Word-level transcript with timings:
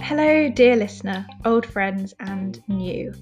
Hello, 0.00 0.50
dear 0.50 0.74
listener, 0.74 1.24
old 1.44 1.64
friends, 1.64 2.12
and 2.18 2.60
new. 2.66 3.14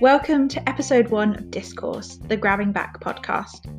Welcome 0.00 0.48
to 0.48 0.68
episode 0.68 1.10
one 1.10 1.36
of 1.36 1.52
Discourse, 1.52 2.16
the 2.26 2.36
Grabbing 2.36 2.72
Back 2.72 3.00
podcast. 3.00 3.72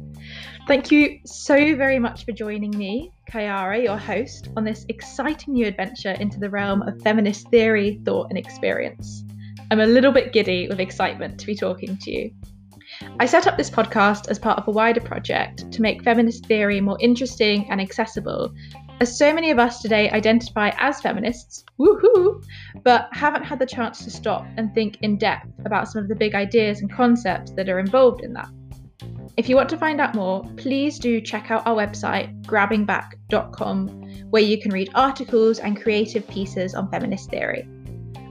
Thank 0.66 0.92
you 0.92 1.20
so 1.26 1.76
very 1.76 2.00
much 2.00 2.24
for 2.24 2.32
joining 2.32 2.72
me, 2.72 3.12
Kayara, 3.30 3.84
your 3.84 3.98
host, 3.98 4.48
on 4.56 4.64
this 4.64 4.86
exciting 4.88 5.56
new 5.56 5.68
adventure 5.68 6.12
into 6.12 6.40
the 6.40 6.50
realm 6.50 6.84
of 6.84 7.02
feminist 7.02 7.50
theory, 7.50 8.00
thought, 8.06 8.28
and 8.30 8.38
experience. 8.38 9.26
I'm 9.72 9.82
a 9.82 9.86
little 9.86 10.14
bit 10.14 10.32
giddy 10.32 10.70
with 10.70 10.80
excitement 10.80 11.38
to 11.42 11.46
be 11.46 11.56
talking 11.56 11.98
to 11.98 12.12
you. 12.12 12.32
I 13.20 13.26
set 13.26 13.48
up 13.48 13.58
this 13.58 13.70
podcast 13.70 14.30
as 14.30 14.40
part 14.40 14.58
of 14.58 14.68
a 14.68 14.72
wider 14.72 15.02
project 15.02 15.72
to 15.72 15.82
make 15.82 16.04
feminist 16.04 16.46
theory 16.46 16.82
more 16.82 16.98
interesting 17.00 17.70
and 17.70 17.82
accessible, 17.82 18.54
as 19.00 19.18
so 19.18 19.34
many 19.34 19.50
of 19.50 19.58
us 19.58 19.82
today 19.82 20.12
identify 20.12 20.72
as 20.78 21.02
feminists, 21.02 21.66
woohoo, 21.80 22.44
but 22.84 23.10
haven't 23.12 23.44
had 23.44 23.58
the 23.58 23.66
chance 23.66 24.04
to 24.04 24.12
stop 24.12 24.46
and 24.58 24.74
think 24.76 24.98
in 25.02 25.18
depth 25.18 25.48
about 25.66 25.88
some 25.88 26.04
of 26.04 26.08
the 26.08 26.16
big 26.16 26.36
ideas 26.36 26.82
and 26.82 26.92
concepts 26.92 27.52
that 27.54 27.68
are 27.68 27.80
involved 27.80 28.22
in 28.22 28.34
that. 28.34 28.50
If 29.38 29.50
you 29.50 29.56
want 29.56 29.70
to 29.70 29.78
find 29.78 30.00
out 30.00 30.14
more, 30.14 30.44
please 30.58 31.00
do 31.00 31.20
check 31.22 31.50
out 31.50 31.66
our 31.66 31.76
website, 31.76 32.44
grabbingback.com, 32.44 33.88
where 34.30 34.44
you 34.44 34.62
can 34.62 34.72
read 34.72 34.92
articles 34.94 35.58
and 35.60 35.82
creative 35.82 36.28
pieces 36.28 36.76
on 36.76 36.92
feminist 36.92 37.32
theory. 37.32 37.68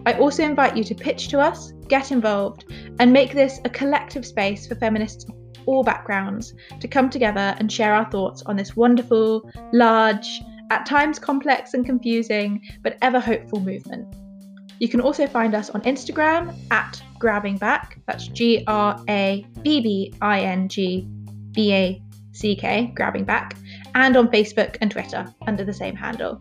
I 0.07 0.15
also 0.15 0.43
invite 0.43 0.77
you 0.77 0.85
to 0.85 0.95
pitch 0.95 1.29
to 1.29 1.41
us, 1.41 1.73
get 1.89 2.11
involved, 2.11 2.65
and 2.99 3.13
make 3.13 3.33
this 3.33 3.61
a 3.65 3.71
collective 3.71 4.25
space 4.25 4.67
for 4.67 4.75
feminists 4.75 5.25
of 5.25 5.35
all 5.67 5.83
backgrounds 5.83 6.55
to 6.81 6.89
come 6.89 7.11
together 7.11 7.55
and 7.59 7.71
share 7.71 7.95
our 7.95 8.11
thoughts 8.11 8.43
on 8.43 8.57
this 8.57 8.77
wonderful, 8.77 9.51
large, 9.73 10.41
at 10.71 10.87
times 10.87 11.19
complex 11.19 11.75
and 11.75 11.85
confusing, 11.85 12.63
but 12.83 12.97
ever 13.03 13.21
hopeful 13.21 13.61
movement. 13.61 14.15
You 14.79 14.89
can 14.89 15.01
also 15.01 15.27
find 15.27 15.55
us 15.55 15.69
on 15.71 15.83
Instagram 15.83 16.55
at 16.71 17.03
Grabbing 17.19 17.59
Back, 17.59 18.01
that's 18.07 18.29
G 18.29 18.65
R 18.67 18.99
A 19.09 19.47
B 19.63 19.81
B 19.83 20.15
I 20.23 20.41
N 20.41 20.69
G 20.69 21.07
B 21.53 21.75
A 21.75 22.03
C 22.33 22.57
K, 22.57 22.91
Grabbing 22.95 23.25
Back, 23.25 23.57
and 23.95 24.17
on 24.17 24.29
Facebook 24.29 24.79
and 24.81 24.91
Twitter 24.91 25.33
under 25.47 25.65
the 25.65 25.75
same 25.75 25.95
handle. 25.95 26.39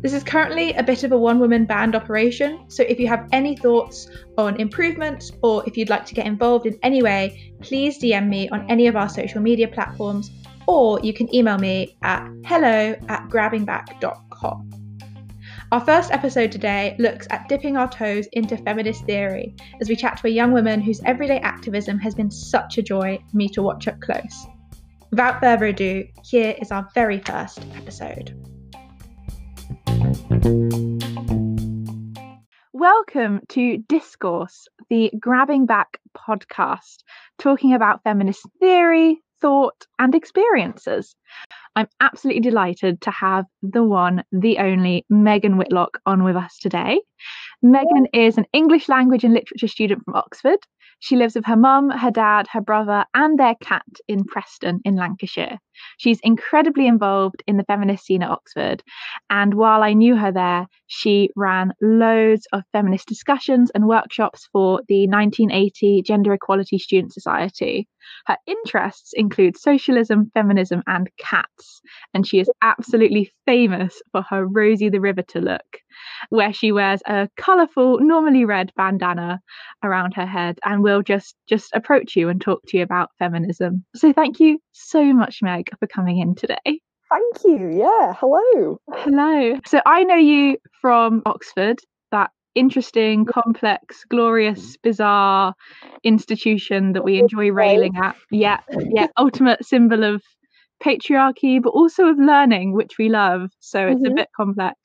This 0.00 0.12
is 0.12 0.22
currently 0.22 0.72
a 0.74 0.82
bit 0.82 1.04
of 1.04 1.12
a 1.12 1.18
one 1.18 1.38
woman 1.38 1.64
band 1.64 1.96
operation, 1.96 2.64
so 2.68 2.84
if 2.88 3.00
you 3.00 3.08
have 3.08 3.28
any 3.32 3.56
thoughts 3.56 4.08
on 4.36 4.60
improvements 4.60 5.32
or 5.42 5.64
if 5.66 5.76
you'd 5.76 5.88
like 5.88 6.06
to 6.06 6.14
get 6.14 6.26
involved 6.26 6.66
in 6.66 6.78
any 6.82 7.02
way, 7.02 7.52
please 7.60 7.98
DM 7.98 8.28
me 8.28 8.48
on 8.50 8.70
any 8.70 8.86
of 8.86 8.96
our 8.96 9.08
social 9.08 9.40
media 9.40 9.66
platforms 9.66 10.30
or 10.68 11.00
you 11.00 11.12
can 11.12 11.34
email 11.34 11.58
me 11.58 11.96
at 12.02 12.28
hello 12.44 12.94
at 13.08 13.28
grabbingback.com. 13.28 14.70
Our 15.72 15.80
first 15.80 16.12
episode 16.12 16.52
today 16.52 16.94
looks 16.98 17.26
at 17.30 17.48
dipping 17.48 17.76
our 17.76 17.90
toes 17.90 18.26
into 18.32 18.56
feminist 18.56 19.04
theory 19.04 19.54
as 19.80 19.88
we 19.88 19.96
chat 19.96 20.16
to 20.18 20.28
a 20.28 20.30
young 20.30 20.52
woman 20.52 20.80
whose 20.80 21.02
everyday 21.04 21.40
activism 21.40 21.98
has 21.98 22.14
been 22.14 22.30
such 22.30 22.78
a 22.78 22.82
joy 22.82 23.18
for 23.30 23.36
me 23.36 23.48
to 23.50 23.62
watch 23.62 23.88
up 23.88 24.00
close. 24.00 24.46
Without 25.10 25.40
further 25.40 25.66
ado, 25.66 26.06
here 26.24 26.54
is 26.60 26.70
our 26.70 26.88
very 26.94 27.18
first 27.18 27.60
episode. 27.76 28.34
Welcome 32.72 33.40
to 33.48 33.78
Discourse, 33.88 34.68
the 34.88 35.10
Grabbing 35.18 35.66
Back 35.66 36.00
podcast, 36.16 37.02
talking 37.38 37.74
about 37.74 38.02
feminist 38.04 38.46
theory, 38.60 39.20
thought, 39.40 39.86
and 39.98 40.14
experiences. 40.14 41.14
I'm 41.76 41.88
absolutely 42.00 42.40
delighted 42.40 43.00
to 43.02 43.10
have 43.10 43.44
the 43.62 43.82
one, 43.84 44.24
the 44.32 44.58
only 44.58 45.04
Megan 45.10 45.58
Whitlock 45.58 45.98
on 46.06 46.24
with 46.24 46.36
us 46.36 46.56
today. 46.58 47.00
Megan 47.62 48.06
is 48.12 48.38
an 48.38 48.46
English 48.52 48.88
language 48.88 49.24
and 49.24 49.34
literature 49.34 49.68
student 49.68 50.04
from 50.04 50.14
Oxford. 50.14 50.58
She 51.00 51.16
lives 51.16 51.34
with 51.34 51.44
her 51.46 51.56
mum, 51.56 51.90
her 51.90 52.10
dad, 52.10 52.46
her 52.52 52.60
brother, 52.60 53.04
and 53.14 53.38
their 53.38 53.54
cat 53.56 53.86
in 54.08 54.24
Preston 54.24 54.80
in 54.84 54.96
Lancashire. 54.96 55.58
She's 55.98 56.20
incredibly 56.22 56.86
involved 56.86 57.42
in 57.46 57.56
the 57.56 57.64
feminist 57.64 58.04
scene 58.04 58.22
at 58.22 58.30
Oxford. 58.30 58.82
And 59.30 59.54
while 59.54 59.82
I 59.82 59.92
knew 59.92 60.16
her 60.16 60.32
there, 60.32 60.66
she 60.86 61.30
ran 61.36 61.72
loads 61.80 62.46
of 62.52 62.62
feminist 62.72 63.06
discussions 63.06 63.70
and 63.74 63.86
workshops 63.86 64.48
for 64.52 64.82
the 64.88 65.06
1980 65.08 66.02
Gender 66.02 66.32
Equality 66.32 66.78
Student 66.78 67.12
Society. 67.12 67.88
Her 68.26 68.36
interests 68.46 69.12
include 69.14 69.56
socialism, 69.56 70.30
feminism, 70.34 70.82
and 70.86 71.08
cats. 71.18 71.80
And 72.14 72.26
she 72.26 72.40
is 72.40 72.50
absolutely 72.62 73.32
famous 73.46 74.00
for 74.12 74.22
her 74.22 74.46
Rosie 74.46 74.88
the 74.88 75.00
Riveter 75.00 75.40
look, 75.40 75.78
where 76.30 76.52
she 76.52 76.72
wears 76.72 77.00
a 77.06 77.28
colourful, 77.36 78.00
normally 78.00 78.44
red 78.44 78.72
bandana 78.76 79.40
around 79.82 80.14
her 80.14 80.26
head 80.26 80.58
and 80.64 80.82
will 80.82 81.02
just 81.02 81.34
just 81.48 81.74
approach 81.74 82.16
you 82.16 82.28
and 82.28 82.40
talk 82.40 82.62
to 82.68 82.76
you 82.76 82.82
about 82.82 83.10
feminism. 83.18 83.84
So 83.94 84.12
thank 84.12 84.40
you 84.40 84.58
so 84.72 85.12
much, 85.12 85.40
Meg 85.42 85.70
for 85.78 85.86
coming 85.86 86.18
in 86.18 86.34
today. 86.34 86.80
Thank 87.10 87.44
you. 87.44 87.78
Yeah. 87.78 88.14
Hello. 88.18 88.78
Hello. 88.92 89.58
So 89.66 89.80
I 89.86 90.04
know 90.04 90.16
you 90.16 90.58
from 90.80 91.22
Oxford, 91.24 91.78
interesting, 92.54 93.24
complex, 93.24 94.04
glorious, 94.08 94.76
bizarre 94.78 95.54
institution 96.02 96.92
that 96.92 97.04
we 97.04 97.18
enjoy 97.18 97.50
railing 97.50 97.96
at. 97.96 98.16
Yeah. 98.30 98.60
Yeah. 98.70 99.06
Ultimate 99.16 99.64
symbol 99.64 100.04
of 100.04 100.22
patriarchy, 100.82 101.60
but 101.62 101.70
also 101.70 102.06
of 102.06 102.18
learning, 102.18 102.72
which 102.72 102.98
we 102.98 103.08
love. 103.08 103.50
So 103.60 103.86
it's 103.86 104.00
mm-hmm. 104.00 104.12
a 104.12 104.14
bit 104.14 104.28
complex. 104.36 104.78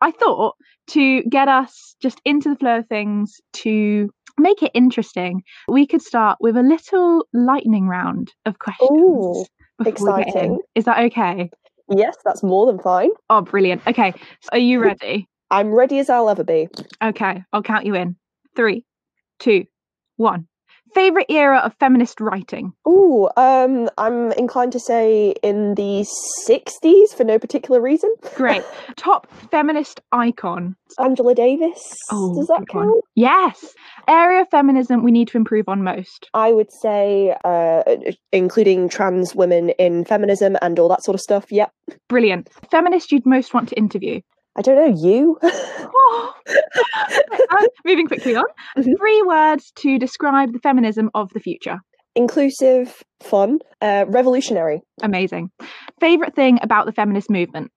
I 0.00 0.10
thought 0.10 0.54
to 0.90 1.22
get 1.24 1.48
us 1.48 1.96
just 2.00 2.20
into 2.24 2.50
the 2.50 2.56
flow 2.56 2.78
of 2.78 2.86
things, 2.86 3.40
to 3.54 4.10
make 4.38 4.62
it 4.62 4.70
interesting, 4.74 5.42
we 5.68 5.86
could 5.86 6.02
start 6.02 6.38
with 6.40 6.56
a 6.56 6.62
little 6.62 7.26
lightning 7.32 7.88
round 7.88 8.32
of 8.46 8.58
questions. 8.58 8.90
Ooh, 8.90 9.44
exciting. 9.84 10.60
Is 10.74 10.84
that 10.84 11.04
okay? 11.06 11.50
Yes, 11.90 12.16
that's 12.24 12.42
more 12.42 12.66
than 12.66 12.78
fine. 12.78 13.10
Oh, 13.30 13.40
brilliant. 13.40 13.82
Okay. 13.86 14.12
So 14.42 14.48
are 14.52 14.58
you 14.58 14.80
ready? 14.80 15.28
I'm 15.50 15.72
ready 15.72 15.98
as 15.98 16.10
I'll 16.10 16.28
ever 16.28 16.44
be. 16.44 16.68
Okay. 17.02 17.42
I'll 17.52 17.62
count 17.62 17.86
you 17.86 17.94
in. 17.94 18.16
Three, 18.56 18.84
two, 19.38 19.64
one. 20.16 20.46
Favorite 20.94 21.26
era 21.28 21.58
of 21.58 21.74
feminist 21.78 22.18
writing? 22.18 22.72
Oh, 22.86 23.30
um, 23.36 23.90
I'm 23.98 24.32
inclined 24.32 24.72
to 24.72 24.80
say 24.80 25.34
in 25.42 25.74
the 25.74 26.06
60s 26.48 27.14
for 27.14 27.24
no 27.24 27.38
particular 27.38 27.80
reason. 27.80 28.10
Great. 28.34 28.64
Top 28.96 29.30
feminist 29.50 30.00
icon? 30.12 30.76
Angela 30.98 31.34
Davis. 31.34 31.94
Oh, 32.10 32.34
Does 32.34 32.46
that 32.46 32.66
count? 32.68 32.86
One. 32.86 33.00
Yes. 33.14 33.74
Area 34.08 34.40
of 34.40 34.48
feminism 34.50 35.04
we 35.04 35.10
need 35.10 35.28
to 35.28 35.36
improve 35.36 35.68
on 35.68 35.82
most? 35.82 36.30
I 36.32 36.52
would 36.52 36.72
say, 36.72 37.36
uh, 37.44 37.82
including 38.32 38.88
trans 38.88 39.34
women 39.34 39.70
in 39.70 40.06
feminism 40.06 40.56
and 40.62 40.78
all 40.78 40.88
that 40.88 41.04
sort 41.04 41.14
of 41.14 41.20
stuff. 41.20 41.52
Yep. 41.52 41.70
Brilliant. 42.08 42.48
Feminist 42.70 43.12
you'd 43.12 43.26
most 43.26 43.52
want 43.52 43.68
to 43.68 43.76
interview? 43.76 44.20
I 44.58 44.62
don't 44.62 44.76
know, 44.76 45.00
you? 45.00 45.38
oh. 45.42 46.34
moving 47.84 48.08
quickly 48.08 48.34
on. 48.34 48.44
Mm-hmm. 48.76 48.90
Three 48.98 49.22
words 49.22 49.72
to 49.76 49.98
describe 49.98 50.52
the 50.52 50.58
feminism 50.58 51.10
of 51.14 51.30
the 51.32 51.40
future 51.40 51.78
inclusive, 52.18 53.00
fun, 53.20 53.60
uh, 53.80 54.04
revolutionary. 54.08 54.80
Amazing. 55.02 55.50
Favorite 56.00 56.34
thing 56.34 56.58
about 56.62 56.84
the 56.86 56.92
feminist 56.92 57.30
movement? 57.30 57.70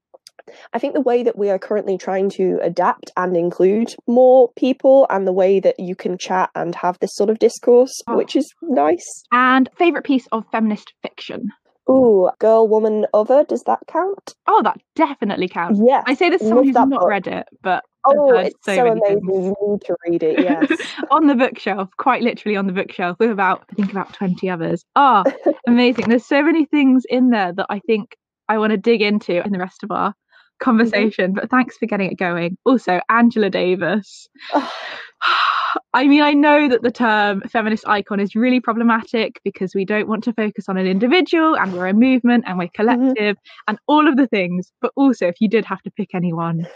I 0.74 0.80
think 0.80 0.96
the 0.96 1.02
way 1.02 1.22
that 1.22 1.38
we 1.38 1.52
are 1.52 1.60
currently 1.60 1.96
trying 1.96 2.32
to 2.32 2.58
adapt 2.64 3.12
and 3.16 3.38
include 3.38 3.94
more 4.08 4.50
people, 4.58 5.06
and 5.12 5.28
the 5.28 5.32
way 5.32 5.60
that 5.60 5.76
you 5.80 5.96
can 5.96 6.18
chat 6.18 6.50
and 6.56 6.74
have 6.74 6.98
this 7.00 7.14
sort 7.14 7.30
of 7.30 7.38
discourse, 7.38 7.94
oh. 8.08 8.18
which 8.18 8.36
is 8.36 8.52
nice. 8.64 9.24
And 9.32 9.70
favourite 9.78 10.06
piece 10.06 10.28
of 10.32 10.44
feminist 10.52 10.92
fiction? 11.04 11.50
Ooh, 11.92 12.30
Girl, 12.40 12.68
Woman, 12.68 13.06
Other, 13.14 13.44
does 13.44 13.64
that 13.64 13.80
count? 13.88 14.36
Oh, 14.48 14.62
that 14.64 14.80
definitely 14.96 15.48
counts. 15.48 15.80
Yeah. 15.84 16.04
I 16.06 16.14
say 16.14 16.30
this 16.30 16.42
someone 16.42 16.66
who's 16.66 16.74
not 16.74 16.90
book. 16.90 17.08
read 17.08 17.28
it, 17.28 17.48
but 17.62 17.84
Oh, 18.04 18.36
it's 18.36 18.56
so, 18.64 18.76
so 18.76 18.88
amazing. 18.88 19.22
Things. 19.28 19.46
You 19.46 19.56
need 19.68 19.82
to 19.82 19.96
read 20.08 20.24
it, 20.24 20.40
yes. 20.40 20.82
on 21.12 21.28
the 21.28 21.36
bookshelf, 21.36 21.90
quite 21.98 22.24
literally 22.24 22.56
on 22.56 22.66
the 22.66 22.74
bookshelf, 22.74 23.18
with 23.20 23.30
about 23.30 23.64
I 23.72 23.76
think 23.76 23.92
about 23.92 24.14
20 24.14 24.50
others. 24.50 24.84
Ah, 24.96 25.24
oh, 25.26 25.54
amazing. 25.68 26.10
There's 26.10 26.26
so 26.26 26.42
many 26.42 26.66
things 26.66 27.04
in 27.08 27.30
there 27.30 27.54
that 27.54 27.68
I 27.70 27.80
think 27.80 28.16
I 28.50 28.58
want 28.58 28.72
to 28.72 28.78
dig 28.78 29.02
into 29.02 29.44
in 29.44 29.52
the 29.52 29.60
rest 29.60 29.84
of 29.84 29.92
our 29.92 30.16
conversation. 30.60 31.32
Mm-hmm. 31.32 31.40
But 31.42 31.52
thanks 31.52 31.78
for 31.78 31.86
getting 31.86 32.12
it 32.12 32.18
going. 32.18 32.58
Also, 32.66 33.02
Angela 33.10 33.50
Davis. 33.50 34.28
I 35.94 36.08
mean, 36.08 36.22
I 36.22 36.34
know 36.34 36.70
that 36.70 36.82
the 36.82 36.92
term 36.92 37.42
feminist 37.50 37.88
icon 37.88 38.20
is 38.20 38.36
really 38.36 38.60
problematic 38.60 39.40
because 39.44 39.74
we 39.76 39.86
don't 39.86 40.08
want 40.08 40.24
to 40.26 40.34
focus 40.34 40.66
on 40.68 40.78
an 40.78 40.88
individual 40.88 41.56
and 41.56 41.74
we're 41.74 41.88
a 41.88 41.94
movement 41.94 42.46
and 42.48 42.58
we're 42.58 42.66
mm-hmm. 42.66 42.82
collective 42.82 43.36
mm-hmm. 43.36 43.70
and 43.70 43.80
all 43.88 44.08
of 44.08 44.18
the 44.18 44.28
things. 44.28 44.72
But 44.82 44.92
also, 44.96 45.28
if 45.28 45.36
you 45.40 45.50
did 45.50 45.66
have 45.66 45.82
to 45.84 45.92
pick 45.92 46.10
anyone, 46.14 46.68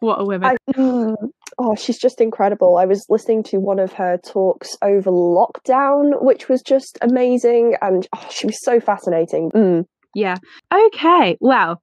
what 0.00 0.20
a 0.20 0.24
woman. 0.24 0.44
I, 0.44 0.72
mm, 0.72 1.14
oh, 1.58 1.74
she's 1.76 1.98
just 1.98 2.20
incredible. 2.20 2.76
I 2.76 2.86
was 2.86 3.06
listening 3.08 3.44
to 3.44 3.58
one 3.58 3.78
of 3.78 3.92
her 3.92 4.18
talks 4.18 4.76
over 4.82 5.10
lockdown, 5.10 6.22
which 6.22 6.48
was 6.48 6.62
just 6.62 6.98
amazing. 7.00 7.76
And 7.80 8.06
oh, 8.14 8.28
she 8.30 8.46
was 8.46 8.62
so 8.62 8.80
fascinating. 8.80 9.50
Mm. 9.52 9.84
Yeah. 10.14 10.36
Okay. 10.74 11.36
Well, 11.40 11.80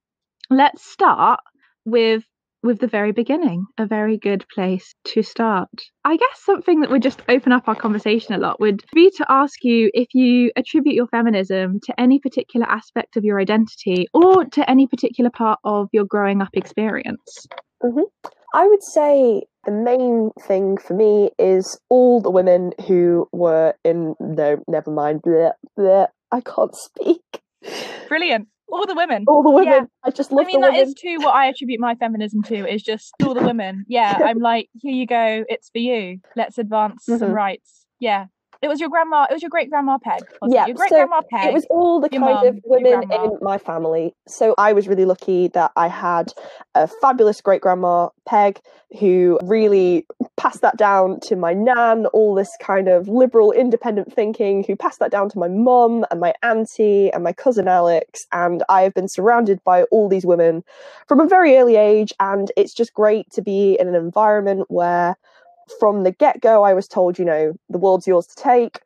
let's 0.50 0.84
start 0.90 1.40
with 1.84 2.24
with 2.62 2.78
the 2.78 2.86
very 2.86 3.12
beginning, 3.12 3.64
a 3.78 3.86
very 3.86 4.18
good 4.18 4.44
place 4.52 4.94
to 5.04 5.22
start. 5.22 5.68
I 6.04 6.16
guess 6.16 6.44
something 6.44 6.80
that 6.80 6.90
would 6.90 7.02
just 7.02 7.22
open 7.28 7.52
up 7.52 7.68
our 7.68 7.74
conversation 7.74 8.34
a 8.34 8.38
lot 8.38 8.60
would 8.60 8.84
be 8.94 9.10
to 9.16 9.26
ask 9.28 9.62
you 9.62 9.90
if 9.94 10.08
you 10.14 10.50
attribute 10.56 10.94
your 10.94 11.06
feminism 11.08 11.80
to 11.84 12.00
any 12.00 12.18
particular 12.18 12.66
aspect 12.68 13.16
of 13.16 13.24
your 13.24 13.40
identity 13.40 14.06
or 14.12 14.44
to 14.44 14.68
any 14.70 14.86
particular 14.86 15.30
part 15.30 15.58
of 15.64 15.88
your 15.92 16.04
growing 16.04 16.42
up 16.42 16.50
experience. 16.54 17.46
Mm-hmm. 17.82 18.02
I 18.52 18.66
would 18.66 18.82
say 18.82 19.42
the 19.64 19.72
main 19.72 20.30
thing 20.42 20.76
for 20.76 20.94
me 20.94 21.30
is 21.38 21.78
all 21.88 22.20
the 22.20 22.30
women 22.30 22.72
who 22.86 23.28
were 23.32 23.74
in 23.84 24.14
no, 24.18 24.62
never 24.66 24.90
mind. 24.90 25.22
Bleh, 25.22 25.52
bleh, 25.78 26.08
I 26.32 26.40
can't 26.40 26.74
speak. 26.74 27.22
Brilliant 28.08 28.48
all 28.70 28.86
the 28.86 28.94
women. 28.94 29.24
All 29.26 29.42
the 29.42 29.50
women. 29.50 29.72
Yeah. 29.72 29.84
I 30.04 30.10
just 30.10 30.32
love. 30.32 30.44
I 30.44 30.46
mean, 30.46 30.60
that 30.60 30.72
women. 30.72 30.88
is 30.88 30.94
too 30.94 31.18
what 31.18 31.34
I 31.34 31.46
attribute 31.46 31.80
my 31.80 31.94
feminism 31.94 32.42
to. 32.44 32.72
Is 32.72 32.82
just 32.82 33.12
all 33.22 33.34
the 33.34 33.42
women. 33.42 33.84
Yeah, 33.88 34.18
I'm 34.24 34.38
like, 34.38 34.68
here 34.80 34.92
you 34.92 35.06
go. 35.06 35.44
It's 35.48 35.70
for 35.70 35.78
you. 35.78 36.18
Let's 36.36 36.58
advance 36.58 37.04
mm-hmm. 37.08 37.18
some 37.18 37.32
rights. 37.32 37.86
Yeah, 37.98 38.26
it 38.62 38.68
was 38.68 38.78
your 38.78 38.90
grandma. 38.90 39.26
It 39.30 39.32
was 39.32 39.42
your 39.42 39.48
great 39.48 39.70
grandma 39.70 39.98
Peg. 39.98 40.20
yeah, 40.46 40.66
your 40.66 40.76
great 40.76 40.90
grandma 40.90 41.22
Peg. 41.30 41.48
It 41.48 41.54
was 41.54 41.66
all 41.70 41.98
the 42.00 42.10
kind 42.10 42.22
mom, 42.22 42.46
of 42.46 42.60
women 42.64 43.10
in 43.10 43.38
my 43.40 43.56
family. 43.56 44.14
So 44.28 44.54
I 44.58 44.74
was 44.74 44.86
really 44.86 45.06
lucky 45.06 45.48
that 45.48 45.72
I 45.76 45.88
had 45.88 46.32
a 46.74 46.86
fabulous 46.86 47.40
great 47.40 47.62
grandma 47.62 48.08
Peg 48.26 48.60
who 48.98 49.38
really 49.42 50.06
passed 50.36 50.60
that 50.60 50.76
down 50.76 51.20
to 51.20 51.36
my 51.36 51.54
nan. 51.54 52.06
All 52.06 52.34
this 52.34 52.50
kind 52.60 52.88
of 52.88 53.08
liberal, 53.08 53.50
independent 53.52 54.12
thinking. 54.12 54.64
Who 54.64 54.76
passed 54.76 54.98
that 54.98 55.10
down 55.10 55.30
to 55.30 55.38
my 55.38 55.48
mum 55.48 56.04
and 56.10 56.20
my 56.20 56.34
auntie 56.42 57.10
and 57.12 57.24
my 57.24 57.32
cousin 57.32 57.66
Alex. 57.66 58.26
And 58.32 58.62
I 58.68 58.82
have 58.82 58.92
been 58.92 59.08
surrounded 59.08 59.64
by 59.64 59.84
all 59.84 60.08
these 60.08 60.26
women 60.26 60.62
from 61.08 61.20
a 61.20 61.26
very 61.26 61.56
early 61.56 61.76
age, 61.76 62.12
and 62.20 62.52
it's 62.56 62.74
just 62.74 62.92
great 62.92 63.30
to 63.32 63.42
be 63.42 63.78
in 63.80 63.88
an 63.88 63.94
environment 63.94 64.66
where 64.68 65.16
from 65.78 66.02
the 66.02 66.12
get 66.12 66.40
go, 66.40 66.62
I 66.62 66.74
was 66.74 66.88
told, 66.88 67.18
you 67.18 67.24
know, 67.24 67.54
the 67.68 67.78
world's 67.78 68.06
yours 68.06 68.26
to 68.26 68.42
take. 68.42 68.80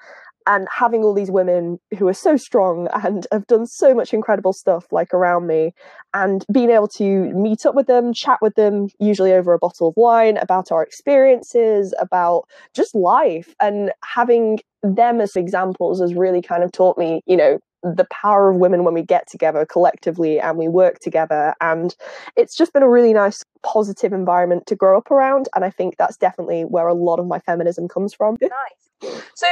And 0.46 0.68
having 0.70 1.02
all 1.02 1.14
these 1.14 1.30
women 1.30 1.78
who 1.98 2.06
are 2.06 2.14
so 2.14 2.36
strong 2.36 2.88
and 3.04 3.26
have 3.32 3.46
done 3.46 3.66
so 3.66 3.94
much 3.94 4.12
incredible 4.12 4.52
stuff, 4.52 4.86
like 4.92 5.14
around 5.14 5.46
me, 5.46 5.72
and 6.12 6.44
being 6.52 6.70
able 6.70 6.88
to 6.88 7.32
meet 7.32 7.64
up 7.64 7.74
with 7.74 7.86
them, 7.86 8.12
chat 8.12 8.38
with 8.42 8.54
them, 8.54 8.88
usually 8.98 9.32
over 9.32 9.54
a 9.54 9.58
bottle 9.58 9.88
of 9.88 9.94
wine, 9.96 10.36
about 10.36 10.70
our 10.70 10.82
experiences, 10.82 11.94
about 11.98 12.44
just 12.74 12.94
life, 12.94 13.54
and 13.60 13.92
having 14.04 14.60
them 14.82 15.20
as 15.20 15.34
examples 15.34 16.00
has 16.00 16.14
really 16.14 16.42
kind 16.42 16.62
of 16.62 16.70
taught 16.72 16.98
me, 16.98 17.22
you 17.26 17.38
know, 17.38 17.58
the 17.84 18.06
power 18.10 18.50
of 18.50 18.56
women 18.56 18.82
when 18.82 18.94
we 18.94 19.02
get 19.02 19.28
together 19.28 19.66
collectively 19.66 20.40
and 20.40 20.56
we 20.56 20.68
work 20.68 21.00
together. 21.00 21.54
And 21.60 21.94
it's 22.34 22.56
just 22.56 22.72
been 22.72 22.82
a 22.82 22.88
really 22.88 23.12
nice, 23.12 23.44
positive 23.62 24.12
environment 24.12 24.66
to 24.66 24.74
grow 24.74 24.96
up 24.96 25.10
around. 25.10 25.48
And 25.54 25.64
I 25.64 25.70
think 25.70 25.96
that's 25.98 26.16
definitely 26.16 26.62
where 26.62 26.88
a 26.88 26.94
lot 26.94 27.20
of 27.20 27.26
my 27.26 27.38
feminism 27.40 27.88
comes 27.88 28.14
from. 28.14 28.38
Nice. 28.40 29.22
So, 29.34 29.46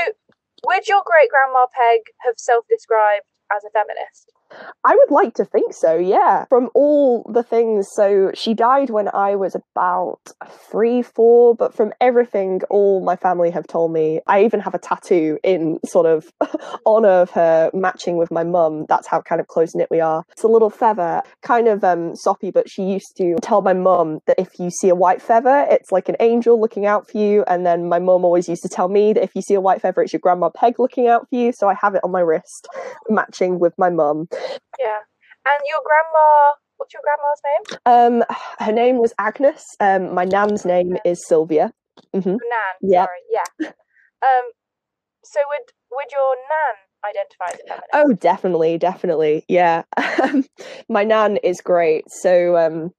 would 0.65 0.89
your 0.89 1.03
great 1.05 1.29
grandma 1.29 1.67
Peg 1.75 2.01
have 2.19 2.35
self 2.39 2.65
described 2.69 3.27
as 3.55 3.65
a 3.65 3.71
feminist? 3.71 4.33
I 4.85 4.97
would 4.97 5.11
like 5.11 5.35
to 5.35 5.45
think 5.45 5.75
so, 5.75 5.97
yeah. 5.97 6.45
From 6.47 6.69
all 6.75 7.25
the 7.33 7.43
things, 7.43 7.89
so 7.95 8.33
she 8.35 8.53
died 8.53 8.91
when 8.91 9.09
I 9.13 9.37
was 9.37 9.55
about 9.55 10.21
three, 10.71 11.03
four, 11.03 11.55
but 11.55 11.75
from 11.75 11.93
everything 12.01 12.63
all 12.69 13.01
my 13.01 13.15
family 13.15 13.51
have 13.51 13.67
told 13.67 13.93
me, 13.93 14.21
I 14.27 14.45
even 14.45 14.61
have 14.61 14.75
a 14.75 14.79
tattoo 14.79 15.39
in 15.45 15.79
sort 15.85 16.07
of 16.07 16.33
honor 16.87 17.23
of 17.23 17.31
her 17.31 17.71
matching 17.73 18.17
with 18.17 18.31
my 18.33 18.43
mum. 18.43 18.87
That's 18.89 19.07
how 19.07 19.21
kind 19.21 19.41
of 19.41 19.47
close 19.47 19.75
knit 19.75 19.89
we 19.91 20.01
are. 20.01 20.25
It's 20.33 20.43
a 20.43 20.49
little 20.49 20.71
feather, 20.71 21.23
kind 21.43 21.69
of 21.69 21.85
um, 21.85 22.17
soppy, 22.17 22.51
but 22.51 22.69
she 22.69 22.83
used 22.83 23.17
to 23.19 23.37
tell 23.41 23.63
my 23.63 23.75
mum 23.75 24.21
that 24.27 24.39
if 24.39 24.59
you 24.59 24.71
see 24.71 24.89
a 24.89 24.95
white 24.97 25.23
feather, 25.23 25.67
it's 25.71 25.93
like 25.93 26.09
an 26.09 26.17
angel 26.19 26.61
looking 26.61 26.87
out 26.87 27.09
for 27.09 27.19
you. 27.19 27.45
And 27.47 27.65
then 27.65 27.89
my 27.89 28.01
mum 28.01 28.25
always 28.25 28.49
used 28.49 28.63
to 28.63 28.69
tell 28.69 28.89
me 28.89 29.13
that 29.13 29.23
if 29.23 29.31
you 29.35 29.43
see 29.43 29.55
a 29.55 29.61
white 29.61 29.81
feather, 29.81 30.03
it's 30.03 30.13
your 30.13 30.21
grandma 30.21 30.49
Peg 30.49 30.81
looking 30.81 31.07
out 31.07 31.29
for 31.29 31.37
you. 31.37 31.53
So 31.53 31.69
I 31.69 31.75
have 31.75 31.95
it 31.95 32.03
on 32.03 32.11
my 32.11 32.21
wrist, 32.21 32.67
matching 33.09 33.61
with 33.61 33.79
my 33.79 33.91
mum. 33.91 34.29
Yeah. 34.79 34.99
And 35.45 35.61
your 35.69 35.81
grandma, 35.85 36.53
what's 36.77 36.95
your 36.95 37.03
grandma's 37.03 37.43
name? 37.45 38.23
Um, 38.23 38.37
her 38.59 38.73
name 38.73 38.99
was 38.99 39.13
Agnes. 39.19 39.65
Um, 39.81 40.15
my 40.15 40.25
nan's 40.25 40.65
name 40.65 40.97
is 41.05 41.27
Sylvia. 41.27 41.73
Mm-hmm. 42.15 42.31
Nan, 42.31 42.39
yep. 42.81 43.07
sorry, 43.07 43.21
yeah. 43.31 43.69
Um, 44.23 44.51
so 45.25 45.41
would 45.49 45.73
would 45.91 46.07
your 46.13 46.37
nan 46.37 46.77
identify 47.05 47.47
as 47.47 47.61
a 47.61 47.69
feminist? 47.69 47.91
Oh, 47.93 48.13
definitely, 48.15 48.79
definitely, 48.79 49.45
yeah. 49.49 49.83
my 50.89 51.05
nan 51.05 51.39
is 51.39 51.61
great. 51.61 52.05
So 52.09 52.57
um, 52.57 52.91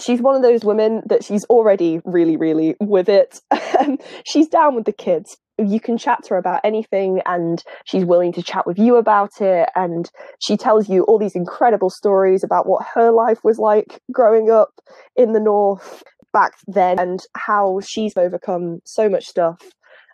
she's 0.00 0.20
one 0.20 0.36
of 0.36 0.42
those 0.42 0.64
women 0.64 1.02
that 1.06 1.24
she's 1.24 1.44
already 1.46 2.00
really, 2.04 2.36
really 2.36 2.76
with 2.80 3.08
it. 3.08 3.40
she's 4.26 4.48
down 4.48 4.74
with 4.74 4.84
the 4.84 4.92
kids, 4.92 5.36
you 5.58 5.80
can 5.80 5.96
chat 5.96 6.22
to 6.24 6.30
her 6.30 6.36
about 6.36 6.60
anything 6.64 7.20
and 7.26 7.62
she's 7.84 8.04
willing 8.04 8.32
to 8.32 8.42
chat 8.42 8.66
with 8.66 8.78
you 8.78 8.96
about 8.96 9.40
it 9.40 9.68
and 9.74 10.10
she 10.38 10.56
tells 10.56 10.88
you 10.88 11.02
all 11.04 11.18
these 11.18 11.34
incredible 11.34 11.90
stories 11.90 12.44
about 12.44 12.66
what 12.66 12.86
her 12.94 13.10
life 13.10 13.42
was 13.42 13.58
like 13.58 14.00
growing 14.12 14.50
up 14.50 14.80
in 15.16 15.32
the 15.32 15.40
north 15.40 16.02
back 16.32 16.52
then 16.66 16.98
and 16.98 17.20
how 17.34 17.80
she's 17.80 18.16
overcome 18.16 18.80
so 18.84 19.08
much 19.08 19.24
stuff 19.24 19.60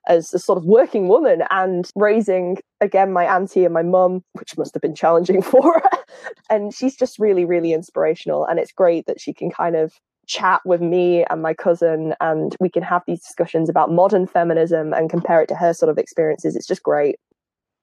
as 0.08 0.32
a 0.34 0.38
sort 0.38 0.58
of 0.58 0.64
working 0.64 1.08
woman 1.08 1.42
and 1.50 1.90
raising 1.94 2.58
again 2.80 3.12
my 3.12 3.24
auntie 3.24 3.64
and 3.64 3.74
my 3.74 3.82
mum 3.82 4.22
which 4.32 4.56
must 4.56 4.74
have 4.74 4.82
been 4.82 4.94
challenging 4.94 5.42
for 5.52 5.74
her. 5.74 5.98
And 6.50 6.74
she's 6.74 6.96
just 6.96 7.18
really 7.18 7.44
really 7.44 7.72
inspirational 7.72 8.44
and 8.44 8.58
it's 8.58 8.72
great 8.72 9.06
that 9.06 9.20
she 9.20 9.32
can 9.32 9.50
kind 9.50 9.76
of 9.76 9.92
chat 10.32 10.60
with 10.64 10.80
me 10.80 11.24
and 11.28 11.42
my 11.42 11.54
cousin 11.54 12.14
and 12.20 12.56
we 12.60 12.70
can 12.70 12.82
have 12.82 13.02
these 13.06 13.20
discussions 13.20 13.68
about 13.68 13.92
modern 13.92 14.26
feminism 14.26 14.92
and 14.92 15.10
compare 15.10 15.42
it 15.42 15.48
to 15.48 15.54
her 15.54 15.74
sort 15.74 15.90
of 15.90 15.98
experiences. 15.98 16.56
It's 16.56 16.66
just 16.66 16.82
great. 16.82 17.16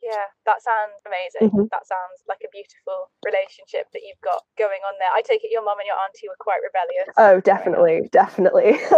Yeah 0.01 0.25
that 0.49 0.63
sounds 0.63 0.97
amazing. 1.05 1.53
Mm-hmm. 1.53 1.69
that 1.69 1.85
sounds 1.85 2.25
like 2.27 2.41
a 2.41 2.49
beautiful 2.49 3.13
relationship 3.21 3.85
that 3.93 4.01
you've 4.01 4.21
got 4.25 4.41
going 4.57 4.81
on 4.81 4.97
there. 4.97 5.13
I 5.13 5.21
take 5.21 5.45
it 5.45 5.51
your 5.53 5.63
mum 5.63 5.77
and 5.77 5.85
your 5.85 5.99
auntie 6.01 6.27
were 6.27 6.41
quite 6.41 6.65
rebellious. 6.65 7.13
Oh 7.17 7.39
definitely 7.39 8.09
definitely. 8.11 8.79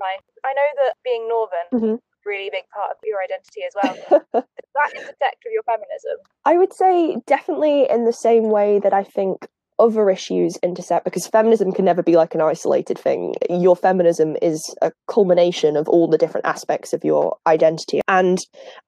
Nice. 0.00 0.24
I 0.44 0.52
know 0.54 0.70
that 0.82 0.94
being 1.04 1.28
northern 1.28 1.68
mm-hmm. 1.72 1.94
really 2.24 2.48
big 2.50 2.64
part 2.74 2.90
of 2.90 2.96
your 3.04 3.18
identity 3.22 3.60
as 3.68 3.74
well. 3.76 3.94
Does 4.32 4.44
that 4.74 4.92
intersect 4.94 5.44
with 5.44 5.52
your 5.52 5.62
feminism? 5.64 6.16
I 6.46 6.56
would 6.56 6.72
say 6.72 7.18
definitely 7.26 7.88
in 7.88 8.06
the 8.06 8.12
same 8.12 8.44
way 8.44 8.78
that 8.80 8.94
I 8.94 9.04
think 9.04 9.46
other 9.80 10.10
issues 10.10 10.56
intersect 10.62 11.04
because 11.04 11.26
feminism 11.26 11.72
can 11.72 11.84
never 11.84 12.02
be 12.02 12.16
like 12.16 12.34
an 12.34 12.40
isolated 12.40 12.98
thing. 12.98 13.34
Your 13.48 13.74
feminism 13.74 14.36
is 14.42 14.74
a 14.82 14.92
culmination 15.08 15.76
of 15.76 15.88
all 15.88 16.06
the 16.06 16.18
different 16.18 16.46
aspects 16.46 16.92
of 16.92 17.04
your 17.04 17.36
identity. 17.46 18.00
And 18.06 18.38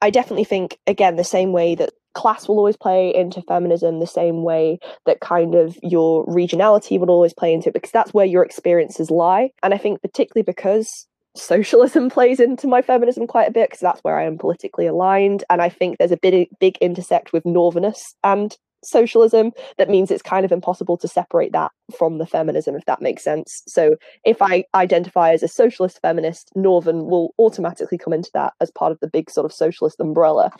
I 0.00 0.10
definitely 0.10 0.44
think, 0.44 0.78
again, 0.86 1.16
the 1.16 1.24
same 1.24 1.52
way 1.52 1.74
that 1.76 1.90
class 2.14 2.46
will 2.46 2.58
always 2.58 2.76
play 2.76 3.14
into 3.14 3.42
feminism, 3.42 3.98
the 3.98 4.06
same 4.06 4.42
way 4.42 4.78
that 5.06 5.20
kind 5.20 5.54
of 5.54 5.76
your 5.82 6.26
regionality 6.26 7.00
will 7.00 7.10
always 7.10 7.34
play 7.34 7.52
into 7.52 7.70
it, 7.70 7.74
because 7.74 7.90
that's 7.90 8.12
where 8.12 8.26
your 8.26 8.44
experiences 8.44 9.10
lie. 9.10 9.50
And 9.62 9.72
I 9.72 9.78
think, 9.78 10.02
particularly 10.02 10.44
because 10.44 11.06
socialism 11.34 12.10
plays 12.16 12.40
into 12.40 12.66
my 12.66 12.82
feminism 12.82 13.26
quite 13.26 13.48
a 13.48 13.52
bit 13.52 13.70
because 13.70 13.80
that's 13.80 14.04
where 14.04 14.18
I 14.18 14.24
am 14.24 14.38
politically 14.38 14.86
aligned. 14.86 15.44
And 15.48 15.62
I 15.62 15.68
think 15.68 15.98
there's 15.98 16.12
a 16.12 16.18
big, 16.18 16.48
big 16.60 16.76
intersect 16.78 17.32
with 17.32 17.46
northerness 17.46 18.14
and 18.22 18.56
socialism 18.84 19.52
that 19.78 19.88
means 19.88 20.10
it's 20.10 20.22
kind 20.22 20.44
of 20.44 20.52
impossible 20.52 20.96
to 20.96 21.08
separate 21.08 21.52
that 21.52 21.70
from 21.96 22.18
the 22.18 22.26
feminism 22.26 22.74
if 22.74 22.84
that 22.86 23.02
makes 23.02 23.22
sense. 23.22 23.62
So 23.66 23.96
if 24.24 24.40
i 24.40 24.64
identify 24.74 25.32
as 25.32 25.42
a 25.42 25.48
socialist 25.48 26.00
feminist 26.02 26.50
northern 26.54 27.06
will 27.06 27.34
automatically 27.38 27.98
come 27.98 28.12
into 28.12 28.30
that 28.34 28.54
as 28.60 28.70
part 28.70 28.92
of 28.92 29.00
the 29.00 29.08
big 29.08 29.30
sort 29.30 29.44
of 29.44 29.52
socialist 29.52 30.00
umbrella. 30.00 30.50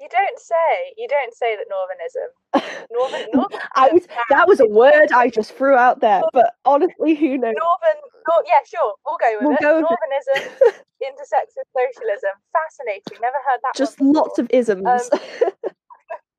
You 0.00 0.08
don't 0.10 0.38
say 0.38 0.94
you 0.96 1.08
don't 1.08 1.34
say 1.34 1.56
that 1.56 1.66
northernism 1.68 2.72
northern, 2.90 3.26
northern 3.34 3.60
I 3.74 3.88
was, 3.92 4.06
that. 4.30 4.48
was 4.48 4.60
a 4.60 4.66
word 4.66 5.10
i 5.12 5.28
just 5.28 5.52
threw 5.52 5.74
out 5.74 6.00
there 6.00 6.22
but 6.32 6.54
honestly 6.64 7.14
who 7.14 7.36
knows? 7.36 7.54
Northern 7.58 8.00
nor, 8.28 8.44
yeah 8.46 8.60
sure 8.66 8.94
we'll 9.04 9.18
go 9.18 9.32
with 9.38 9.46
we'll 9.46 9.56
it. 9.56 9.60
go 9.60 9.82
northernism 9.82 10.82
intersects 11.06 11.54
with 11.56 11.66
socialism. 11.76 12.30
Fascinating 12.52 13.18
never 13.20 13.36
heard 13.48 13.60
that 13.62 13.74
just 13.76 14.00
lots 14.00 14.38
of 14.38 14.46
isms. 14.50 14.86
Um, 14.86 15.00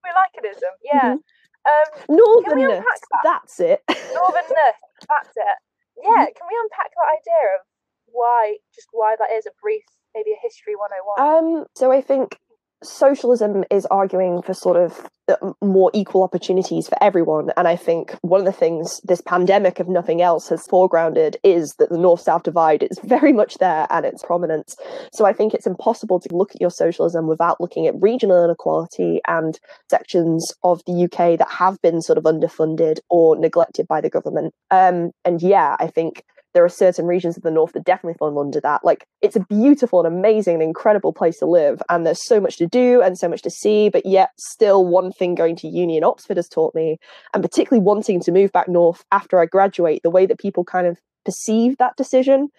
we 0.04 0.10
like 0.16 0.34
an 0.38 0.46
ism, 0.50 0.74
yeah. 0.84 1.16
Mm-hmm. 1.16 1.24
Um, 1.68 1.88
Northernness, 2.08 2.84
that? 2.84 3.24
that's 3.24 3.60
it. 3.60 3.84
Northernness, 3.90 4.80
that's 5.08 5.36
it. 5.36 5.58
Yeah, 6.00 6.24
mm-hmm. 6.24 6.34
can 6.36 6.46
we 6.48 6.56
unpack 6.64 6.92
that 6.96 7.10
idea 7.12 7.44
of 7.60 7.62
why, 8.08 8.58
just 8.74 8.88
why 8.92 9.16
that 9.20 9.32
is 9.36 9.46
a 9.46 9.52
brief, 9.62 9.84
maybe 10.16 10.32
a 10.32 10.40
history 10.42 10.76
101? 10.76 11.20
Um, 11.20 11.66
so 11.76 11.92
I 11.92 12.02
think 12.02 12.40
socialism 12.84 13.64
is 13.70 13.86
arguing 13.88 14.42
for 14.42 14.54
sort 14.54 14.78
of 14.78 15.10
uh, 15.28 15.36
more 15.62 15.92
equal 15.94 16.24
opportunities 16.24 16.88
for 16.88 16.98
everyone. 17.04 17.52
And 17.58 17.68
I 17.68 17.76
think 17.76 18.16
one 18.22 18.40
of 18.40 18.46
the 18.46 18.52
things 18.52 19.02
this 19.04 19.22
pandemic, 19.22 19.80
if 19.80 19.88
nothing 19.88 20.22
else, 20.22 20.50
has 20.50 20.68
foregrounded 20.68 21.36
is 21.44 21.76
that 21.80 21.90
the 21.90 21.98
north 21.98 22.22
south 22.22 22.44
divide 22.44 22.84
is 22.84 23.00
very 23.04 23.34
much 23.34 23.58
there 23.58 23.86
and 23.90 24.06
its 24.06 24.24
prominence. 24.24 24.76
So 25.12 25.26
I 25.26 25.34
think 25.34 25.54
it's 25.54 25.68
impossible 25.68 26.20
to 26.22 26.36
look 26.36 26.56
at 26.56 26.62
your 26.62 26.72
socialism 26.72 27.28
without 27.28 27.60
looking 27.60 27.86
at 27.86 28.02
regional 28.02 28.44
inequality 28.44 29.20
and 29.28 29.60
sections 29.90 30.54
of 30.64 30.82
the 30.86 31.04
UK 31.04 31.38
that 31.38 31.50
have 31.50 31.82
been 31.82 32.02
sort 32.02 32.18
of 32.18 32.24
underfunded 32.24 33.00
or 33.10 33.38
neglected 33.38 33.88
by 33.88 34.02
the 34.02 34.10
government. 34.10 34.54
Um, 34.72 35.12
and 35.26 35.42
yeah, 35.42 35.76
I 35.80 35.88
think 35.88 36.24
there 36.54 36.64
are 36.64 36.70
certain 36.70 37.06
regions 37.06 37.38
of 37.38 37.44
the 37.44 37.52
north 37.52 37.74
that 37.74 37.84
definitely 37.84 38.18
fall 38.18 38.40
under 38.40 38.60
that. 38.62 38.84
Like 38.84 39.06
it's 39.22 39.36
a 39.36 39.42
beautiful 39.42 40.04
and 40.04 40.08
amazing 40.08 40.56
and 40.56 40.64
incredible 40.64 41.14
place 41.14 41.38
to 41.40 41.46
live, 41.46 41.82
and 41.90 42.06
there's 42.06 42.26
so 42.26 42.40
much 42.40 42.58
to 42.58 42.68
do 42.68 43.02
and 43.02 43.18
so 43.18 43.28
much 43.28 43.42
to 43.44 43.50
see. 43.50 43.90
But 43.90 44.06
yet, 44.06 44.32
still, 44.38 44.86
one 44.86 45.12
thing 45.12 45.36
going 45.36 45.56
to 45.58 45.68
uni 45.68 45.98
in 45.98 46.04
Oxford 46.04 46.38
has 46.38 46.48
taught 46.50 46.74
me, 46.76 46.98
and 47.34 47.44
particularly 47.44 47.84
wanting 47.84 48.20
to 48.22 48.32
move 48.32 48.52
back 48.52 48.68
north 48.68 49.04
after 49.12 49.40
I 49.40 49.46
graduate, 49.46 50.02
the 50.04 50.10
way 50.10 50.26
that 50.26 50.40
people 50.40 50.64
kind 50.64 50.88
of 50.88 50.98
perceive 51.26 51.78
that 51.78 51.96
decision 51.98 52.50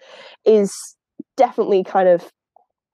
is 0.45 0.73
definitely 1.35 1.83
kind 1.83 2.07
of 2.07 2.31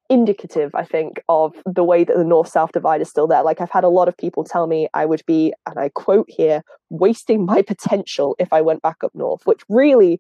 indicative, 0.09 0.73
I 0.73 0.85
think, 0.85 1.21
of 1.27 1.53
the 1.65 1.83
way 1.83 2.03
that 2.03 2.15
the 2.15 2.23
north 2.23 2.47
south 2.47 2.71
divide 2.71 3.01
is 3.01 3.09
still 3.09 3.27
there. 3.27 3.43
Like, 3.43 3.61
I've 3.61 3.71
had 3.71 3.83
a 3.83 3.89
lot 3.89 4.07
of 4.07 4.17
people 4.17 4.43
tell 4.43 4.67
me 4.67 4.87
I 4.93 5.05
would 5.05 5.23
be, 5.25 5.53
and 5.65 5.77
I 5.77 5.89
quote 5.89 6.29
here, 6.29 6.63
wasting 6.89 7.45
my 7.45 7.61
potential 7.67 8.35
if 8.39 8.51
I 8.53 8.61
went 8.61 8.81
back 8.81 9.03
up 9.03 9.13
north, 9.13 9.45
which 9.45 9.61
really 9.69 10.19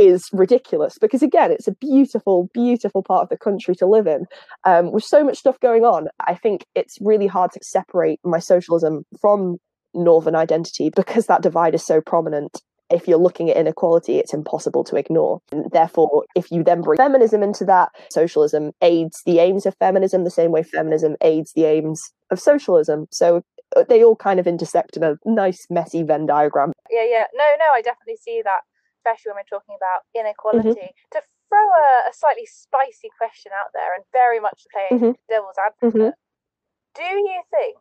is 0.00 0.28
ridiculous 0.32 0.96
because, 0.98 1.22
again, 1.22 1.52
it's 1.52 1.68
a 1.68 1.74
beautiful, 1.74 2.48
beautiful 2.54 3.02
part 3.02 3.22
of 3.22 3.28
the 3.28 3.36
country 3.36 3.74
to 3.76 3.86
live 3.86 4.06
in 4.06 4.24
um, 4.64 4.90
with 4.90 5.04
so 5.04 5.22
much 5.22 5.38
stuff 5.38 5.60
going 5.60 5.84
on. 5.84 6.08
I 6.26 6.34
think 6.34 6.64
it's 6.74 6.98
really 7.00 7.26
hard 7.26 7.52
to 7.52 7.60
separate 7.62 8.18
my 8.24 8.38
socialism 8.38 9.04
from 9.20 9.58
northern 9.92 10.34
identity 10.34 10.90
because 10.96 11.26
that 11.26 11.42
divide 11.42 11.74
is 11.74 11.84
so 11.84 12.00
prominent 12.00 12.62
if 12.90 13.06
you're 13.06 13.18
looking 13.18 13.50
at 13.50 13.56
inequality, 13.56 14.18
it's 14.18 14.34
impossible 14.34 14.84
to 14.84 14.96
ignore. 14.96 15.40
And 15.52 15.70
therefore, 15.70 16.24
if 16.34 16.50
you 16.50 16.64
then 16.64 16.82
bring 16.82 16.96
feminism 16.96 17.42
into 17.42 17.64
that, 17.66 17.90
socialism 18.10 18.72
aids 18.82 19.22
the 19.24 19.38
aims 19.38 19.64
of 19.64 19.76
feminism 19.78 20.24
the 20.24 20.30
same 20.30 20.50
way 20.50 20.62
feminism 20.62 21.16
aids 21.22 21.52
the 21.54 21.64
aims 21.64 22.02
of 22.30 22.40
socialism. 22.40 23.06
So 23.12 23.42
uh, 23.76 23.84
they 23.88 24.02
all 24.02 24.16
kind 24.16 24.40
of 24.40 24.46
intersect 24.46 24.96
in 24.96 25.04
a 25.04 25.16
nice, 25.24 25.66
messy 25.70 26.02
Venn 26.02 26.26
diagram. 26.26 26.72
Yeah, 26.90 27.04
yeah. 27.08 27.24
No, 27.34 27.44
no, 27.58 27.64
I 27.72 27.82
definitely 27.82 28.18
see 28.20 28.42
that, 28.44 28.60
especially 29.00 29.32
when 29.32 29.40
we're 29.40 29.56
talking 29.56 29.74
about 29.80 30.04
inequality. 30.12 30.92
Mm-hmm. 30.92 31.16
To 31.16 31.20
throw 31.48 31.66
a, 31.66 32.10
a, 32.10 32.12
slightly 32.12 32.46
spicy 32.46 33.10
question 33.18 33.50
out 33.56 33.74
there 33.74 33.96
and 33.96 34.04
very 34.12 34.38
much 34.38 34.62
playing 34.70 35.02
mm-hmm. 35.02 35.18
devil's 35.26 35.58
advocate, 35.58 36.14
mm-hmm. 36.14 37.00
do 37.00 37.10
you 37.10 37.42
think 37.50 37.80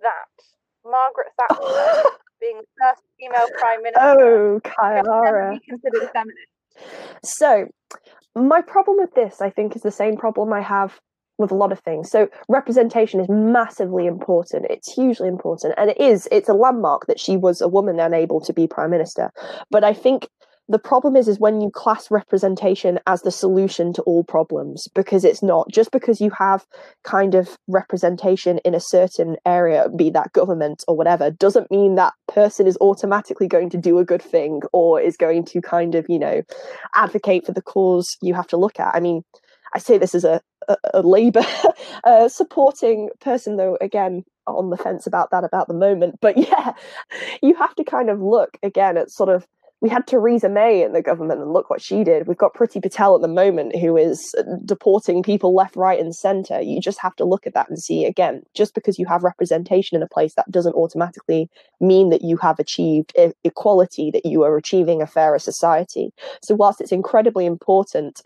that 0.00 0.32
Margaret 0.84 1.32
Thatcher 1.38 2.08
being 2.40 2.60
the 2.60 2.66
first 2.80 3.02
female 3.18 3.48
prime 3.58 3.82
minister. 3.82 4.00
Oh, 4.00 4.60
Kayara. 4.62 5.58
considered 5.68 6.10
feminist. 6.12 6.48
So, 7.24 7.68
my 8.34 8.60
problem 8.60 8.98
with 8.98 9.14
this, 9.14 9.40
I 9.40 9.50
think, 9.50 9.76
is 9.76 9.82
the 9.82 9.90
same 9.90 10.16
problem 10.16 10.52
I 10.52 10.60
have 10.60 11.00
with 11.38 11.50
a 11.50 11.54
lot 11.54 11.72
of 11.72 11.80
things. 11.80 12.10
So, 12.10 12.28
representation 12.48 13.20
is 13.20 13.28
massively 13.28 14.06
important. 14.06 14.66
It's 14.70 14.92
hugely 14.92 15.28
important, 15.28 15.74
and 15.76 15.90
it 15.90 16.00
is. 16.00 16.28
It's 16.30 16.48
a 16.48 16.54
landmark 16.54 17.06
that 17.06 17.20
she 17.20 17.36
was 17.36 17.60
a 17.60 17.68
woman 17.68 18.00
and 18.00 18.14
able 18.14 18.40
to 18.40 18.52
be 18.52 18.66
prime 18.66 18.90
minister. 18.90 19.30
But 19.70 19.84
I 19.84 19.92
think 19.92 20.28
the 20.68 20.78
problem 20.78 21.14
is 21.14 21.28
is 21.28 21.38
when 21.38 21.60
you 21.60 21.70
class 21.70 22.10
representation 22.10 22.98
as 23.06 23.22
the 23.22 23.30
solution 23.30 23.92
to 23.92 24.02
all 24.02 24.24
problems 24.24 24.88
because 24.94 25.24
it's 25.24 25.42
not 25.42 25.68
just 25.70 25.90
because 25.90 26.20
you 26.20 26.30
have 26.30 26.64
kind 27.02 27.34
of 27.34 27.58
representation 27.68 28.58
in 28.58 28.74
a 28.74 28.80
certain 28.80 29.36
area 29.44 29.88
be 29.94 30.10
that 30.10 30.32
government 30.32 30.82
or 30.88 30.96
whatever 30.96 31.30
doesn't 31.30 31.70
mean 31.70 31.96
that 31.96 32.14
person 32.28 32.66
is 32.66 32.78
automatically 32.80 33.46
going 33.46 33.68
to 33.68 33.76
do 33.76 33.98
a 33.98 34.04
good 34.04 34.22
thing 34.22 34.62
or 34.72 35.00
is 35.00 35.16
going 35.16 35.44
to 35.44 35.60
kind 35.60 35.94
of 35.94 36.06
you 36.08 36.18
know 36.18 36.42
advocate 36.94 37.44
for 37.44 37.52
the 37.52 37.62
cause 37.62 38.16
you 38.22 38.32
have 38.32 38.46
to 38.46 38.56
look 38.56 38.80
at 38.80 38.94
i 38.94 39.00
mean 39.00 39.22
i 39.74 39.78
say 39.78 39.98
this 39.98 40.14
as 40.14 40.24
a 40.24 40.40
a, 40.68 40.76
a 40.94 41.02
labor 41.02 41.42
uh, 42.04 42.28
supporting 42.28 43.10
person 43.20 43.56
though 43.56 43.76
again 43.80 44.24
on 44.46 44.70
the 44.70 44.76
fence 44.76 45.06
about 45.06 45.30
that 45.30 45.44
about 45.44 45.68
the 45.68 45.74
moment 45.74 46.18
but 46.20 46.36
yeah 46.48 46.72
you 47.42 47.54
have 47.54 47.74
to 47.74 47.84
kind 47.84 48.10
of 48.10 48.20
look 48.20 48.56
again 48.62 48.96
at 48.96 49.10
sort 49.10 49.28
of 49.28 49.46
we 49.84 49.90
had 49.90 50.06
Theresa 50.06 50.48
May 50.48 50.82
in 50.82 50.94
the 50.94 51.02
government, 51.02 51.42
and 51.42 51.52
look 51.52 51.68
what 51.68 51.82
she 51.82 52.04
did. 52.04 52.26
We've 52.26 52.38
got 52.38 52.54
Priti 52.54 52.80
Patel 52.80 53.16
at 53.16 53.20
the 53.20 53.28
moment, 53.28 53.76
who 53.76 53.98
is 53.98 54.34
uh, 54.38 54.56
deporting 54.64 55.22
people 55.22 55.54
left, 55.54 55.76
right, 55.76 56.00
and 56.00 56.16
centre. 56.16 56.58
You 56.58 56.80
just 56.80 56.98
have 57.00 57.14
to 57.16 57.24
look 57.26 57.46
at 57.46 57.52
that 57.52 57.68
and 57.68 57.78
see 57.78 58.06
again, 58.06 58.44
just 58.54 58.74
because 58.74 58.98
you 58.98 59.04
have 59.04 59.22
representation 59.22 59.94
in 59.94 60.02
a 60.02 60.08
place, 60.08 60.36
that 60.36 60.50
doesn't 60.50 60.74
automatically 60.74 61.50
mean 61.80 62.08
that 62.08 62.22
you 62.22 62.38
have 62.38 62.58
achieved 62.58 63.14
equality, 63.44 64.10
that 64.10 64.24
you 64.24 64.42
are 64.42 64.56
achieving 64.56 65.02
a 65.02 65.06
fairer 65.06 65.38
society. 65.38 66.14
So, 66.42 66.54
whilst 66.54 66.80
it's 66.80 66.90
incredibly 66.90 67.44
important, 67.44 68.22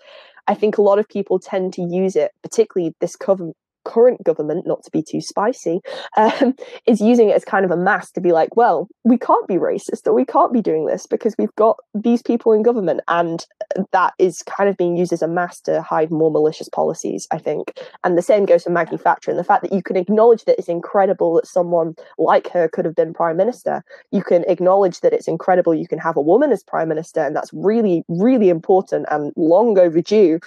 I 0.49 0.55
think 0.55 0.79
a 0.79 0.83
lot 0.83 0.99
of 0.99 1.09
people 1.09 1.39
tend 1.39 1.75
to 1.75 1.83
use 1.83 2.17
it, 2.17 2.33
particularly 2.43 2.95
this 3.01 3.17
cover- 3.17 3.53
current 3.89 4.23
government, 4.23 4.67
not 4.67 4.83
to 4.85 4.91
be 4.91 5.03
too 5.03 5.21
spicy, 5.21 5.81
um, 6.17 6.55
is 6.87 7.01
using 7.01 7.31
it 7.31 7.37
as 7.37 7.45
kind 7.45 7.65
of 7.65 7.71
a 7.71 7.77
mask 7.77 8.15
to 8.15 8.21
be 8.21 8.33
like, 8.33 8.55
well, 8.55 8.87
we 9.05 9.17
can't 9.19 9.49
be 9.49 9.55
racist 9.55 10.07
or 10.07 10.13
we 10.13 10.25
can't 10.25 10.53
be 10.53 10.61
doing 10.61 10.87
this 10.87 11.07
because 11.07 11.35
we've 11.39 11.55
got 11.57 11.77
these 11.95 12.23
people 12.23 12.53
in 12.53 12.63
government. 12.63 13.01
And 13.09 13.45
that 13.93 14.13
is 14.19 14.43
kind 14.43 14.69
of 14.69 14.77
being 14.77 14.97
used 14.97 15.13
as 15.13 15.23
a 15.23 15.29
mask 15.29 15.65
to 15.65 15.81
hide 15.81 16.11
more 16.11 16.31
malicious 16.31 16.69
policies, 16.69 17.27
I 17.31 17.39
think. 17.39 17.81
And 18.05 18.17
the 18.17 18.23
same 18.23 18.45
goes 18.45 18.65
for 18.65 18.71
Maggie 18.71 18.99
Thatcher. 18.99 19.31
And 19.31 19.41
the 19.41 19.45
fact 19.45 19.63
that 19.63 19.73
you 19.73 19.83
can 19.83 19.97
acknowledge 19.97 20.45
that 20.45 20.59
it's 20.59 20.69
incredible 20.69 21.35
that 21.35 21.47
someone 21.47 21.95
like 22.19 22.49
her 22.51 22.69
could 22.69 22.85
have 22.85 22.95
been 22.95 23.15
prime 23.15 23.37
minister, 23.37 23.83
you 24.13 24.23
can 24.23 24.45
acknowledge 24.47 25.01
that 25.01 25.15
it's 25.15 25.29
incredible 25.29 25.75
you 25.75 25.89
can 25.89 25.99
have 25.99 26.17
a 26.17 26.21
woman 26.21 26.53
as 26.53 26.63
prime 26.63 26.89
minister. 26.89 27.21
And 27.21 27.35
that's 27.35 27.53
really, 27.55 28.05
really 28.09 28.51
important 28.51 29.07
and 29.11 29.33
long 29.37 29.79
overdue 29.79 30.41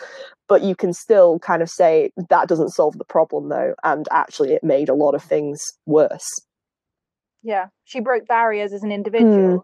but 0.51 0.63
you 0.63 0.75
can 0.75 0.91
still 0.91 1.39
kind 1.39 1.62
of 1.62 1.70
say 1.70 2.12
that 2.29 2.50
doesn't 2.50 2.72
solve 2.72 2.98
the 2.98 3.05
problem 3.05 3.48
though 3.48 3.74
and 3.86 4.05
actually 4.12 4.51
it 4.51 4.65
made 4.65 4.89
a 4.89 4.93
lot 4.93 5.15
of 5.15 5.24
things 5.24 5.63
worse 5.86 6.27
yeah 7.41 7.67
she 7.86 8.01
broke 8.01 8.27
barriers 8.27 8.74
as 8.74 8.84
an 8.84 8.91
individual 8.91 9.60
mm. 9.60 9.62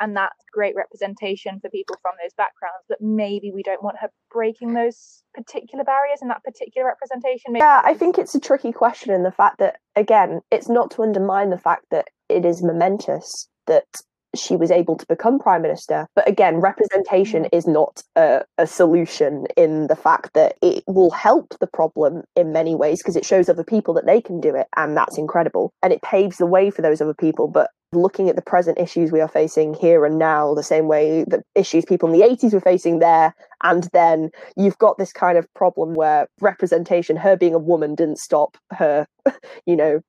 and 0.00 0.16
that's 0.16 0.42
great 0.50 0.74
representation 0.74 1.60
for 1.60 1.68
people 1.68 1.94
from 2.00 2.14
those 2.22 2.32
backgrounds 2.38 2.86
but 2.88 2.96
maybe 3.02 3.52
we 3.54 3.62
don't 3.62 3.82
want 3.82 3.98
her 4.00 4.08
breaking 4.32 4.72
those 4.72 5.22
particular 5.34 5.84
barriers 5.84 6.20
and 6.22 6.30
that 6.30 6.42
particular 6.42 6.88
representation 6.88 7.52
maybe 7.52 7.60
yeah 7.60 7.82
i 7.84 7.92
think 7.92 8.16
it's 8.16 8.34
a 8.34 8.40
tricky 8.40 8.72
question 8.72 9.12
in 9.12 9.24
the 9.24 9.30
fact 9.30 9.58
that 9.58 9.76
again 9.94 10.40
it's 10.50 10.70
not 10.70 10.90
to 10.90 11.02
undermine 11.02 11.50
the 11.50 11.58
fact 11.58 11.84
that 11.90 12.08
it 12.30 12.46
is 12.46 12.62
momentous 12.62 13.46
that 13.66 13.84
she 14.34 14.56
was 14.56 14.70
able 14.70 14.96
to 14.96 15.06
become 15.06 15.38
prime 15.38 15.62
minister. 15.62 16.06
But 16.14 16.28
again, 16.28 16.56
representation 16.56 17.46
is 17.46 17.66
not 17.66 18.02
a, 18.16 18.42
a 18.58 18.66
solution 18.66 19.46
in 19.56 19.88
the 19.88 19.96
fact 19.96 20.34
that 20.34 20.56
it 20.62 20.84
will 20.86 21.10
help 21.10 21.54
the 21.60 21.66
problem 21.66 22.22
in 22.36 22.52
many 22.52 22.74
ways 22.74 23.00
because 23.00 23.16
it 23.16 23.24
shows 23.24 23.48
other 23.48 23.64
people 23.64 23.94
that 23.94 24.06
they 24.06 24.20
can 24.20 24.40
do 24.40 24.54
it, 24.54 24.66
and 24.76 24.96
that's 24.96 25.18
incredible. 25.18 25.72
And 25.82 25.92
it 25.92 26.02
paves 26.02 26.36
the 26.38 26.46
way 26.46 26.70
for 26.70 26.82
those 26.82 27.00
other 27.00 27.14
people. 27.14 27.48
But 27.48 27.70
looking 27.92 28.28
at 28.28 28.36
the 28.36 28.42
present 28.42 28.78
issues 28.78 29.10
we 29.10 29.20
are 29.20 29.28
facing 29.28 29.74
here 29.74 30.04
and 30.04 30.18
now, 30.18 30.54
the 30.54 30.62
same 30.62 30.86
way 30.86 31.24
that 31.26 31.42
issues 31.54 31.84
people 31.84 32.12
in 32.12 32.18
the 32.18 32.26
80s 32.26 32.52
were 32.52 32.60
facing 32.60 33.00
there, 33.00 33.34
and 33.62 33.88
then 33.92 34.30
you've 34.56 34.78
got 34.78 34.98
this 34.98 35.12
kind 35.12 35.38
of 35.38 35.52
problem 35.54 35.94
where 35.94 36.28
representation, 36.40 37.16
her 37.16 37.36
being 37.36 37.54
a 37.54 37.58
woman, 37.58 37.94
didn't 37.94 38.18
stop 38.18 38.56
her, 38.72 39.06
you 39.66 39.76
know, 39.76 40.00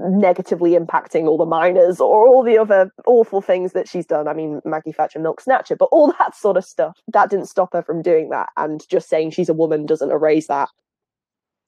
negatively 0.00 0.72
impacting 0.72 1.26
all 1.26 1.36
the 1.36 1.46
miners 1.46 2.00
or 2.00 2.26
all 2.26 2.42
the 2.42 2.56
other 2.56 2.92
awful 3.06 3.40
things 3.40 3.72
that 3.72 3.88
she's 3.88 4.06
done. 4.06 4.28
I 4.28 4.32
mean, 4.32 4.60
Maggie 4.64 4.92
Thatcher 4.92 5.18
milk 5.18 5.40
snatcher, 5.40 5.76
but 5.76 5.88
all 5.90 6.14
that 6.18 6.36
sort 6.36 6.56
of 6.56 6.64
stuff 6.64 7.00
that 7.08 7.30
didn't 7.30 7.48
stop 7.48 7.72
her 7.72 7.82
from 7.82 8.02
doing 8.02 8.30
that. 8.30 8.50
And 8.56 8.86
just 8.88 9.08
saying 9.08 9.32
she's 9.32 9.48
a 9.48 9.54
woman 9.54 9.86
doesn't 9.86 10.10
erase 10.10 10.46
that. 10.46 10.68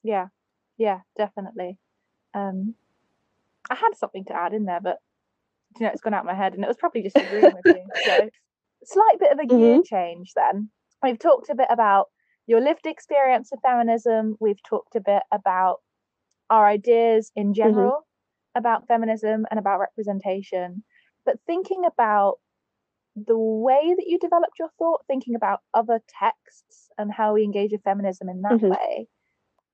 Yeah, 0.03 0.27
yeah, 0.77 0.99
definitely. 1.17 1.77
Um, 2.33 2.75
I 3.69 3.75
had 3.75 3.95
something 3.97 4.25
to 4.25 4.35
add 4.35 4.53
in 4.53 4.65
there, 4.65 4.81
but 4.81 4.97
you 5.79 5.85
know, 5.85 5.91
it's 5.91 6.01
gone 6.01 6.13
out 6.13 6.21
of 6.21 6.25
my 6.25 6.33
head, 6.33 6.53
and 6.53 6.63
it 6.63 6.67
was 6.67 6.77
probably 6.77 7.03
just 7.03 7.17
agreeing 7.17 7.53
with 7.63 7.75
you. 7.75 7.83
So, 8.05 8.29
slight 8.83 9.19
bit 9.19 9.31
of 9.31 9.39
a 9.39 9.45
gear 9.45 9.77
mm-hmm. 9.77 9.81
change. 9.83 10.33
Then 10.35 10.69
we've 11.03 11.19
talked 11.19 11.49
a 11.49 11.55
bit 11.55 11.67
about 11.69 12.07
your 12.47 12.61
lived 12.61 12.85
experience 12.85 13.51
of 13.51 13.59
feminism. 13.61 14.37
We've 14.39 14.61
talked 14.63 14.95
a 14.95 15.01
bit 15.01 15.23
about 15.31 15.77
our 16.49 16.65
ideas 16.65 17.31
in 17.35 17.47
mm-hmm. 17.47 17.53
general. 17.53 17.91
Mm-hmm 17.91 18.10
about 18.55 18.87
feminism 18.87 19.45
and 19.49 19.59
about 19.59 19.79
representation, 19.79 20.83
but 21.25 21.37
thinking 21.45 21.83
about 21.85 22.35
the 23.15 23.37
way 23.37 23.93
that 23.95 24.07
you 24.07 24.17
developed 24.19 24.57
your 24.57 24.69
thought, 24.79 25.03
thinking 25.07 25.35
about 25.35 25.59
other 25.73 26.01
texts 26.19 26.89
and 26.97 27.11
how 27.11 27.33
we 27.33 27.43
engage 27.43 27.71
with 27.71 27.83
feminism 27.83 28.29
in 28.29 28.41
that 28.41 28.53
mm-hmm. 28.53 28.69
way. 28.69 29.07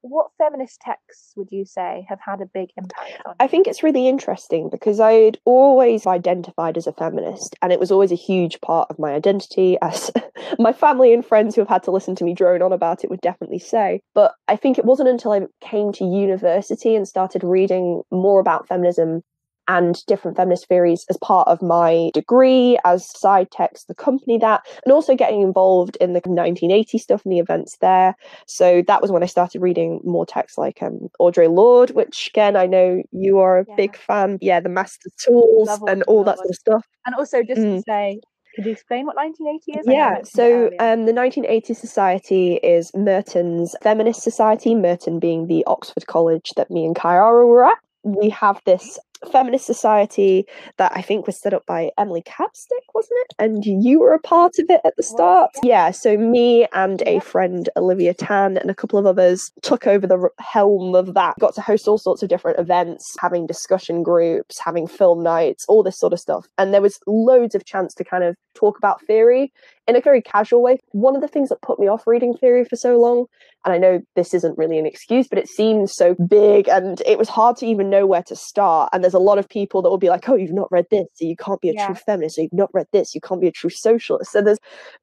What 0.01 0.27
feminist 0.37 0.79
texts 0.81 1.33
would 1.35 1.51
you 1.51 1.65
say 1.65 2.05
have 2.09 2.19
had 2.23 2.41
a 2.41 2.45
big 2.45 2.69
impact 2.77 3.21
on 3.25 3.31
you? 3.31 3.35
I 3.39 3.47
think 3.47 3.67
it's 3.67 3.83
really 3.83 4.07
interesting 4.07 4.69
because 4.69 4.99
I'd 4.99 5.37
always 5.45 6.05
identified 6.05 6.77
as 6.77 6.87
a 6.87 6.93
feminist, 6.93 7.55
and 7.61 7.71
it 7.71 7.79
was 7.79 7.91
always 7.91 8.11
a 8.11 8.15
huge 8.15 8.61
part 8.61 8.89
of 8.89 8.99
my 8.99 9.13
identity, 9.13 9.77
as 9.81 10.11
my 10.59 10.73
family 10.73 11.13
and 11.13 11.25
friends 11.25 11.55
who 11.55 11.61
have 11.61 11.69
had 11.69 11.83
to 11.83 11.91
listen 11.91 12.15
to 12.15 12.23
me 12.23 12.33
drone 12.33 12.61
on 12.61 12.73
about 12.73 13.03
it 13.03 13.09
would 13.09 13.21
definitely 13.21 13.59
say. 13.59 14.01
But 14.13 14.33
I 14.47 14.55
think 14.55 14.77
it 14.77 14.85
wasn't 14.85 15.09
until 15.09 15.31
I 15.31 15.41
came 15.61 15.91
to 15.93 16.05
university 16.05 16.95
and 16.95 17.07
started 17.07 17.43
reading 17.43 18.01
more 18.11 18.39
about 18.39 18.67
feminism 18.67 19.23
and 19.67 20.05
different 20.07 20.37
feminist 20.37 20.67
theories 20.67 21.05
as 21.09 21.17
part 21.17 21.47
of 21.47 21.61
my 21.61 22.09
degree 22.13 22.77
as 22.85 23.09
side 23.17 23.49
texts 23.51 23.77
text 23.77 23.89
accompany 23.89 24.37
that 24.37 24.65
and 24.85 24.93
also 24.93 25.15
getting 25.15 25.41
involved 25.41 25.97
in 25.97 26.13
the 26.13 26.21
1980 26.25 26.97
stuff 26.97 27.23
and 27.23 27.33
the 27.33 27.39
events 27.39 27.77
there 27.81 28.15
so 28.45 28.83
that 28.87 29.01
was 29.01 29.11
when 29.11 29.23
i 29.23 29.25
started 29.25 29.61
reading 29.61 29.99
more 30.03 30.25
texts 30.25 30.57
like 30.57 30.81
um, 30.81 31.09
audre 31.19 31.53
lorde 31.53 31.91
which 31.91 32.29
again 32.33 32.55
i 32.55 32.65
know 32.65 33.01
you 33.11 33.39
are 33.39 33.59
a 33.59 33.65
yeah. 33.67 33.75
big 33.75 33.97
fan 33.97 34.37
yeah 34.41 34.59
the 34.59 34.69
master's 34.69 35.13
tools 35.23 35.67
Love 35.67 35.81
and 35.87 36.03
all 36.03 36.23
that 36.23 36.37
sort 36.37 36.49
of 36.49 36.55
stuff 36.55 36.85
and 37.05 37.15
also 37.15 37.43
just 37.43 37.61
mm. 37.61 37.77
to 37.77 37.83
say 37.83 38.19
could 38.55 38.65
you 38.65 38.71
explain 38.71 39.05
what 39.05 39.15
1980 39.15 39.79
is? 39.79 39.85
Yeah, 39.87 40.23
so 40.23 40.71
um, 40.79 41.05
the 41.05 41.13
1980 41.13 41.75
Society 41.75 42.55
is 42.55 42.89
Merton's 42.95 43.75
feminist 43.83 44.23
society, 44.23 44.73
Merton 44.73 45.19
being 45.19 45.45
the 45.45 45.63
Oxford 45.67 46.07
College 46.07 46.53
that 46.57 46.71
me 46.71 46.83
and 46.83 46.95
Kyara 46.95 47.47
were 47.47 47.65
at. 47.65 47.77
We 48.01 48.29
have 48.29 48.59
this 48.65 48.97
feminist 49.31 49.65
society 49.65 50.45
that 50.77 50.91
I 50.95 51.01
think 51.01 51.25
was 51.27 51.39
set 51.39 51.53
up 51.53 51.65
by 51.65 51.91
Emily 51.97 52.21
Capstick, 52.21 52.85
wasn't 52.93 53.19
it? 53.21 53.35
And 53.39 53.63
you 53.65 53.99
were 53.99 54.13
a 54.13 54.19
part 54.19 54.53
of 54.59 54.69
it 54.69 54.81
at 54.85 54.95
the 54.95 55.03
start. 55.03 55.51
Yeah, 55.63 55.91
so 55.91 56.17
me 56.17 56.67
and 56.73 57.01
a 57.05 57.19
friend, 57.19 57.69
Olivia 57.75 58.13
Tan, 58.13 58.57
and 58.57 58.69
a 58.69 58.75
couple 58.75 58.99
of 58.99 59.05
others 59.05 59.51
took 59.61 59.87
over 59.87 60.07
the 60.07 60.29
helm 60.39 60.95
of 60.95 61.13
that. 61.13 61.35
Got 61.39 61.55
to 61.55 61.61
host 61.61 61.87
all 61.87 61.97
sorts 61.97 62.23
of 62.23 62.29
different 62.29 62.59
events, 62.59 63.15
having 63.19 63.47
discussion 63.47 64.03
groups, 64.03 64.59
having 64.63 64.87
film 64.87 65.23
nights, 65.23 65.65
all 65.67 65.83
this 65.83 65.99
sort 65.99 66.13
of 66.13 66.19
stuff. 66.19 66.47
And 66.57 66.73
there 66.73 66.81
was 66.81 66.99
loads 67.07 67.55
of 67.55 67.65
chance 67.65 67.93
to 67.95 68.03
kind 68.03 68.23
of 68.23 68.35
talk 68.55 68.77
about 68.77 69.01
theory 69.05 69.51
in 69.87 69.95
a 69.95 70.01
very 70.01 70.21
casual 70.21 70.61
way. 70.61 70.77
One 70.91 71.15
of 71.15 71.21
the 71.21 71.27
things 71.27 71.49
that 71.49 71.61
put 71.61 71.79
me 71.79 71.87
off 71.87 72.07
reading 72.07 72.35
theory 72.35 72.65
for 72.65 72.75
so 72.75 72.99
long, 72.99 73.25
and 73.63 73.73
I 73.73 73.77
know 73.77 74.01
this 74.15 74.33
isn't 74.33 74.57
really 74.57 74.77
an 74.77 74.85
excuse, 74.85 75.27
but 75.27 75.39
it 75.39 75.47
seemed 75.47 75.89
so 75.89 76.15
big 76.15 76.67
and 76.67 77.01
it 77.05 77.17
was 77.17 77.29
hard 77.29 77.57
to 77.57 77.65
even 77.65 77.89
know 77.89 78.05
where 78.05 78.23
to 78.23 78.35
start. 78.35 78.89
And 78.93 79.03
there's 79.07 79.13
a 79.13 79.19
lot 79.19 79.37
of 79.37 79.47
people 79.47 79.81
that 79.81 79.89
will 79.89 79.97
be 79.97 80.09
like, 80.09 80.27
oh, 80.27 80.35
you've 80.35 80.51
not 80.51 80.69
read 80.69 80.85
this, 80.91 81.07
so 81.13 81.25
you 81.25 81.37
can't 81.37 81.61
be 81.61 81.69
a 81.69 81.73
yeah. 81.73 81.85
true 81.85 81.95
feminist, 81.95 82.35
so 82.35 82.41
you've 82.41 82.51
not 82.51 82.69
read 82.73 82.87
this, 82.91 83.15
you 83.15 83.21
can't 83.21 83.39
be 83.39 83.47
a 83.47 83.51
true 83.53 83.69
socialist. 83.69 84.33
So 84.33 84.41
there's 84.41 84.59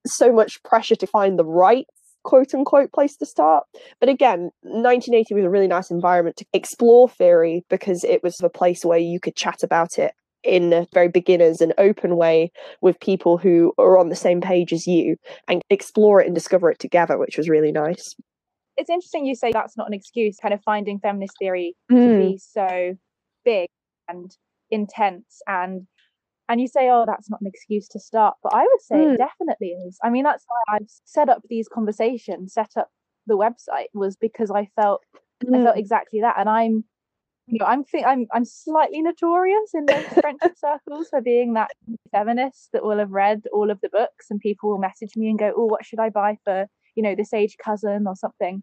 so 0.06 0.30
much 0.30 0.62
pressure 0.62 0.94
to 0.96 1.06
find 1.06 1.38
the 1.38 1.44
right 1.44 1.87
quote 2.23 2.52
unquote 2.52 2.92
place 2.92 3.16
to 3.16 3.25
start. 3.25 3.64
But 4.00 4.11
again, 4.11 4.50
1980 4.61 5.34
was 5.34 5.44
a 5.44 5.49
really 5.49 5.68
nice 5.68 5.90
environment 5.90 6.37
to 6.37 6.44
explore 6.52 7.08
theory 7.08 7.64
because 7.70 8.04
it 8.04 8.23
was 8.23 8.38
a 8.42 8.50
place 8.50 8.84
where 8.84 8.99
you 8.99 9.20
could 9.20 9.37
chat 9.37 9.62
about 9.62 9.99
it 9.99 10.12
in 10.42 10.75
a 10.75 10.87
very 10.92 11.08
beginners 11.08 11.62
and 11.62 11.73
open 11.78 12.16
way 12.16 12.52
with 12.82 13.00
people 13.00 13.38
who 13.38 13.73
are 13.78 13.99
on 13.99 14.11
the 14.11 14.16
same 14.16 14.42
page 14.42 14.70
as 14.70 14.87
you 14.87 15.16
and 15.49 15.62
explore 15.70 16.20
it 16.20 16.26
and 16.26 16.34
discover 16.34 16.70
it 16.70 16.78
together, 16.78 17.16
which 17.16 17.38
was 17.38 17.49
really 17.49 17.73
nice. 17.73 18.14
It's 18.76 18.90
interesting 18.90 19.25
you 19.25 19.34
say 19.34 19.50
that's 19.50 19.78
not 19.78 19.87
an 19.87 19.94
excuse, 19.94 20.37
kind 20.42 20.52
of 20.52 20.61
finding 20.62 20.99
feminist 20.99 21.37
theory 21.38 21.75
mm. 21.90 21.96
to 21.96 22.18
be 22.18 22.38
so 22.38 22.96
big 23.46 23.68
and 24.08 24.37
intense 24.70 25.40
and 25.46 25.87
and 26.49 26.61
you 26.61 26.68
say 26.68 26.88
oh 26.90 27.04
that's 27.06 27.30
not 27.30 27.40
an 27.40 27.46
excuse 27.46 27.88
to 27.88 27.99
start 27.99 28.34
but 28.42 28.54
i 28.54 28.62
would 28.62 28.80
say 28.80 28.96
mm. 28.96 29.14
it 29.14 29.18
definitely 29.18 29.68
is 29.87 29.99
i 30.02 30.11
mean 30.11 30.25
that's 30.25 30.44
why 30.46 30.76
i've 30.76 30.88
set 31.04 31.28
up 31.28 31.42
these 31.49 31.68
conversations 31.68 32.52
set 32.52 32.70
up 32.76 32.88
the 33.26 33.37
website 33.37 33.87
was 33.94 34.16
because 34.16 34.50
i 34.50 34.68
felt 34.76 35.02
mm. 35.44 35.58
i 35.58 35.64
felt 35.64 35.76
exactly 35.76 36.20
that 36.20 36.34
and 36.38 36.49
i'm 36.49 36.84
you 37.46 37.58
know 37.58 37.66
i'm 37.66 37.84
think 37.84 38.06
i'm 38.06 38.26
i'm 38.32 38.44
slightly 38.44 39.02
notorious 39.02 39.70
in 39.75 39.84
those 39.87 40.04
friendship 40.20 40.54
circles 40.56 41.08
for 41.08 41.20
being 41.20 41.54
that 41.54 41.70
feminist 42.11 42.70
that 42.73 42.84
will 42.84 42.99
have 42.99 43.11
read 43.11 43.42
all 43.52 43.70
of 43.70 43.80
the 43.80 43.88
books 43.90 44.26
and 44.30 44.40
people 44.40 44.70
will 44.70 44.78
message 44.78 45.16
me 45.16 45.28
and 45.28 45.38
go 45.38 45.52
oh 45.56 45.66
what 45.66 45.84
should 45.84 45.99
i 45.99 46.08
buy 46.08 46.37
for 46.44 46.66
you 46.94 47.02
know 47.02 47.14
this 47.14 47.34
age 47.34 47.56
cousin 47.62 48.06
or 48.06 48.16
something 48.16 48.62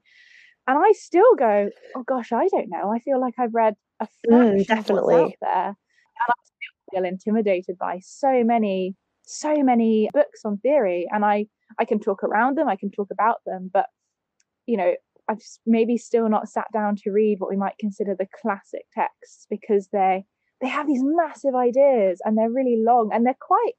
and 0.67 0.77
i 0.77 0.91
still 0.93 1.35
go 1.37 1.69
oh 1.95 2.03
gosh 2.03 2.31
i 2.31 2.47
don't 2.47 2.69
know 2.69 2.91
i 2.91 2.99
feel 2.99 3.19
like 3.19 3.35
i've 3.39 3.53
read 3.53 3.75
a 4.01 4.07
mm, 4.29 4.67
definitely 4.67 5.15
out 5.15 5.31
there. 5.41 5.67
And 5.67 6.27
I 6.29 6.33
still 6.43 7.01
feel 7.01 7.05
intimidated 7.05 7.77
by 7.77 7.99
so 8.03 8.43
many, 8.43 8.95
so 9.23 9.55
many 9.63 10.09
books 10.13 10.41
on 10.43 10.57
theory. 10.57 11.07
And 11.11 11.23
I, 11.23 11.47
I 11.79 11.85
can 11.85 11.99
talk 11.99 12.23
around 12.23 12.57
them, 12.57 12.67
I 12.67 12.75
can 12.75 12.91
talk 12.91 13.07
about 13.11 13.37
them, 13.45 13.69
but 13.73 13.85
you 14.65 14.77
know, 14.77 14.93
I've 15.29 15.41
maybe 15.65 15.97
still 15.97 16.29
not 16.29 16.49
sat 16.49 16.67
down 16.73 16.95
to 16.97 17.11
read 17.11 17.39
what 17.39 17.49
we 17.49 17.57
might 17.57 17.77
consider 17.79 18.15
the 18.17 18.27
classic 18.41 18.83
texts 18.93 19.47
because 19.49 19.87
they 19.93 20.25
they 20.61 20.67
have 20.67 20.87
these 20.87 21.01
massive 21.03 21.55
ideas 21.55 22.21
and 22.23 22.37
they're 22.37 22.51
really 22.51 22.77
long 22.85 23.09
and 23.13 23.25
they're 23.25 23.35
quite 23.39 23.73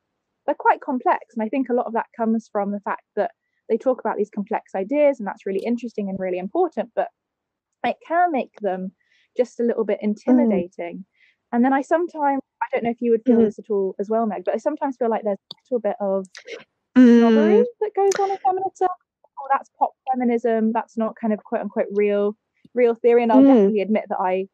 they're 0.46 0.54
quite 0.58 0.80
complex. 0.80 1.34
And 1.34 1.44
I 1.44 1.48
think 1.48 1.68
a 1.68 1.74
lot 1.74 1.86
of 1.86 1.92
that 1.92 2.06
comes 2.16 2.48
from 2.50 2.72
the 2.72 2.80
fact 2.80 3.04
that 3.16 3.30
they 3.68 3.76
talk 3.76 4.00
about 4.00 4.16
these 4.16 4.30
complex 4.34 4.74
ideas 4.74 5.18
and 5.20 5.26
that's 5.26 5.46
really 5.46 5.64
interesting 5.64 6.08
and 6.08 6.18
really 6.18 6.38
important, 6.38 6.90
but 6.96 7.08
it 7.84 7.96
can 8.06 8.32
make 8.32 8.52
them 8.60 8.92
just 9.36 9.60
a 9.60 9.62
little 9.62 9.84
bit 9.84 9.98
mm. 9.98 10.04
intimidating. 10.04 10.98
Mm. 10.98 11.04
And 11.52 11.64
then 11.64 11.72
I 11.72 11.82
sometimes, 11.82 12.40
I 12.62 12.66
don't 12.72 12.84
know 12.84 12.90
if 12.90 13.00
you 13.00 13.10
would 13.10 13.22
feel 13.26 13.38
mm. 13.38 13.44
this 13.44 13.58
at 13.58 13.70
all 13.70 13.94
as 13.98 14.08
well, 14.08 14.26
Meg, 14.26 14.44
but 14.44 14.54
I 14.54 14.58
sometimes 14.58 14.96
feel 14.96 15.10
like 15.10 15.22
there's 15.22 15.38
a 15.38 15.74
little 15.74 15.80
bit 15.80 15.96
of 16.00 16.26
snobbery 16.96 17.60
mm. 17.60 17.64
that 17.80 17.90
goes 17.94 18.12
on 18.20 18.30
in 18.30 18.38
feminism. 18.44 18.88
Oh, 18.88 19.48
that's 19.52 19.70
pop 19.78 19.90
feminism. 20.10 20.72
That's 20.72 20.96
not 20.96 21.16
kind 21.20 21.32
of 21.32 21.42
quote 21.44 21.62
unquote 21.62 21.88
real, 21.92 22.36
real 22.74 22.94
theory. 22.94 23.22
And 23.22 23.32
I'll 23.32 23.42
mm. 23.42 23.46
definitely 23.46 23.80
admit 23.80 24.04
that 24.08 24.18
I, 24.20 24.46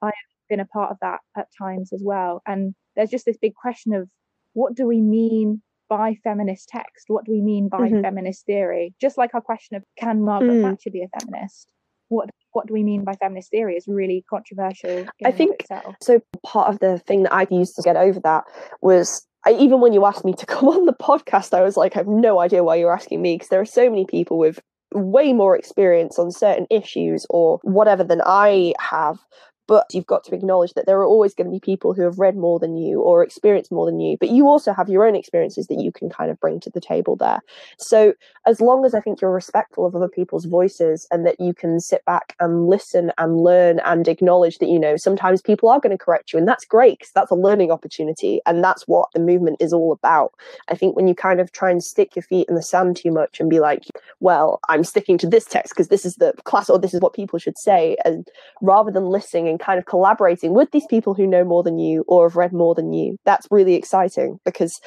I 0.00 0.06
have 0.06 0.14
been 0.48 0.60
a 0.60 0.66
part 0.66 0.90
of 0.90 0.98
that 1.00 1.20
at 1.36 1.48
times 1.56 1.92
as 1.92 2.02
well. 2.04 2.42
And 2.46 2.74
there's 2.96 3.10
just 3.10 3.24
this 3.24 3.38
big 3.38 3.54
question 3.54 3.94
of 3.94 4.08
what 4.54 4.74
do 4.74 4.86
we 4.86 5.00
mean 5.00 5.62
by 5.88 6.16
feminist 6.24 6.68
text? 6.68 7.04
What 7.08 7.24
do 7.24 7.32
we 7.32 7.40
mean 7.40 7.68
by 7.68 7.88
mm-hmm. 7.88 8.02
feminist 8.02 8.46
theory? 8.46 8.94
Just 9.00 9.18
like 9.18 9.34
our 9.34 9.40
question 9.40 9.76
of 9.76 9.84
can 9.96 10.22
Margaret 10.22 10.54
mm. 10.54 10.62
Thatcher 10.62 10.90
be 10.90 11.02
a 11.02 11.20
feminist? 11.20 11.68
What 12.08 12.30
what 12.52 12.66
do 12.66 12.74
we 12.74 12.82
mean 12.82 13.04
by 13.04 13.14
feminist 13.14 13.50
theory 13.50 13.76
is 13.76 13.86
really 13.88 14.24
controversial. 14.28 15.06
I 15.24 15.32
think 15.32 15.66
so. 16.00 16.20
Part 16.44 16.68
of 16.68 16.80
the 16.80 16.98
thing 16.98 17.24
that 17.24 17.32
I 17.32 17.46
used 17.50 17.76
to 17.76 17.82
get 17.82 17.96
over 17.96 18.20
that 18.20 18.44
was 18.80 19.26
I, 19.44 19.52
even 19.52 19.80
when 19.80 19.92
you 19.92 20.06
asked 20.06 20.24
me 20.24 20.34
to 20.34 20.46
come 20.54 20.68
on 20.68 20.86
the 20.86 20.92
podcast, 20.92 21.54
I 21.54 21.62
was 21.62 21.76
like, 21.76 21.96
I 21.96 22.00
have 22.00 22.08
no 22.08 22.40
idea 22.40 22.64
why 22.64 22.76
you're 22.76 22.94
asking 22.94 23.22
me 23.22 23.34
because 23.34 23.48
there 23.48 23.60
are 23.60 23.66
so 23.66 23.88
many 23.88 24.06
people 24.06 24.38
with 24.38 24.60
way 24.94 25.32
more 25.32 25.56
experience 25.56 26.18
on 26.18 26.30
certain 26.30 26.66
issues 26.70 27.26
or 27.30 27.58
whatever 27.62 28.04
than 28.04 28.20
I 28.24 28.74
have 28.78 29.18
but 29.66 29.86
you've 29.92 30.06
got 30.06 30.24
to 30.24 30.34
acknowledge 30.34 30.74
that 30.74 30.86
there 30.86 30.98
are 30.98 31.06
always 31.06 31.34
going 31.34 31.46
to 31.46 31.50
be 31.50 31.60
people 31.60 31.94
who 31.94 32.02
have 32.02 32.18
read 32.18 32.36
more 32.36 32.58
than 32.58 32.76
you 32.76 33.00
or 33.00 33.22
experienced 33.22 33.72
more 33.72 33.86
than 33.86 34.00
you 34.00 34.16
but 34.18 34.30
you 34.30 34.46
also 34.46 34.72
have 34.72 34.88
your 34.88 35.06
own 35.06 35.16
experiences 35.16 35.66
that 35.66 35.80
you 35.80 35.92
can 35.92 36.08
kind 36.08 36.30
of 36.30 36.40
bring 36.40 36.60
to 36.60 36.70
the 36.70 36.80
table 36.80 37.16
there. 37.16 37.40
So 37.78 38.14
as 38.46 38.60
long 38.60 38.84
as 38.84 38.94
i 38.94 39.00
think 39.00 39.20
you're 39.20 39.30
respectful 39.30 39.86
of 39.86 39.94
other 39.94 40.08
people's 40.08 40.44
voices 40.44 41.06
and 41.10 41.26
that 41.26 41.38
you 41.38 41.54
can 41.54 41.80
sit 41.80 42.04
back 42.04 42.34
and 42.40 42.68
listen 42.68 43.12
and 43.18 43.40
learn 43.40 43.80
and 43.84 44.08
acknowledge 44.08 44.58
that 44.58 44.68
you 44.68 44.78
know 44.78 44.96
sometimes 44.96 45.40
people 45.40 45.68
are 45.68 45.80
going 45.80 45.96
to 45.96 46.04
correct 46.04 46.32
you 46.32 46.38
and 46.38 46.48
that's 46.48 46.64
great 46.64 46.98
because 46.98 47.12
that's 47.12 47.30
a 47.30 47.36
learning 47.36 47.70
opportunity 47.70 48.40
and 48.46 48.62
that's 48.62 48.86
what 48.88 49.08
the 49.14 49.20
movement 49.20 49.56
is 49.60 49.72
all 49.72 49.92
about. 49.92 50.32
I 50.68 50.74
think 50.74 50.96
when 50.96 51.08
you 51.08 51.14
kind 51.14 51.40
of 51.40 51.52
try 51.52 51.70
and 51.70 51.82
stick 51.82 52.14
your 52.16 52.22
feet 52.22 52.48
in 52.48 52.54
the 52.54 52.62
sand 52.62 52.96
too 52.96 53.10
much 53.10 53.40
and 53.40 53.50
be 53.50 53.60
like 53.60 53.84
well 54.22 54.60
i'm 54.68 54.84
sticking 54.84 55.18
to 55.18 55.26
this 55.26 55.44
text 55.44 55.72
because 55.74 55.88
this 55.88 56.04
is 56.04 56.14
the 56.16 56.32
class 56.44 56.70
or 56.70 56.78
this 56.78 56.94
is 56.94 57.00
what 57.00 57.12
people 57.12 57.38
should 57.38 57.58
say 57.58 57.96
and 58.04 58.28
rather 58.60 58.90
than 58.90 59.06
listening 59.06 59.48
and 59.48 59.60
kind 59.60 59.78
of 59.78 59.86
collaborating 59.86 60.54
with 60.54 60.70
these 60.70 60.86
people 60.86 61.14
who 61.14 61.26
know 61.26 61.44
more 61.44 61.62
than 61.62 61.78
you 61.78 62.04
or 62.08 62.28
have 62.28 62.36
read 62.36 62.52
more 62.52 62.74
than 62.74 62.92
you. 62.92 63.16
That's 63.24 63.46
really 63.50 63.74
exciting 63.74 64.38
because 64.44 64.80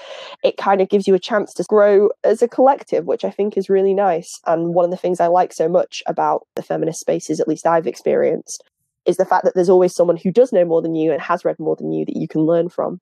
it 0.44 0.58
kind 0.58 0.82
of 0.82 0.90
gives 0.90 1.08
you 1.08 1.14
a 1.14 1.20
chance 1.20 1.54
to 1.54 1.64
grow 1.64 2.10
as 2.24 2.42
a 2.42 2.48
collective, 2.48 3.06
which 3.06 3.24
I 3.24 3.32
think 3.32 3.58
is 3.58 3.70
really 3.70 3.94
nice. 3.94 4.40
And 4.46 4.74
one 4.74 4.86
of 4.86 4.92
the 4.92 4.98
things 4.98 5.20
I 5.20 5.28
like 5.28 5.54
so 5.54 5.68
much 5.68 6.02
about 6.08 6.48
the 6.56 6.64
feminist 6.64 7.00
spaces, 7.00 7.40
at 7.40 7.48
least 7.48 7.68
I've 7.68 7.88
experienced, 7.88 8.64
is 9.06 9.18
the 9.18 9.26
fact 9.26 9.44
that 9.46 9.54
there's 9.56 9.70
always 9.70 9.94
someone 9.94 10.18
who 10.18 10.32
does 10.32 10.52
know 10.52 10.66
more 10.66 10.82
than 10.82 10.96
you 10.96 11.12
and 11.12 11.22
has 11.22 11.46
read 11.46 11.60
more 11.60 11.76
than 11.76 11.92
you 11.92 12.06
that 12.06 12.18
you 12.18 12.28
can 12.28 12.42
learn 12.42 12.70
from. 12.70 13.00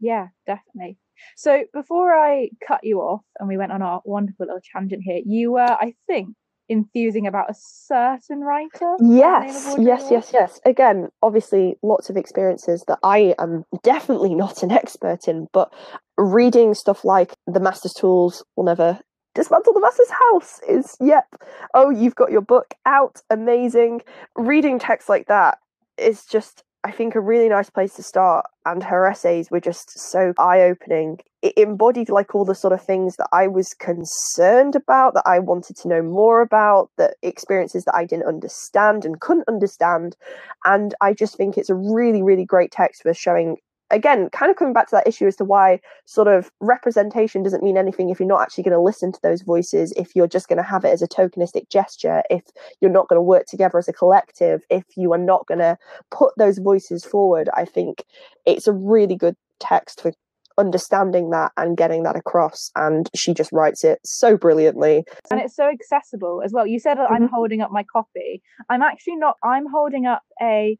Yeah, 0.00 0.28
definitely. 0.46 0.98
So 1.36 1.64
before 1.72 2.14
I 2.14 2.50
cut 2.66 2.80
you 2.82 3.00
off 3.00 3.22
and 3.38 3.48
we 3.48 3.56
went 3.56 3.72
on 3.72 3.82
our 3.82 4.00
wonderful 4.04 4.46
little 4.46 4.60
tangent 4.72 5.02
here, 5.04 5.20
you 5.24 5.52
were, 5.52 5.60
I 5.60 5.94
think, 6.06 6.34
enthusing 6.68 7.26
about 7.26 7.50
a 7.50 7.54
certain 7.54 8.40
writer? 8.40 8.96
Yes, 9.00 9.76
yes, 9.78 10.08
yes, 10.10 10.30
yes. 10.32 10.60
Again, 10.64 11.08
obviously, 11.22 11.76
lots 11.82 12.10
of 12.10 12.16
experiences 12.16 12.84
that 12.88 12.98
I 13.02 13.34
am 13.38 13.64
definitely 13.82 14.34
not 14.44 14.62
an 14.62 14.72
expert 14.72 15.28
in, 15.28 15.48
but 15.52 15.72
reading 16.16 16.74
stuff 16.74 17.04
like 17.04 17.34
The 17.46 17.60
Master's 17.60 17.94
Tools 17.94 18.44
will 18.56 18.64
never 18.64 19.00
dismantle 19.34 19.72
the 19.72 19.80
master's 19.80 20.10
house 20.10 20.60
is 20.68 20.94
yep 21.00 21.24
oh 21.72 21.88
you've 21.88 22.14
got 22.14 22.30
your 22.30 22.42
book 22.42 22.74
out 22.84 23.22
amazing 23.30 24.02
reading 24.36 24.78
text 24.78 25.08
like 25.08 25.26
that 25.26 25.56
is 25.96 26.26
just 26.26 26.64
I 26.84 26.90
think, 26.90 27.14
a 27.14 27.20
really 27.20 27.48
nice 27.48 27.70
place 27.70 27.94
to 27.94 28.02
start. 28.02 28.46
And 28.66 28.82
her 28.82 29.06
essays 29.06 29.50
were 29.50 29.60
just 29.60 29.98
so 29.98 30.32
eye 30.38 30.62
opening. 30.62 31.20
It 31.40 31.56
embodied 31.56 32.08
like 32.08 32.34
all 32.34 32.44
the 32.44 32.54
sort 32.54 32.72
of 32.72 32.82
things 32.82 33.16
that 33.16 33.28
I 33.32 33.46
was 33.46 33.74
concerned 33.74 34.74
about, 34.76 35.14
that 35.14 35.26
I 35.26 35.38
wanted 35.38 35.76
to 35.76 35.88
know 35.88 36.02
more 36.02 36.40
about, 36.40 36.90
that 36.98 37.14
experiences 37.22 37.84
that 37.84 37.94
I 37.94 38.04
didn't 38.04 38.26
understand 38.26 39.04
and 39.04 39.20
couldn't 39.20 39.48
understand. 39.48 40.16
And 40.64 40.94
I 41.00 41.12
just 41.14 41.36
think 41.36 41.56
it's 41.56 41.70
a 41.70 41.74
really, 41.74 42.22
really 42.22 42.44
great 42.44 42.72
text 42.72 43.02
for 43.02 43.14
showing 43.14 43.58
again, 43.92 44.28
kind 44.30 44.50
of 44.50 44.56
coming 44.56 44.72
back 44.72 44.88
to 44.88 44.96
that 44.96 45.06
issue 45.06 45.26
as 45.26 45.36
to 45.36 45.44
why 45.44 45.80
sort 46.06 46.26
of 46.26 46.50
representation 46.60 47.42
doesn't 47.42 47.62
mean 47.62 47.76
anything 47.76 48.10
if 48.10 48.18
you're 48.18 48.28
not 48.28 48.40
actually 48.40 48.64
going 48.64 48.72
to 48.72 48.80
listen 48.80 49.12
to 49.12 49.20
those 49.22 49.42
voices, 49.42 49.92
if 49.92 50.16
you're 50.16 50.26
just 50.26 50.48
going 50.48 50.56
to 50.56 50.62
have 50.62 50.84
it 50.84 50.88
as 50.88 51.02
a 51.02 51.08
tokenistic 51.08 51.68
gesture, 51.68 52.22
if 52.30 52.42
you're 52.80 52.90
not 52.90 53.08
going 53.08 53.18
to 53.18 53.22
work 53.22 53.46
together 53.46 53.78
as 53.78 53.88
a 53.88 53.92
collective, 53.92 54.62
if 54.70 54.84
you 54.96 55.12
are 55.12 55.18
not 55.18 55.46
going 55.46 55.58
to 55.60 55.76
put 56.10 56.32
those 56.38 56.58
voices 56.58 57.04
forward. 57.04 57.48
I 57.54 57.64
think 57.64 58.04
it's 58.46 58.66
a 58.66 58.72
really 58.72 59.14
good 59.14 59.36
text 59.60 60.00
for 60.00 60.12
understanding 60.58 61.30
that 61.30 61.52
and 61.56 61.76
getting 61.76 62.02
that 62.02 62.16
across 62.16 62.70
and 62.76 63.08
she 63.14 63.32
just 63.32 63.50
writes 63.52 63.84
it 63.84 63.98
so 64.04 64.36
brilliantly 64.36 65.02
and 65.30 65.40
it's 65.40 65.56
so 65.56 65.66
accessible 65.66 66.42
as 66.44 66.52
well 66.52 66.66
you 66.66 66.78
said 66.78 66.98
mm-hmm. 66.98 67.10
i'm 67.10 67.26
holding 67.26 67.62
up 67.62 67.70
my 67.72 67.82
copy 67.90 68.42
i'm 68.68 68.82
actually 68.82 69.16
not 69.16 69.36
i'm 69.42 69.64
holding 69.66 70.04
up 70.04 70.22
a 70.42 70.76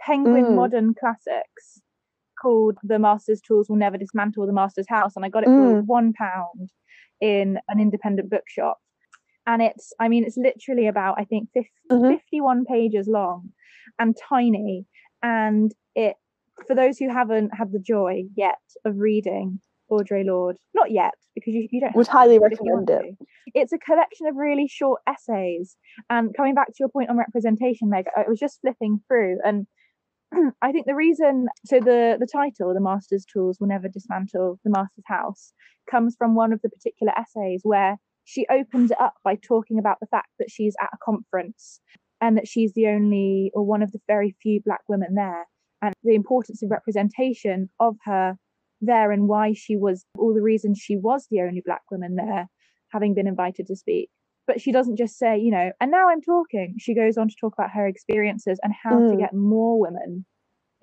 penguin 0.00 0.46
mm. 0.46 0.54
modern 0.56 0.94
classics 0.94 1.80
called 2.44 2.76
The 2.82 2.98
Master's 2.98 3.40
Tools 3.40 3.68
Will 3.68 3.76
Never 3.76 3.96
Dismantle 3.96 4.46
the 4.46 4.52
Master's 4.52 4.88
House, 4.88 5.16
and 5.16 5.24
I 5.24 5.30
got 5.30 5.44
it 5.44 5.46
for 5.46 5.82
mm. 5.82 5.86
one 5.86 6.12
pound 6.12 6.70
in 7.20 7.58
an 7.68 7.80
independent 7.80 8.28
bookshop. 8.28 8.78
And 9.46 9.62
it's, 9.62 9.92
I 9.98 10.08
mean, 10.08 10.24
it's 10.24 10.36
literally 10.36 10.86
about, 10.86 11.16
I 11.18 11.24
think, 11.24 11.48
50, 11.54 11.70
mm-hmm. 11.90 12.14
51 12.14 12.64
pages 12.66 13.08
long 13.08 13.50
and 13.98 14.14
tiny. 14.28 14.84
And 15.22 15.72
it, 15.94 16.16
for 16.66 16.74
those 16.74 16.98
who 16.98 17.10
haven't 17.10 17.50
had 17.54 17.72
the 17.72 17.78
joy 17.78 18.24
yet 18.36 18.58
of 18.84 18.98
reading 18.98 19.60
Audre 19.90 20.24
Lorde, 20.24 20.56
not 20.74 20.90
yet, 20.90 21.14
because 21.34 21.54
you, 21.54 21.66
you 21.70 21.80
don't 21.80 21.96
would 21.96 22.06
highly 22.06 22.38
recommend 22.38 22.90
it. 22.90 23.16
It's 23.54 23.72
a 23.72 23.78
collection 23.78 24.26
of 24.26 24.36
really 24.36 24.68
short 24.68 25.00
essays. 25.06 25.76
And 26.10 26.34
coming 26.36 26.54
back 26.54 26.68
to 26.68 26.76
your 26.80 26.88
point 26.88 27.10
on 27.10 27.18
representation, 27.18 27.88
Meg, 27.88 28.06
I 28.16 28.24
was 28.28 28.38
just 28.38 28.60
flipping 28.60 29.00
through 29.08 29.38
and 29.44 29.66
I 30.62 30.72
think 30.72 30.86
the 30.86 30.94
reason, 30.94 31.48
so 31.64 31.80
the 31.80 32.16
the 32.18 32.28
title, 32.30 32.72
"The 32.74 32.80
Master's 32.80 33.24
Tools 33.24 33.58
Will 33.60 33.68
Never 33.68 33.88
Dismantle 33.88 34.58
the 34.64 34.70
Master's 34.70 35.04
House," 35.06 35.52
comes 35.90 36.16
from 36.16 36.34
one 36.34 36.52
of 36.52 36.60
the 36.62 36.68
particular 36.68 37.12
essays 37.18 37.60
where 37.62 37.98
she 38.24 38.46
opens 38.50 38.90
it 38.90 39.00
up 39.00 39.14
by 39.22 39.36
talking 39.36 39.78
about 39.78 39.98
the 40.00 40.06
fact 40.06 40.28
that 40.38 40.50
she's 40.50 40.74
at 40.80 40.90
a 40.92 40.98
conference 41.04 41.80
and 42.20 42.36
that 42.36 42.48
she's 42.48 42.72
the 42.72 42.86
only 42.86 43.50
or 43.54 43.64
one 43.64 43.82
of 43.82 43.92
the 43.92 44.00
very 44.06 44.34
few 44.42 44.60
black 44.64 44.82
women 44.88 45.14
there, 45.14 45.44
and 45.82 45.94
the 46.02 46.14
importance 46.14 46.62
of 46.62 46.70
representation 46.70 47.68
of 47.80 47.96
her 48.04 48.36
there 48.80 49.12
and 49.12 49.28
why 49.28 49.52
she 49.52 49.76
was 49.76 50.04
all 50.18 50.34
the 50.34 50.42
reasons 50.42 50.78
she 50.78 50.96
was 50.96 51.26
the 51.30 51.40
only 51.40 51.62
black 51.64 51.82
woman 51.90 52.16
there, 52.16 52.48
having 52.90 53.14
been 53.14 53.26
invited 53.26 53.66
to 53.66 53.76
speak 53.76 54.10
but 54.46 54.60
she 54.60 54.72
doesn't 54.72 54.96
just 54.96 55.18
say, 55.18 55.38
you 55.38 55.50
know, 55.50 55.72
and 55.80 55.90
now 55.90 56.08
I'm 56.08 56.20
talking. 56.20 56.76
She 56.78 56.94
goes 56.94 57.16
on 57.16 57.28
to 57.28 57.34
talk 57.40 57.54
about 57.56 57.70
her 57.70 57.86
experiences 57.86 58.58
and 58.62 58.72
how 58.82 58.92
mm. 58.92 59.10
to 59.10 59.16
get 59.16 59.34
more 59.34 59.78
women 59.78 60.26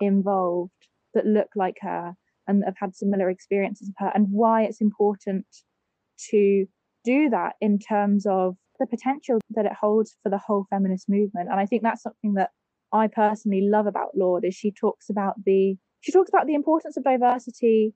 involved 0.00 0.72
that 1.14 1.26
look 1.26 1.48
like 1.54 1.76
her 1.80 2.14
and 2.46 2.64
have 2.64 2.74
had 2.78 2.96
similar 2.96 3.30
experiences 3.30 3.88
of 3.88 3.94
her 3.98 4.10
and 4.14 4.26
why 4.30 4.62
it's 4.62 4.80
important 4.80 5.46
to 6.30 6.66
do 7.04 7.30
that 7.30 7.54
in 7.60 7.78
terms 7.78 8.26
of 8.26 8.56
the 8.78 8.86
potential 8.86 9.38
that 9.50 9.66
it 9.66 9.72
holds 9.80 10.16
for 10.22 10.30
the 10.30 10.38
whole 10.38 10.66
feminist 10.70 11.08
movement. 11.08 11.48
And 11.50 11.60
I 11.60 11.66
think 11.66 11.82
that's 11.82 12.02
something 12.02 12.34
that 12.34 12.50
I 12.92 13.06
personally 13.06 13.62
love 13.62 13.86
about 13.86 14.16
Lorde 14.16 14.44
is 14.44 14.54
she 14.54 14.72
talks 14.72 15.08
about 15.08 15.34
the 15.44 15.76
she 16.00 16.12
talks 16.12 16.28
about 16.28 16.46
the 16.46 16.54
importance 16.54 16.96
of 16.96 17.04
diversity 17.04 17.94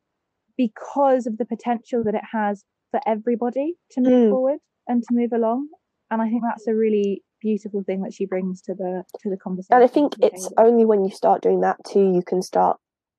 because 0.56 1.26
of 1.26 1.38
the 1.38 1.44
potential 1.44 2.04
that 2.04 2.14
it 2.14 2.22
has 2.32 2.64
for 2.92 3.00
everybody 3.04 3.74
to 3.90 4.00
move 4.00 4.28
mm. 4.28 4.30
forward 4.30 4.58
and 4.88 5.02
to 5.02 5.14
move 5.14 5.32
along. 5.32 5.68
And 6.10 6.22
I 6.22 6.28
think 6.28 6.42
that's 6.42 6.66
a 6.66 6.74
really 6.74 7.22
beautiful 7.40 7.82
thing 7.84 8.02
that 8.02 8.14
she 8.14 8.26
brings 8.26 8.62
to 8.62 8.74
the 8.74 9.04
to 9.20 9.30
the 9.30 9.36
conversation. 9.36 9.74
And 9.74 9.84
I 9.84 9.88
think 9.88 10.14
it's 10.22 10.50
only 10.58 10.84
when 10.84 11.04
you 11.04 11.10
start 11.10 11.42
doing 11.42 11.60
that 11.60 11.76
too 11.84 12.12
you 12.12 12.22
can 12.22 12.42
start 12.42 12.78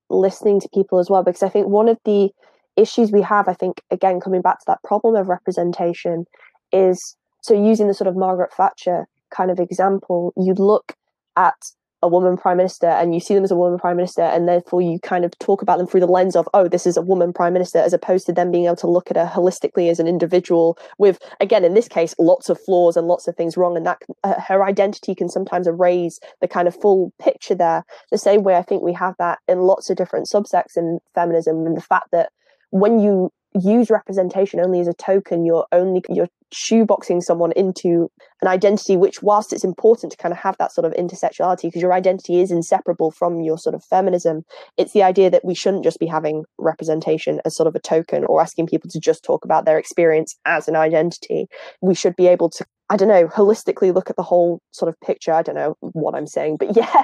listening 0.10 0.60
to 0.62 0.70
people 0.74 1.00
as 1.00 1.10
well. 1.10 1.24
Because 1.24 1.44
I 1.44 1.50
think 1.50 1.68
one 1.68 1.90
of 1.90 1.98
the 2.06 2.30
issues 2.76 3.12
we 3.12 3.22
have, 3.22 3.48
I 3.48 3.54
think, 3.54 3.82
again 3.92 4.20
coming 4.20 4.42
back 4.42 4.60
to 4.60 4.66
that 4.68 4.84
problem 4.84 5.16
of 5.16 5.28
representation, 5.28 6.26
is 6.72 7.16
so 7.42 7.54
using 7.54 7.88
the 7.88 7.94
sort 7.94 8.08
of 8.08 8.16
Margaret 8.16 8.54
Thatcher 8.54 9.08
kind 9.30 9.52
of 9.52 9.60
example, 9.60 10.34
you'd 10.38 10.60
look 10.60 10.94
at 11.36 11.56
a 12.04 12.08
woman 12.08 12.38
prime 12.38 12.58
minister 12.58 12.88
and 12.88 13.14
you 13.14 13.20
see 13.20 13.34
them 13.34 13.44
as 13.44 13.52
a 13.52 13.56
woman 13.56 13.80
prime 13.80 13.98
minister 13.98 14.22
and 14.22 14.48
therefore 14.48 14.82
you 14.82 15.00
kind 15.00 15.26
of 15.26 15.38
talk 15.40 15.62
about 15.64 15.78
them 15.78 15.88
through 15.88 16.00
the 16.00 16.06
lens 16.06 16.36
of 16.36 16.48
oh 16.54 16.68
this 16.68 16.86
is 16.86 16.96
a 16.96 17.02
woman 17.02 17.34
prime 17.34 17.54
minister 17.54 17.80
as 17.80 17.92
opposed 17.92 18.26
to 18.26 18.34
them 18.34 18.52
being 18.52 18.66
able 18.66 18.76
to 18.76 18.88
look 18.88 19.10
at 19.10 19.18
her 19.18 19.26
holistically 19.26 19.90
as 19.90 20.00
an 20.00 20.08
individual 20.08 20.78
with 21.00 21.20
again 21.40 21.64
in 21.64 21.74
this 21.74 21.88
case 21.88 22.14
lots 22.20 22.50
of 22.50 22.60
flaws 22.66 22.96
and 22.96 23.08
lots 23.08 23.28
of 23.28 23.36
things 23.36 23.58
wrong. 23.58 23.76
And 23.76 23.86
that 23.86 24.00
uh, 24.24 24.40
her 24.40 24.64
identity 24.64 25.16
can 25.16 25.30
sometimes 25.30 25.68
erase 25.68 26.20
the 26.42 26.48
kind 26.48 26.68
of 26.68 26.80
full 26.80 27.14
picture 27.20 27.56
there. 27.56 27.84
The 28.12 28.18
same 28.18 28.44
way 28.44 28.56
i 28.56 28.62
think 28.62 28.84
we 28.84 28.94
have 28.94 29.16
that 29.18 29.40
in 29.48 29.62
lots 29.62 29.90
of 29.90 29.98
different 29.98 30.28
subsects 30.28 30.78
in 30.78 31.00
feminism 31.16 31.66
and 31.66 31.76
the 31.76 31.82
fact 31.82 32.12
that 32.12 32.32
when 32.70 33.00
you 33.00 33.32
use 33.62 33.90
representation 33.90 34.60
only 34.60 34.80
as 34.80 34.88
a 34.88 34.94
token. 34.94 35.46
You're 35.46 35.68
only 35.72 36.04
you're 36.10 36.30
shoeboxing 36.54 37.22
someone 37.22 37.52
into 37.54 38.10
an 38.42 38.48
identity 38.48 38.96
which 38.96 39.22
whilst 39.22 39.52
it's 39.52 39.66
important 39.66 40.12
to 40.12 40.18
kind 40.18 40.32
of 40.32 40.38
have 40.38 40.56
that 40.58 40.72
sort 40.72 40.86
of 40.86 40.94
intersectionality 40.94 41.64
because 41.64 41.82
your 41.82 41.92
identity 41.92 42.40
is 42.40 42.52
inseparable 42.52 43.12
from 43.12 43.42
your 43.42 43.58
sort 43.58 43.76
of 43.76 43.84
feminism 43.84 44.44
it's 44.78 44.94
the 44.94 45.04
idea 45.04 45.30
that 45.30 45.44
we 45.44 45.54
shouldn't 45.54 45.84
just 45.84 46.00
be 46.00 46.06
having 46.06 46.46
representation 46.58 47.42
as 47.44 47.54
sort 47.54 47.68
of 47.68 47.76
a 47.76 47.80
token 47.80 48.24
or 48.26 48.42
asking 48.42 48.66
people 48.66 48.90
to 48.90 49.00
just 49.00 49.24
talk 49.24 49.44
about 49.44 49.66
their 49.66 49.78
experience 49.78 50.38
as 50.46 50.68
an 50.68 50.76
identity. 50.76 51.48
We 51.82 51.96
should 51.96 52.16
be 52.16 52.28
able 52.28 52.50
to 52.52 52.66
i 52.90 52.96
don't 52.96 53.10
know 53.10 53.28
holistically 53.28 53.94
look 53.94 54.10
at 54.10 54.16
the 54.16 54.24
whole 54.24 54.62
sort 54.72 54.88
of 54.88 54.96
picture. 55.02 55.34
I 55.34 55.42
don't 55.42 55.56
know 55.56 55.76
what 55.82 56.16
i'm 56.16 56.28
saying 56.28 56.58
but 56.58 56.76
yeah 56.76 57.04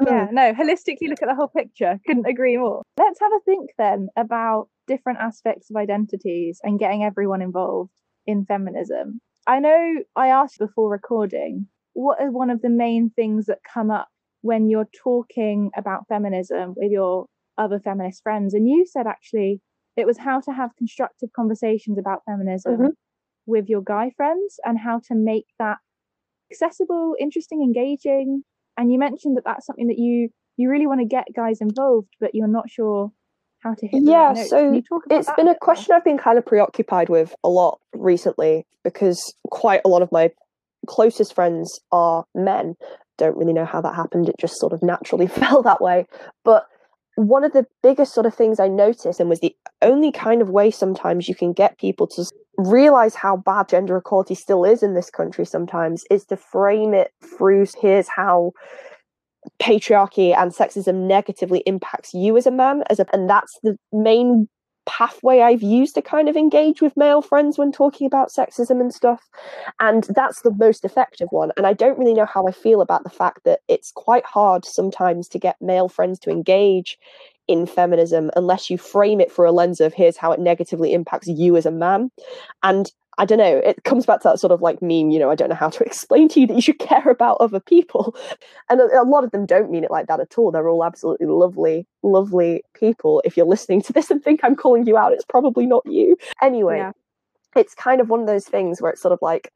yeah 0.00 0.26
no 0.32 0.52
holistically 0.52 1.08
look 1.08 1.22
at 1.22 1.28
the 1.28 1.34
whole 1.34 1.48
picture 1.48 1.98
couldn't 2.06 2.26
agree 2.26 2.56
more 2.56 2.82
let's 2.98 3.20
have 3.20 3.32
a 3.32 3.40
think 3.44 3.70
then 3.78 4.08
about 4.16 4.68
different 4.86 5.18
aspects 5.20 5.70
of 5.70 5.76
identities 5.76 6.60
and 6.62 6.78
getting 6.78 7.04
everyone 7.04 7.42
involved 7.42 7.92
in 8.26 8.44
feminism. 8.44 9.20
I 9.46 9.58
know 9.58 9.96
I 10.16 10.28
asked 10.28 10.58
before 10.58 10.90
recording, 10.90 11.66
what 11.94 12.20
are 12.20 12.30
one 12.30 12.50
of 12.50 12.62
the 12.62 12.70
main 12.70 13.10
things 13.10 13.46
that 13.46 13.58
come 13.72 13.90
up 13.90 14.08
when 14.40 14.68
you're 14.68 14.88
talking 15.02 15.70
about 15.76 16.06
feminism 16.08 16.74
with 16.76 16.90
your 16.90 17.26
other 17.58 17.80
feminist 17.80 18.22
friends? 18.22 18.54
And 18.54 18.68
you 18.68 18.86
said 18.86 19.06
actually 19.06 19.60
it 19.96 20.06
was 20.06 20.18
how 20.18 20.40
to 20.40 20.52
have 20.52 20.76
constructive 20.76 21.30
conversations 21.34 21.98
about 21.98 22.22
feminism 22.24 22.72
mm-hmm. 22.72 22.86
with 23.46 23.68
your 23.68 23.82
guy 23.82 24.10
friends 24.16 24.58
and 24.64 24.78
how 24.78 25.00
to 25.08 25.14
make 25.14 25.46
that 25.58 25.78
accessible, 26.50 27.14
interesting, 27.20 27.62
engaging. 27.62 28.42
And 28.82 28.92
you 28.92 28.98
mentioned 28.98 29.36
that 29.36 29.44
that's 29.44 29.66
something 29.66 29.86
that 29.86 29.98
you 29.98 30.28
you 30.56 30.68
really 30.68 30.86
want 30.86 31.00
to 31.00 31.06
get 31.06 31.24
guys 31.34 31.58
involved, 31.60 32.08
but 32.20 32.34
you're 32.34 32.48
not 32.48 32.68
sure 32.68 33.12
how 33.60 33.74
to 33.74 33.86
hit 33.86 34.02
yeah 34.02 34.34
so 34.34 34.82
it's 35.08 35.30
been 35.36 35.46
a 35.46 35.54
question 35.54 35.94
i've 35.94 36.02
been 36.02 36.18
kind 36.18 36.36
of 36.36 36.44
preoccupied 36.44 37.08
with 37.08 37.32
a 37.44 37.48
lot 37.48 37.78
recently 37.94 38.66
because 38.82 39.36
quite 39.52 39.80
a 39.84 39.88
lot 39.88 40.02
of 40.02 40.10
my 40.10 40.32
closest 40.86 41.34
friends 41.34 41.80
are 41.90 42.24
men. 42.34 42.76
Don't 43.18 43.36
really 43.36 43.52
know 43.52 43.64
how 43.64 43.80
that 43.80 43.94
happened. 43.94 44.28
It 44.28 44.36
just 44.38 44.58
sort 44.58 44.72
of 44.72 44.82
naturally 44.82 45.26
fell 45.28 45.62
that 45.62 45.80
way. 45.80 46.06
But 46.44 46.66
one 47.16 47.44
of 47.44 47.52
the 47.52 47.66
biggest 47.82 48.14
sort 48.14 48.26
of 48.26 48.34
things 48.34 48.58
i 48.58 48.68
noticed 48.68 49.20
and 49.20 49.28
was 49.28 49.40
the 49.40 49.54
only 49.82 50.10
kind 50.10 50.40
of 50.40 50.50
way 50.50 50.70
sometimes 50.70 51.28
you 51.28 51.34
can 51.34 51.52
get 51.52 51.78
people 51.78 52.06
to 52.06 52.24
realize 52.56 53.14
how 53.14 53.36
bad 53.36 53.68
gender 53.68 53.96
equality 53.96 54.34
still 54.34 54.64
is 54.64 54.82
in 54.82 54.94
this 54.94 55.10
country 55.10 55.44
sometimes 55.44 56.04
is 56.10 56.24
to 56.24 56.36
frame 56.36 56.94
it 56.94 57.12
through 57.36 57.66
here's 57.80 58.08
how 58.08 58.52
patriarchy 59.60 60.36
and 60.36 60.52
sexism 60.52 61.06
negatively 61.06 61.62
impacts 61.66 62.14
you 62.14 62.36
as 62.36 62.46
a 62.46 62.50
man 62.50 62.82
as 62.88 63.00
a 63.00 63.06
and 63.12 63.28
that's 63.28 63.58
the 63.62 63.76
main 63.92 64.48
pathway 64.86 65.40
I've 65.40 65.62
used 65.62 65.94
to 65.94 66.02
kind 66.02 66.28
of 66.28 66.36
engage 66.36 66.80
with 66.80 66.96
male 66.96 67.22
friends 67.22 67.58
when 67.58 67.72
talking 67.72 68.06
about 68.06 68.30
sexism 68.30 68.80
and 68.80 68.92
stuff. 68.92 69.28
And 69.80 70.04
that's 70.14 70.42
the 70.42 70.52
most 70.52 70.84
effective 70.84 71.28
one. 71.30 71.52
And 71.56 71.66
I 71.66 71.72
don't 71.72 71.98
really 71.98 72.14
know 72.14 72.26
how 72.26 72.46
I 72.46 72.52
feel 72.52 72.80
about 72.80 73.04
the 73.04 73.10
fact 73.10 73.44
that 73.44 73.60
it's 73.68 73.92
quite 73.92 74.24
hard 74.24 74.64
sometimes 74.64 75.28
to 75.28 75.38
get 75.38 75.60
male 75.60 75.88
friends 75.88 76.18
to 76.20 76.30
engage 76.30 76.98
in 77.52 77.66
feminism 77.66 78.30
unless 78.34 78.70
you 78.70 78.78
frame 78.78 79.20
it 79.20 79.30
through 79.30 79.48
a 79.48 79.52
lens 79.52 79.80
of 79.80 79.92
here's 79.92 80.16
how 80.16 80.32
it 80.32 80.40
negatively 80.40 80.94
impacts 80.94 81.28
you 81.28 81.56
as 81.56 81.66
a 81.66 81.70
man. 81.70 82.10
And 82.62 82.90
I 83.18 83.26
don't 83.26 83.38
know, 83.38 83.58
it 83.58 83.84
comes 83.84 84.06
back 84.06 84.22
to 84.22 84.28
that 84.28 84.40
sort 84.40 84.52
of 84.52 84.62
like 84.62 84.80
meme, 84.80 85.10
you 85.10 85.18
know, 85.18 85.30
I 85.30 85.34
don't 85.34 85.50
know 85.50 85.54
how 85.54 85.68
to 85.68 85.84
explain 85.86 86.28
to 86.30 86.40
you 86.40 86.46
that 86.46 86.54
you 86.54 86.62
should 86.62 86.78
care 86.78 87.08
about 87.08 87.36
other 87.40 87.60
people. 87.60 88.16
And 88.70 88.80
a, 88.80 89.02
a, 89.02 89.04
lot 89.04 89.22
of 89.22 89.32
them 89.32 89.44
don't 89.44 89.70
mean 89.70 89.84
it 89.84 89.90
like 89.90 90.06
that 90.06 90.20
at 90.20 90.38
all. 90.38 90.50
They're 90.50 90.68
all 90.68 90.82
absolutely 90.82 91.26
lovely, 91.26 91.86
lovely 92.02 92.62
people. 92.72 93.20
If 93.22 93.36
you're 93.36 93.44
listening 93.44 93.82
to 93.82 93.92
this 93.92 94.10
and 94.10 94.22
think 94.22 94.40
I'm 94.42 94.56
calling 94.56 94.86
you 94.86 94.96
out, 94.96 95.12
it's 95.12 95.26
probably 95.26 95.66
not 95.66 95.84
you. 95.84 96.16
Anyway, 96.40 96.78
yeah. 96.78 96.92
it's 97.54 97.74
kind 97.74 98.00
of 98.00 98.08
one 98.08 98.20
of 98.20 98.26
those 98.26 98.46
things 98.46 98.80
where 98.80 98.92
it's 98.92 99.02
sort 99.02 99.12
of 99.12 99.18
like, 99.20 99.52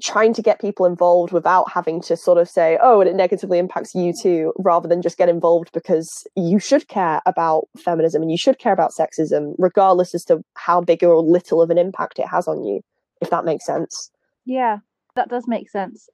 trying 0.00 0.32
to 0.34 0.42
get 0.42 0.60
people 0.60 0.86
involved 0.86 1.32
without 1.32 1.70
having 1.70 2.00
to 2.02 2.16
sort 2.16 2.38
of 2.38 2.48
say, 2.48 2.78
oh, 2.82 3.00
and 3.00 3.10
it 3.10 3.14
negatively 3.16 3.58
impacts 3.58 3.94
you 3.94 4.12
too, 4.12 4.52
rather 4.58 4.88
than 4.88 5.02
just 5.02 5.18
get 5.18 5.28
involved 5.28 5.70
because 5.72 6.26
you 6.34 6.58
should 6.58 6.88
care 6.88 7.20
about 7.26 7.68
feminism 7.78 8.22
and 8.22 8.30
you 8.30 8.38
should 8.38 8.58
care 8.58 8.72
about 8.72 8.92
sexism, 8.92 9.54
regardless 9.58 10.14
as 10.14 10.24
to 10.24 10.42
how 10.54 10.80
big 10.80 11.04
or 11.04 11.20
little 11.22 11.60
of 11.60 11.70
an 11.70 11.78
impact 11.78 12.18
it 12.18 12.26
has 12.26 12.48
on 12.48 12.64
you, 12.64 12.80
if 13.20 13.30
that 13.30 13.44
makes 13.44 13.66
sense. 13.66 14.10
Yeah, 14.44 14.78
that 15.14 15.28
does 15.28 15.46
make 15.46 15.70
sense. 15.70 16.08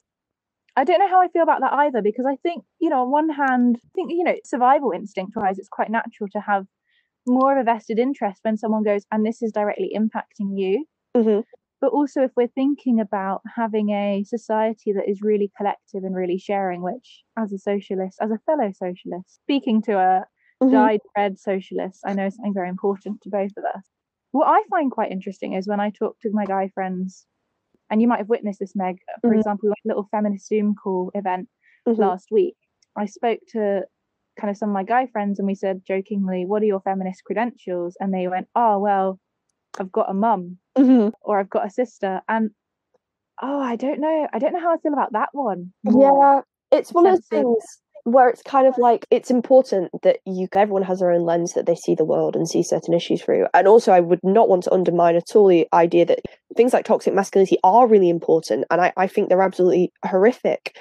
I 0.77 0.85
don't 0.85 1.01
know 1.01 1.09
how 1.09 1.21
I 1.21 1.29
feel 1.29 1.43
about 1.43 1.61
that 1.61 1.73
either 1.73 2.03
because 2.03 2.25
I 2.27 2.37
think, 2.37 2.65
you 2.81 2.89
know, 2.89 3.03
on 3.03 3.11
one 3.11 3.31
hand, 3.31 3.81
I 3.85 3.89
think, 3.95 4.13
you 4.13 4.23
know, 4.23 4.37
survival 4.45 4.93
instinct 4.93 5.35
wise, 5.35 5.59
it's 5.59 5.69
quite 5.69 5.91
natural 5.91 6.29
to 6.33 6.41
have 6.41 6.67
more 7.27 7.53
of 7.53 7.61
a 7.61 7.65
vested 7.65 7.99
interest 7.99 8.41
when 8.43 8.57
someone 8.57 8.85
goes, 8.85 9.05
and 9.11 9.25
this 9.27 9.43
is 9.43 9.53
directly 9.53 9.93
impacting 9.97 10.57
you. 10.57 10.85
Mm-hmm. 11.17 11.41
But 11.81 11.93
also, 11.93 12.23
if 12.23 12.33
we're 12.37 12.49
thinking 12.49 12.99
about 12.99 13.43
having 13.55 13.91
a 13.91 14.25
society 14.25 14.93
that 14.93 15.09
is 15.09 15.23
really 15.23 15.53
collective 15.57 16.03
and 16.03 16.15
really 16.15 16.39
sharing, 16.39 16.83
which, 16.83 17.23
as 17.39 17.53
a 17.53 17.59
socialist, 17.59 18.19
as 18.21 18.33
a 18.33 18.41
fellow 18.47 18.73
socialist, 18.73 19.37
speaking 19.45 19.81
to 19.83 19.93
a 19.93 20.25
mm-hmm. 20.63 20.73
dyed 20.73 21.01
red 21.17 21.39
socialist, 21.39 22.01
I 22.05 22.15
know 22.15 22.29
something 22.29 22.55
very 22.55 22.69
important 22.69 23.21
to 23.23 23.31
both 23.31 23.53
of 23.57 23.65
us. 23.65 23.85
What 24.33 24.49
I 24.49 24.63
find 24.69 24.91
quite 24.91 25.13
interesting 25.13 25.55
is 25.55 25.69
when 25.69 25.81
I 25.81 25.91
talk 25.91 26.17
to 26.23 26.31
my 26.33 26.45
guy 26.47 26.69
friends, 26.75 27.27
and 27.91 28.03
you 28.03 28.09
might 28.09 28.19
have 28.19 28.29
witnessed 28.29 28.59
this, 28.59 28.75
Meg, 28.75 28.99
for 29.21 29.31
mm-hmm. 29.31 29.39
example, 29.39 29.71
a 29.71 29.75
little 29.89 30.09
feminist 30.11 30.49
Zoom 30.49 30.75
call 30.75 31.13
event 31.15 31.49
mm-hmm. 31.87 32.01
last 32.01 32.29
week. 32.33 32.57
I 32.97 33.07
spoke 33.07 33.39
to 33.51 33.83
kind 34.39 34.51
of 34.51 34.57
some 34.57 34.71
of 34.71 34.75
my 34.75 34.85
guy 34.85 35.07
friends 35.07 35.39
and 35.39 35.47
we 35.47 35.55
said 35.55 35.83
jokingly, 35.87 36.45
What 36.45 36.63
are 36.63 36.67
your 36.67 36.81
feminist 36.81 37.25
credentials? 37.25 37.97
And 38.01 38.13
they 38.13 38.29
went, 38.29 38.49
Oh, 38.55 38.79
well, 38.79 39.21
I've 39.79 39.93
got 39.93 40.11
a 40.11 40.15
mum 40.15 40.59
mm-hmm. 40.79 41.09
or 41.23 41.39
I've 41.39 41.51
got 41.51 41.67
a 41.67 41.71
sister. 41.71 42.21
And 42.29 42.51
oh, 43.43 43.61
I 43.61 43.77
don't 43.77 44.01
know. 44.01 44.29
I 44.33 44.39
don't 44.39 44.53
know 44.53 44.61
how 44.61 44.75
I 44.75 44.79
feel 44.79 44.93
about 44.93 45.13
that 45.13 45.31
one. 45.33 45.73
Yeah, 45.85 46.41
it's 46.71 46.93
one 46.93 47.07
of 47.07 47.17
the 47.17 47.23
things 47.23 47.81
where 48.13 48.29
it's 48.29 48.43
kind 48.43 48.67
of 48.67 48.75
like 48.79 49.07
it's 49.11 49.31
important 49.31 49.91
that 50.03 50.19
you 50.27 50.49
everyone 50.53 50.83
has 50.83 51.01
their 51.01 51.11
own 51.11 51.25
lens 51.25 51.53
that 51.53 51.67
they 51.67 51.75
see 51.75 51.95
the 51.95 52.05
world 52.05 52.35
and 52.35 52.49
see 52.49 52.63
certain 52.63 52.95
issues 52.95 53.23
through. 53.23 53.47
And 53.55 53.69
also 53.69 53.93
i 53.93 54.01
would 54.01 54.21
not 54.23 54.49
want 54.49 54.65
to 54.65 54.73
undermine 54.73 55.17
at 55.17 55.35
all 55.35 55.47
the 55.47 55.67
idea 55.73 56.05
that 56.07 56.21
things 56.57 56.73
like 56.73 56.85
toxic 56.85 57.15
masculinity 57.15 57.59
are 57.63 57.87
really 57.87 58.09
important 58.09 58.65
and 58.71 58.81
i, 58.81 58.93
I 58.97 59.07
think 59.07 59.29
they're 59.29 59.43
absolutely 59.43 59.93
horrific. 60.05 60.77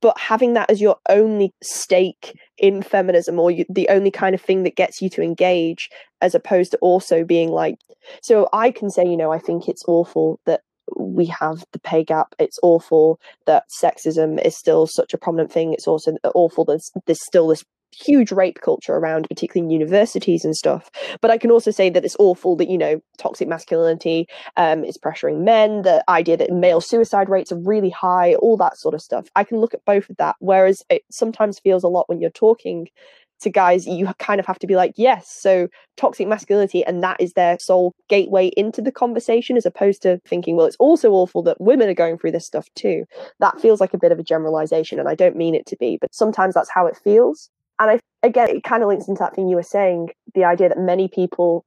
But 0.00 0.18
having 0.18 0.52
that 0.54 0.70
as 0.70 0.80
your 0.80 0.96
only 1.08 1.52
stake 1.62 2.38
in 2.58 2.82
feminism 2.82 3.38
or 3.38 3.50
you, 3.50 3.64
the 3.68 3.88
only 3.88 4.10
kind 4.10 4.34
of 4.34 4.40
thing 4.40 4.62
that 4.62 4.76
gets 4.76 5.02
you 5.02 5.10
to 5.10 5.22
engage 5.22 5.88
as 6.20 6.34
opposed 6.34 6.70
to 6.70 6.78
also 6.78 7.24
being 7.24 7.50
like 7.50 7.76
so 8.22 8.48
i 8.52 8.70
can 8.70 8.90
say 8.90 9.04
you 9.04 9.16
know 9.16 9.32
i 9.32 9.38
think 9.38 9.68
it's 9.68 9.84
awful 9.88 10.40
that 10.46 10.60
we 10.96 11.26
have 11.26 11.64
the 11.72 11.78
pay 11.78 12.04
gap. 12.04 12.34
It's 12.38 12.58
awful 12.62 13.20
that 13.46 13.64
sexism 13.82 14.44
is 14.44 14.56
still 14.56 14.86
such 14.86 15.14
a 15.14 15.18
prominent 15.18 15.52
thing. 15.52 15.72
It's 15.72 15.86
also 15.86 16.16
awful 16.34 16.64
that 16.66 16.82
there's 17.06 17.24
still 17.24 17.48
this 17.48 17.64
huge 17.94 18.32
rape 18.32 18.60
culture 18.60 18.94
around, 18.94 19.28
particularly 19.28 19.66
in 19.66 19.80
universities 19.80 20.44
and 20.44 20.56
stuff. 20.56 20.90
But 21.20 21.30
I 21.30 21.38
can 21.38 21.50
also 21.50 21.70
say 21.70 21.90
that 21.90 22.04
it's 22.04 22.16
awful 22.18 22.56
that, 22.56 22.68
you 22.68 22.78
know, 22.78 23.02
toxic 23.18 23.48
masculinity 23.48 24.26
um, 24.56 24.84
is 24.84 24.98
pressuring 24.98 25.42
men, 25.44 25.82
the 25.82 26.02
idea 26.08 26.36
that 26.38 26.52
male 26.52 26.80
suicide 26.80 27.28
rates 27.28 27.52
are 27.52 27.58
really 27.58 27.90
high, 27.90 28.34
all 28.36 28.56
that 28.56 28.78
sort 28.78 28.94
of 28.94 29.02
stuff. 29.02 29.28
I 29.36 29.44
can 29.44 29.58
look 29.58 29.74
at 29.74 29.84
both 29.84 30.08
of 30.08 30.16
that. 30.16 30.36
Whereas 30.38 30.82
it 30.90 31.02
sometimes 31.10 31.58
feels 31.58 31.84
a 31.84 31.88
lot 31.88 32.08
when 32.08 32.20
you're 32.20 32.30
talking 32.30 32.88
to 33.42 33.50
guys, 33.50 33.86
you 33.86 34.10
kind 34.18 34.40
of 34.40 34.46
have 34.46 34.58
to 34.60 34.66
be 34.66 34.76
like, 34.76 34.92
yes, 34.96 35.28
so 35.28 35.68
toxic 35.96 36.26
masculinity, 36.26 36.84
and 36.84 37.02
that 37.02 37.20
is 37.20 37.34
their 37.34 37.58
sole 37.58 37.94
gateway 38.08 38.48
into 38.56 38.82
the 38.82 38.92
conversation, 38.92 39.56
as 39.56 39.66
opposed 39.66 40.02
to 40.02 40.20
thinking, 40.26 40.56
well, 40.56 40.66
it's 40.66 40.76
also 40.76 41.12
awful 41.12 41.42
that 41.42 41.60
women 41.60 41.88
are 41.88 41.94
going 41.94 42.18
through 42.18 42.32
this 42.32 42.46
stuff 42.46 42.68
too. 42.74 43.04
That 43.40 43.60
feels 43.60 43.80
like 43.80 43.94
a 43.94 43.98
bit 43.98 44.12
of 44.12 44.18
a 44.18 44.24
generalization, 44.24 44.98
and 44.98 45.08
I 45.08 45.14
don't 45.14 45.36
mean 45.36 45.54
it 45.54 45.66
to 45.66 45.76
be, 45.76 45.98
but 46.00 46.14
sometimes 46.14 46.54
that's 46.54 46.70
how 46.70 46.86
it 46.86 46.96
feels. 46.96 47.50
And 47.78 47.90
I, 47.90 48.00
again, 48.22 48.48
it 48.48 48.64
kind 48.64 48.82
of 48.82 48.88
links 48.88 49.08
into 49.08 49.20
that 49.20 49.34
thing 49.34 49.48
you 49.48 49.56
were 49.56 49.62
saying 49.62 50.10
the 50.34 50.44
idea 50.44 50.68
that 50.68 50.78
many 50.78 51.08
people 51.08 51.64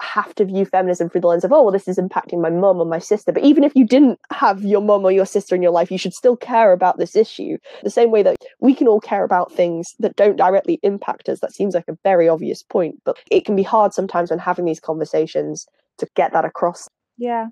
have 0.00 0.34
to 0.36 0.44
view 0.44 0.64
feminism 0.64 1.08
through 1.08 1.20
the 1.20 1.26
lens 1.26 1.44
of, 1.44 1.52
oh, 1.52 1.62
well, 1.62 1.72
this 1.72 1.88
is 1.88 1.98
impacting 1.98 2.40
my 2.40 2.50
mum 2.50 2.78
or 2.78 2.86
my 2.86 2.98
sister. 2.98 3.32
But 3.32 3.44
even 3.44 3.64
if 3.64 3.74
you 3.74 3.84
didn't 3.84 4.18
have 4.32 4.62
your 4.62 4.80
mum 4.80 5.04
or 5.04 5.10
your 5.10 5.26
sister 5.26 5.54
in 5.54 5.62
your 5.62 5.72
life, 5.72 5.90
you 5.90 5.98
should 5.98 6.14
still 6.14 6.36
care 6.36 6.72
about 6.72 6.98
this 6.98 7.16
issue. 7.16 7.58
The 7.82 7.90
same 7.90 8.10
way 8.10 8.22
that 8.22 8.36
we 8.60 8.74
can 8.74 8.88
all 8.88 9.00
care 9.00 9.24
about 9.24 9.52
things 9.52 9.94
that 9.98 10.16
don't 10.16 10.36
directly 10.36 10.78
impact 10.82 11.28
us. 11.28 11.40
That 11.40 11.52
seems 11.52 11.74
like 11.74 11.88
a 11.88 11.98
very 12.04 12.28
obvious 12.28 12.62
point, 12.62 12.96
but 13.04 13.18
it 13.30 13.44
can 13.44 13.56
be 13.56 13.62
hard 13.62 13.92
sometimes 13.92 14.30
when 14.30 14.38
having 14.38 14.64
these 14.64 14.80
conversations 14.80 15.66
to 15.98 16.08
get 16.14 16.32
that 16.32 16.44
across. 16.44 16.88
Yeah. 17.16 17.46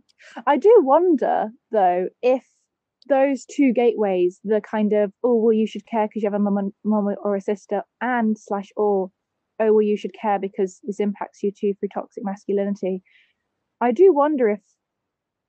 I 0.46 0.56
do 0.56 0.72
wonder, 0.84 1.48
though, 1.72 2.08
if 2.22 2.44
those 3.08 3.44
two 3.44 3.72
gateways, 3.72 4.40
the 4.44 4.60
kind 4.60 4.92
of, 4.92 5.12
oh, 5.22 5.34
well, 5.36 5.52
you 5.52 5.66
should 5.66 5.86
care 5.86 6.06
because 6.06 6.22
you 6.22 6.26
have 6.26 6.40
a 6.40 6.42
mum, 6.42 6.72
mum 6.84 7.14
or 7.22 7.36
a 7.36 7.40
sister, 7.40 7.82
and 8.00 8.38
slash, 8.38 8.70
or 8.76 9.10
oh 9.60 9.72
well 9.72 9.82
you 9.82 9.96
should 9.96 10.14
care 10.20 10.38
because 10.38 10.80
this 10.84 11.00
impacts 11.00 11.42
you 11.42 11.50
too 11.50 11.74
through 11.78 11.88
toxic 11.92 12.24
masculinity 12.24 13.02
i 13.80 13.92
do 13.92 14.12
wonder 14.12 14.48
if 14.48 14.60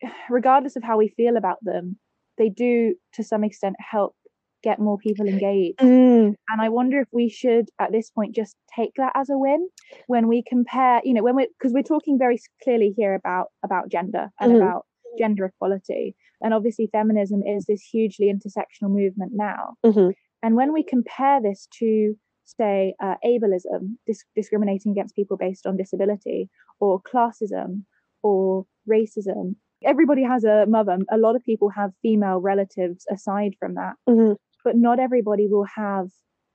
regardless 0.29 0.75
of 0.75 0.83
how 0.83 0.97
we 0.97 1.07
feel 1.09 1.37
about 1.37 1.57
them 1.61 1.97
they 2.37 2.49
do 2.49 2.95
to 3.13 3.23
some 3.23 3.43
extent 3.43 3.75
help 3.79 4.15
get 4.63 4.79
more 4.79 4.97
people 4.97 5.27
engaged 5.27 5.79
mm. 5.79 6.33
and 6.49 6.61
i 6.61 6.67
wonder 6.67 6.99
if 6.99 7.07
we 7.11 7.29
should 7.29 7.69
at 7.79 7.91
this 7.91 8.09
point 8.09 8.35
just 8.35 8.55
take 8.75 8.91
that 8.97 9.11
as 9.15 9.29
a 9.29 9.37
win 9.37 9.67
when 10.07 10.27
we 10.27 10.43
compare 10.47 10.99
you 11.03 11.13
know 11.13 11.23
when 11.23 11.35
we 11.35 11.47
because 11.57 11.73
we're 11.73 11.83
talking 11.83 12.17
very 12.17 12.39
clearly 12.63 12.93
here 12.97 13.13
about 13.13 13.47
about 13.63 13.89
gender 13.89 14.29
and 14.39 14.53
mm. 14.53 14.57
about 14.57 14.85
gender 15.17 15.45
equality 15.45 16.15
and 16.41 16.53
obviously 16.53 16.89
feminism 16.91 17.41
is 17.43 17.65
this 17.65 17.81
hugely 17.81 18.33
intersectional 18.33 18.89
movement 18.89 19.31
now 19.35 19.75
mm-hmm. 19.85 20.09
and 20.41 20.55
when 20.55 20.73
we 20.73 20.83
compare 20.83 21.39
this 21.41 21.67
to 21.71 22.15
say 22.47 22.95
uh, 23.01 23.15
ableism, 23.25 23.97
dis- 24.05 24.25
discriminating 24.35 24.91
against 24.91 25.15
people 25.15 25.37
based 25.37 25.65
on 25.65 25.77
disability, 25.77 26.49
or 26.79 27.01
classism, 27.01 27.83
or 28.23 28.65
racism. 28.89 29.55
Everybody 29.83 30.23
has 30.23 30.43
a 30.43 30.65
mother. 30.67 30.97
A 31.11 31.17
lot 31.17 31.35
of 31.35 31.43
people 31.43 31.69
have 31.69 31.91
female 32.01 32.39
relatives 32.39 33.05
aside 33.11 33.53
from 33.59 33.75
that, 33.75 33.93
mm-hmm. 34.09 34.33
but 34.63 34.75
not 34.75 34.99
everybody 34.99 35.47
will 35.47 35.67
have 35.75 36.07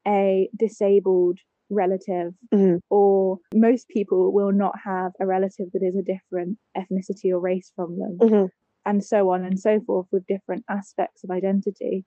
a 0.07 0.48
disabled 0.59 1.38
relative, 1.70 2.33
mm-hmm. 2.52 2.76
or 2.90 3.38
most 3.55 3.88
people 3.88 4.33
will 4.33 4.52
not 4.52 4.74
have 4.85 5.12
a 5.20 5.26
relative 5.26 5.66
that 5.72 5.83
is 5.83 5.96
a 5.96 6.02
different 6.02 6.59
ethnicity 6.76 7.31
or 7.31 7.38
race 7.38 7.70
from 7.76 7.98
them, 7.98 8.18
mm-hmm. 8.20 8.46
and 8.87 9.05
so 9.05 9.31
on 9.31 9.44
and 9.44 9.59
so 9.59 9.81
forth 9.87 10.07
with 10.11 10.26
different 10.26 10.64
aspects 10.68 11.22
of 11.22 11.31
identity. 11.31 12.05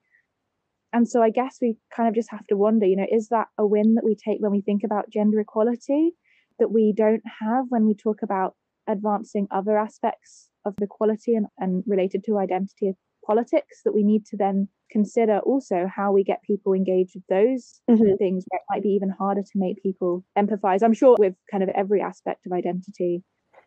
And 0.96 1.10
so 1.10 1.22
I 1.22 1.30
guess 1.30 1.58
we 1.62 1.76
kind 1.94 2.08
of 2.08 2.16
just 2.16 2.32
have 2.32 2.48
to 2.48 2.56
wonder, 2.56 2.86
you 2.86 2.96
know, 2.96 3.06
is 3.12 3.28
that 3.28 3.48
a 3.58 3.68
win 3.68 3.96
that 3.96 4.06
we 4.06 4.16
take 4.16 4.40
when 4.40 4.54
we 4.54 4.62
think 4.62 4.82
about 4.86 5.10
gender 5.10 5.42
equality 5.42 6.12
that 6.58 6.72
we 6.72 6.94
don't 6.96 7.22
have 7.42 7.66
when 7.68 7.86
we 7.86 7.94
talk 7.94 8.22
about 8.24 8.56
advancing 8.88 9.46
other 9.52 9.78
aspects 9.78 10.48
of 10.64 10.74
equality 10.82 11.36
and, 11.36 11.48
and 11.58 11.84
related 11.86 12.24
to 12.24 12.38
identity 12.38 12.94
politics 13.26 13.82
that 13.84 13.94
we 13.94 14.04
need 14.06 14.26
to 14.28 14.38
then 14.38 14.70
consider 14.90 15.40
also 15.40 15.86
how 15.94 16.14
we 16.14 16.24
get 16.24 16.42
people 16.44 16.72
engaged 16.72 17.12
with 17.16 17.26
those 17.28 17.82
mm-hmm. 17.90 18.16
things 18.18 18.46
where 18.48 18.60
it 18.60 18.66
might 18.70 18.84
be 18.84 18.90
even 18.90 19.10
harder 19.10 19.42
to 19.42 19.52
make 19.56 19.82
people 19.82 20.24
empathize 20.38 20.84
i'm 20.84 20.94
sure 20.94 21.16
with 21.18 21.34
kind 21.50 21.64
of 21.64 21.70
every 21.70 22.02
aspect 22.02 22.46
of 22.46 22.52
identity 22.52 23.24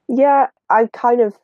yeah 0.09 0.47
i 0.71 0.89
kind 0.93 1.21
of 1.21 1.37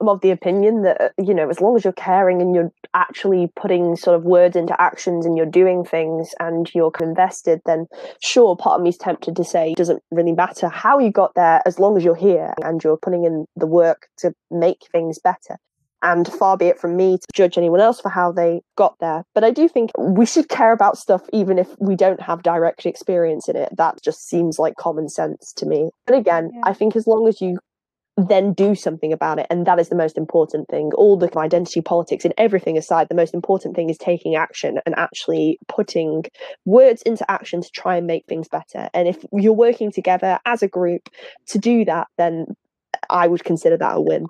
I'm 0.00 0.08
of 0.08 0.20
the 0.20 0.30
opinion 0.30 0.82
that 0.82 1.00
uh, 1.00 1.08
you 1.22 1.34
know 1.34 1.48
as 1.48 1.60
long 1.60 1.76
as 1.76 1.84
you're 1.84 1.92
caring 1.92 2.40
and 2.40 2.54
you're 2.54 2.72
actually 2.94 3.50
putting 3.56 3.96
sort 3.96 4.16
of 4.16 4.24
words 4.24 4.56
into 4.56 4.80
actions 4.80 5.26
and 5.26 5.36
you're 5.36 5.46
doing 5.46 5.84
things 5.84 6.34
and 6.40 6.70
you're 6.74 6.92
invested 7.00 7.60
then 7.66 7.86
sure 8.22 8.56
part 8.56 8.80
of 8.80 8.82
me 8.82 8.90
is 8.90 8.96
tempted 8.96 9.36
to 9.36 9.44
say 9.44 9.72
it 9.72 9.76
doesn't 9.76 10.02
really 10.10 10.32
matter 10.32 10.68
how 10.68 10.98
you 10.98 11.10
got 11.10 11.34
there 11.34 11.62
as 11.66 11.78
long 11.78 11.96
as 11.96 12.04
you're 12.04 12.14
here 12.14 12.54
and 12.62 12.82
you're 12.82 12.96
putting 12.96 13.24
in 13.24 13.46
the 13.56 13.66
work 13.66 14.08
to 14.16 14.32
make 14.50 14.86
things 14.92 15.18
better 15.18 15.56
and 16.02 16.26
far 16.28 16.56
be 16.56 16.66
it 16.66 16.78
from 16.78 16.96
me 16.96 17.18
to 17.18 17.26
judge 17.34 17.58
anyone 17.58 17.80
else 17.80 18.00
for 18.00 18.08
how 18.08 18.32
they 18.32 18.62
got 18.76 18.96
there. 19.00 19.24
But 19.34 19.44
I 19.44 19.50
do 19.50 19.68
think 19.68 19.90
we 19.98 20.26
should 20.26 20.48
care 20.48 20.72
about 20.72 20.96
stuff 20.96 21.22
even 21.32 21.58
if 21.58 21.68
we 21.78 21.94
don't 21.94 22.22
have 22.22 22.42
direct 22.42 22.86
experience 22.86 23.48
in 23.48 23.56
it. 23.56 23.68
That 23.76 24.02
just 24.02 24.28
seems 24.28 24.58
like 24.58 24.76
common 24.76 25.08
sense 25.08 25.52
to 25.54 25.66
me. 25.66 25.90
But 26.06 26.16
again, 26.16 26.50
yeah. 26.54 26.60
I 26.64 26.72
think 26.72 26.96
as 26.96 27.06
long 27.06 27.28
as 27.28 27.40
you 27.40 27.58
then 28.16 28.52
do 28.52 28.74
something 28.74 29.12
about 29.12 29.38
it. 29.38 29.46
And 29.50 29.66
that 29.66 29.78
is 29.78 29.88
the 29.88 29.96
most 29.96 30.18
important 30.18 30.68
thing. 30.68 30.90
All 30.94 31.16
the 31.16 31.30
identity 31.38 31.80
politics 31.80 32.24
and 32.24 32.34
everything 32.36 32.76
aside, 32.76 33.08
the 33.08 33.14
most 33.14 33.34
important 33.34 33.76
thing 33.76 33.88
is 33.88 33.98
taking 33.98 34.34
action 34.34 34.78
and 34.84 34.94
actually 34.96 35.58
putting 35.68 36.24
words 36.64 37.02
into 37.02 37.28
action 37.30 37.62
to 37.62 37.70
try 37.70 37.96
and 37.96 38.06
make 38.06 38.26
things 38.26 38.48
better. 38.48 38.88
And 38.92 39.08
if 39.08 39.24
you're 39.32 39.52
working 39.52 39.90
together 39.90 40.38
as 40.44 40.62
a 40.62 40.68
group 40.68 41.08
to 41.48 41.58
do 41.58 41.84
that, 41.86 42.08
then 42.18 42.46
I 43.08 43.26
would 43.26 43.44
consider 43.44 43.76
that 43.78 43.96
a 43.96 44.00
win. 44.00 44.26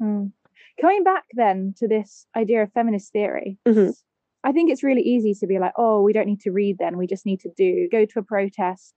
Mm. 0.00 0.32
Coming 0.80 1.04
back 1.04 1.24
then 1.34 1.74
to 1.78 1.86
this 1.86 2.26
idea 2.36 2.62
of 2.62 2.72
feminist 2.72 3.12
theory, 3.12 3.58
mm-hmm. 3.66 3.90
I 4.42 4.52
think 4.52 4.70
it's 4.70 4.82
really 4.82 5.02
easy 5.02 5.34
to 5.34 5.46
be 5.46 5.58
like, 5.58 5.72
oh, 5.76 6.02
we 6.02 6.12
don't 6.12 6.26
need 6.26 6.40
to 6.40 6.50
read 6.50 6.78
then, 6.78 6.96
we 6.96 7.06
just 7.06 7.24
need 7.24 7.40
to 7.40 7.50
do, 7.56 7.88
go 7.90 8.04
to 8.04 8.18
a 8.18 8.22
protest, 8.22 8.94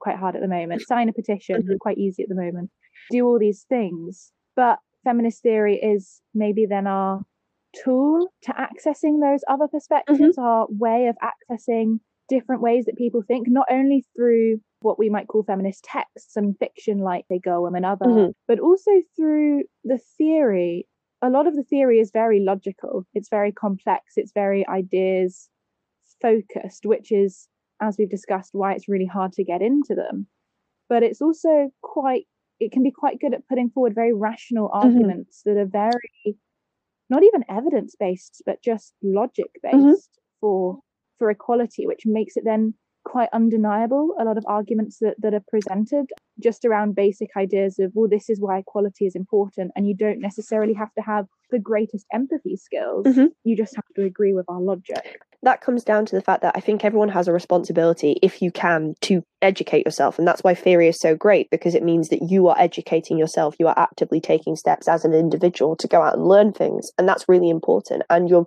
quite 0.00 0.16
hard 0.16 0.34
at 0.36 0.42
the 0.42 0.48
moment, 0.48 0.82
sign 0.82 1.08
a 1.08 1.12
petition, 1.12 1.62
mm-hmm. 1.62 1.76
quite 1.80 1.98
easy 1.98 2.22
at 2.22 2.28
the 2.28 2.34
moment 2.34 2.70
do 3.10 3.26
all 3.26 3.38
these 3.38 3.64
things. 3.68 4.32
But 4.56 4.78
feminist 5.04 5.42
theory 5.42 5.76
is 5.76 6.20
maybe 6.34 6.66
then 6.66 6.86
our 6.86 7.20
tool 7.84 8.28
to 8.42 8.52
accessing 8.52 9.20
those 9.20 9.42
other 9.48 9.68
perspectives, 9.68 10.20
mm-hmm. 10.20 10.40
our 10.40 10.66
way 10.70 11.08
of 11.08 11.16
accessing 11.22 11.98
different 12.28 12.62
ways 12.62 12.86
that 12.86 12.96
people 12.96 13.22
think, 13.26 13.46
not 13.48 13.66
only 13.70 14.04
through 14.16 14.58
what 14.80 14.98
we 14.98 15.10
might 15.10 15.28
call 15.28 15.42
feminist 15.42 15.84
texts 15.84 16.36
and 16.36 16.56
fiction 16.58 16.98
like 16.98 17.24
They 17.28 17.38
Go 17.38 17.66
and 17.66 17.84
Other, 17.84 18.06
mm-hmm. 18.06 18.30
but 18.46 18.60
also 18.60 18.90
through 19.16 19.64
the 19.82 19.98
theory. 20.16 20.86
A 21.22 21.30
lot 21.30 21.46
of 21.46 21.56
the 21.56 21.62
theory 21.62 22.00
is 22.00 22.10
very 22.12 22.40
logical, 22.40 23.06
it's 23.14 23.30
very 23.30 23.50
complex, 23.50 24.12
it's 24.16 24.32
very 24.32 24.66
ideas 24.68 25.48
focused, 26.20 26.84
which 26.84 27.10
is, 27.10 27.48
as 27.80 27.96
we've 27.98 28.10
discussed, 28.10 28.50
why 28.52 28.72
it's 28.72 28.88
really 28.88 29.06
hard 29.06 29.32
to 29.34 29.44
get 29.44 29.62
into 29.62 29.94
them. 29.94 30.26
But 30.88 31.02
it's 31.02 31.22
also 31.22 31.70
quite, 31.82 32.26
it 32.60 32.72
can 32.72 32.82
be 32.82 32.90
quite 32.90 33.20
good 33.20 33.34
at 33.34 33.48
putting 33.48 33.70
forward 33.70 33.94
very 33.94 34.12
rational 34.12 34.68
mm-hmm. 34.68 34.86
arguments 34.86 35.40
mm-hmm. 35.40 35.56
that 35.56 35.60
are 35.62 35.66
very, 35.66 36.36
not 37.10 37.22
even 37.22 37.44
evidence 37.48 37.94
based, 37.98 38.42
but 38.46 38.62
just 38.62 38.94
logic 39.02 39.50
based 39.62 39.76
mm-hmm. 39.76 39.94
for 40.40 40.78
for 41.18 41.30
equality, 41.30 41.86
which 41.86 42.02
makes 42.04 42.36
it 42.36 42.44
then 42.44 42.74
quite 43.04 43.28
undeniable. 43.32 44.14
A 44.18 44.24
lot 44.24 44.36
of 44.36 44.44
arguments 44.46 44.98
that, 45.00 45.14
that 45.20 45.34
are 45.34 45.44
presented 45.48 46.06
just 46.42 46.64
around 46.64 46.96
basic 46.96 47.30
ideas 47.36 47.78
of, 47.78 47.92
well, 47.94 48.08
this 48.08 48.28
is 48.28 48.40
why 48.40 48.58
equality 48.58 49.06
is 49.06 49.14
important. 49.14 49.70
And 49.76 49.86
you 49.86 49.94
don't 49.94 50.20
necessarily 50.20 50.74
have 50.74 50.92
to 50.94 51.02
have 51.02 51.26
the 51.54 51.60
greatest 51.60 52.06
empathy 52.12 52.56
skills. 52.56 53.06
Mm-hmm. 53.06 53.26
You 53.44 53.56
just 53.56 53.76
have 53.76 53.84
to 53.96 54.04
agree 54.04 54.32
with 54.32 54.46
our 54.48 54.60
logic 54.60 55.20
that 55.44 55.60
comes 55.60 55.84
down 55.84 56.06
to 56.06 56.16
the 56.16 56.22
fact 56.22 56.42
that 56.42 56.56
I 56.56 56.60
think 56.60 56.84
everyone 56.84 57.10
has 57.10 57.28
a 57.28 57.32
responsibility, 57.32 58.18
if 58.22 58.42
you 58.42 58.50
can, 58.50 58.94
to 59.02 59.22
educate 59.42 59.84
yourself. 59.84 60.18
And 60.18 60.26
that's 60.26 60.42
why 60.42 60.54
theory 60.54 60.88
is 60.88 60.98
so 60.98 61.14
great 61.14 61.50
because 61.50 61.74
it 61.74 61.82
means 61.82 62.08
that 62.08 62.22
you 62.22 62.48
are 62.48 62.58
educating 62.58 63.18
yourself. 63.18 63.56
You 63.58 63.68
are 63.68 63.78
actively 63.78 64.20
taking 64.20 64.56
steps 64.56 64.88
as 64.88 65.04
an 65.04 65.12
individual 65.12 65.76
to 65.76 65.88
go 65.88 66.02
out 66.02 66.14
and 66.14 66.26
learn 66.26 66.52
things. 66.52 66.90
And 66.98 67.08
that's 67.08 67.28
really 67.28 67.50
important. 67.50 68.02
And 68.08 68.28
you're 68.28 68.46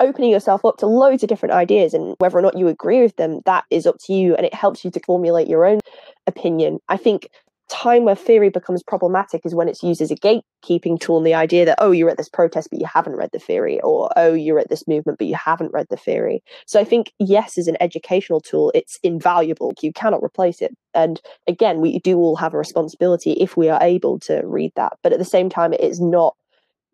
opening 0.00 0.30
yourself 0.30 0.64
up 0.64 0.76
to 0.78 0.86
loads 0.86 1.22
of 1.22 1.28
different 1.28 1.54
ideas. 1.54 1.94
And 1.94 2.14
whether 2.18 2.38
or 2.38 2.42
not 2.42 2.58
you 2.58 2.68
agree 2.68 3.02
with 3.02 3.16
them, 3.16 3.40
that 3.46 3.64
is 3.70 3.86
up 3.86 3.96
to 4.04 4.12
you. 4.12 4.34
And 4.36 4.44
it 4.46 4.54
helps 4.54 4.84
you 4.84 4.90
to 4.92 5.00
formulate 5.00 5.48
your 5.48 5.64
own 5.64 5.80
opinion. 6.26 6.78
I 6.88 6.96
think 6.96 7.28
time 7.70 8.04
where 8.04 8.14
theory 8.14 8.50
becomes 8.50 8.82
problematic 8.82 9.42
is 9.44 9.54
when 9.54 9.68
it's 9.68 9.82
used 9.82 10.00
as 10.00 10.10
a 10.10 10.16
gatekeeping 10.16 11.00
tool 11.00 11.18
and 11.18 11.26
the 11.26 11.34
idea 11.34 11.64
that 11.64 11.78
oh 11.80 11.90
you're 11.90 12.10
at 12.10 12.16
this 12.16 12.28
protest 12.28 12.68
but 12.70 12.80
you 12.80 12.86
haven't 12.86 13.16
read 13.16 13.30
the 13.32 13.38
theory 13.38 13.80
or 13.80 14.10
oh 14.16 14.32
you're 14.32 14.58
at 14.58 14.68
this 14.68 14.86
movement 14.86 15.18
but 15.18 15.26
you 15.26 15.34
haven't 15.34 15.72
read 15.72 15.86
the 15.90 15.96
theory. 15.96 16.42
So 16.66 16.80
i 16.80 16.84
think 16.84 17.12
yes 17.18 17.58
as 17.58 17.68
an 17.68 17.76
educational 17.80 18.40
tool 18.40 18.70
it's 18.74 18.98
invaluable. 19.02 19.72
You 19.82 19.92
cannot 19.92 20.22
replace 20.22 20.60
it. 20.60 20.74
And 20.92 21.20
again 21.46 21.80
we 21.80 21.98
do 22.00 22.18
all 22.18 22.36
have 22.36 22.54
a 22.54 22.58
responsibility 22.58 23.32
if 23.32 23.56
we 23.56 23.68
are 23.68 23.82
able 23.82 24.18
to 24.20 24.42
read 24.44 24.72
that. 24.76 24.94
But 25.02 25.12
at 25.12 25.18
the 25.18 25.24
same 25.24 25.48
time 25.48 25.72
it 25.72 25.80
is 25.80 26.00
not 26.00 26.34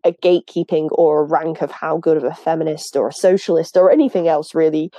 a 0.03 0.11
gatekeeping 0.11 0.89
or 0.91 1.21
a 1.21 1.25
rank 1.25 1.61
of 1.61 1.71
how 1.71 1.97
good 1.97 2.17
of 2.17 2.23
a 2.23 2.33
feminist 2.33 2.95
or 2.95 3.09
a 3.09 3.13
socialist 3.13 3.77
or 3.77 3.91
anything 3.91 4.27
else 4.27 4.55
really 4.55 4.91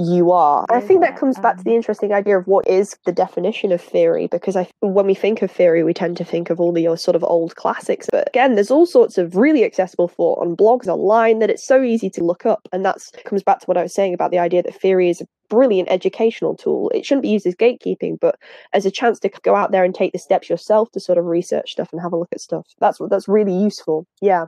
you 0.00 0.32
are. 0.32 0.64
I 0.70 0.80
think 0.80 1.02
that 1.02 1.18
comes 1.18 1.38
back 1.38 1.58
to 1.58 1.64
the 1.64 1.74
interesting 1.74 2.12
idea 2.12 2.38
of 2.38 2.46
what 2.46 2.66
is 2.66 2.96
the 3.04 3.12
definition 3.12 3.70
of 3.70 3.80
theory, 3.80 4.26
because 4.26 4.56
I, 4.56 4.68
when 4.80 5.06
we 5.06 5.14
think 5.14 5.42
of 5.42 5.50
theory, 5.50 5.84
we 5.84 5.92
tend 5.92 6.16
to 6.16 6.24
think 6.24 6.48
of 6.48 6.58
all 6.58 6.72
the 6.72 6.96
sort 6.96 7.14
of 7.14 7.22
old 7.22 7.56
classics. 7.56 8.08
But 8.10 8.26
again, 8.28 8.54
there's 8.54 8.70
all 8.70 8.86
sorts 8.86 9.18
of 9.18 9.36
really 9.36 9.64
accessible 9.64 10.08
thought 10.08 10.38
on 10.40 10.56
blogs 10.56 10.86
online 10.86 11.38
that 11.40 11.50
it's 11.50 11.66
so 11.66 11.82
easy 11.82 12.08
to 12.10 12.24
look 12.24 12.46
up. 12.46 12.66
And 12.72 12.84
that 12.84 12.98
comes 13.24 13.42
back 13.42 13.60
to 13.60 13.66
what 13.66 13.76
I 13.76 13.82
was 13.82 13.94
saying 13.94 14.14
about 14.14 14.30
the 14.30 14.38
idea 14.38 14.62
that 14.62 14.74
theory 14.74 15.10
is 15.10 15.20
a 15.20 15.26
brilliant 15.48 15.90
educational 15.90 16.56
tool. 16.56 16.90
It 16.94 17.04
shouldn't 17.04 17.22
be 17.22 17.30
used 17.30 17.46
as 17.46 17.54
gatekeeping, 17.54 18.18
but 18.20 18.36
as 18.72 18.86
a 18.86 18.90
chance 18.90 19.18
to 19.20 19.28
go 19.42 19.54
out 19.54 19.70
there 19.72 19.84
and 19.84 19.94
take 19.94 20.12
the 20.12 20.18
steps 20.18 20.48
yourself 20.48 20.90
to 20.92 21.00
sort 21.00 21.18
of 21.18 21.26
research 21.26 21.72
stuff 21.72 21.90
and 21.92 22.00
have 22.00 22.12
a 22.12 22.16
look 22.16 22.32
at 22.32 22.40
stuff. 22.40 22.66
That's 22.78 22.98
what 22.98 23.10
that's 23.10 23.28
really 23.28 23.54
useful. 23.54 24.06
Yeah. 24.22 24.46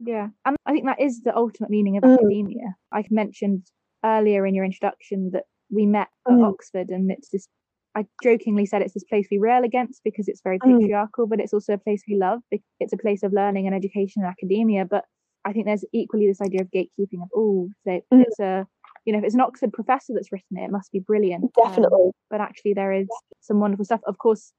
Yeah, 0.00 0.28
and 0.44 0.56
I 0.64 0.72
think 0.72 0.86
that 0.86 1.00
is 1.00 1.22
the 1.22 1.36
ultimate 1.36 1.70
meaning 1.70 1.96
of 1.96 2.04
mm. 2.04 2.14
academia. 2.14 2.76
I 2.92 3.02
mentioned 3.10 3.64
earlier 4.04 4.46
in 4.46 4.54
your 4.54 4.64
introduction 4.64 5.30
that 5.32 5.44
we 5.70 5.86
met 5.86 6.08
at 6.26 6.34
mm. 6.34 6.48
Oxford, 6.48 6.88
and 6.90 7.10
it's 7.10 7.30
this. 7.30 7.48
I 7.96 8.06
jokingly 8.22 8.66
said 8.66 8.82
it's 8.82 8.94
this 8.94 9.04
place 9.04 9.26
we 9.30 9.38
rail 9.38 9.64
against 9.64 10.02
because 10.04 10.28
it's 10.28 10.40
very 10.42 10.58
mm. 10.58 10.78
patriarchal, 10.78 11.26
but 11.26 11.40
it's 11.40 11.52
also 11.52 11.74
a 11.74 11.78
place 11.78 12.02
we 12.08 12.16
love. 12.16 12.40
It's 12.80 12.92
a 12.92 12.98
place 12.98 13.22
of 13.22 13.32
learning 13.32 13.66
and 13.66 13.74
education 13.74 14.22
and 14.22 14.26
academia. 14.30 14.84
But 14.84 15.04
I 15.44 15.52
think 15.52 15.66
there's 15.66 15.84
equally 15.92 16.26
this 16.26 16.40
idea 16.40 16.60
of 16.62 16.70
gatekeeping 16.70 17.22
of 17.22 17.28
oh, 17.34 17.68
so 17.84 17.90
mm. 17.90 18.22
it's 18.22 18.38
a 18.38 18.66
you 19.04 19.12
know 19.12 19.18
if 19.18 19.24
it's 19.24 19.34
an 19.34 19.40
Oxford 19.40 19.72
professor 19.72 20.12
that's 20.14 20.32
written 20.32 20.58
it, 20.58 20.64
it 20.64 20.70
must 20.70 20.92
be 20.92 21.00
brilliant. 21.00 21.44
Um, 21.44 21.50
Definitely. 21.64 22.06
Um, 22.06 22.12
but 22.30 22.40
actually, 22.40 22.74
there 22.74 22.92
is 22.92 23.08
some 23.40 23.60
wonderful 23.60 23.84
stuff. 23.84 24.00
Of 24.06 24.18
course, 24.18 24.52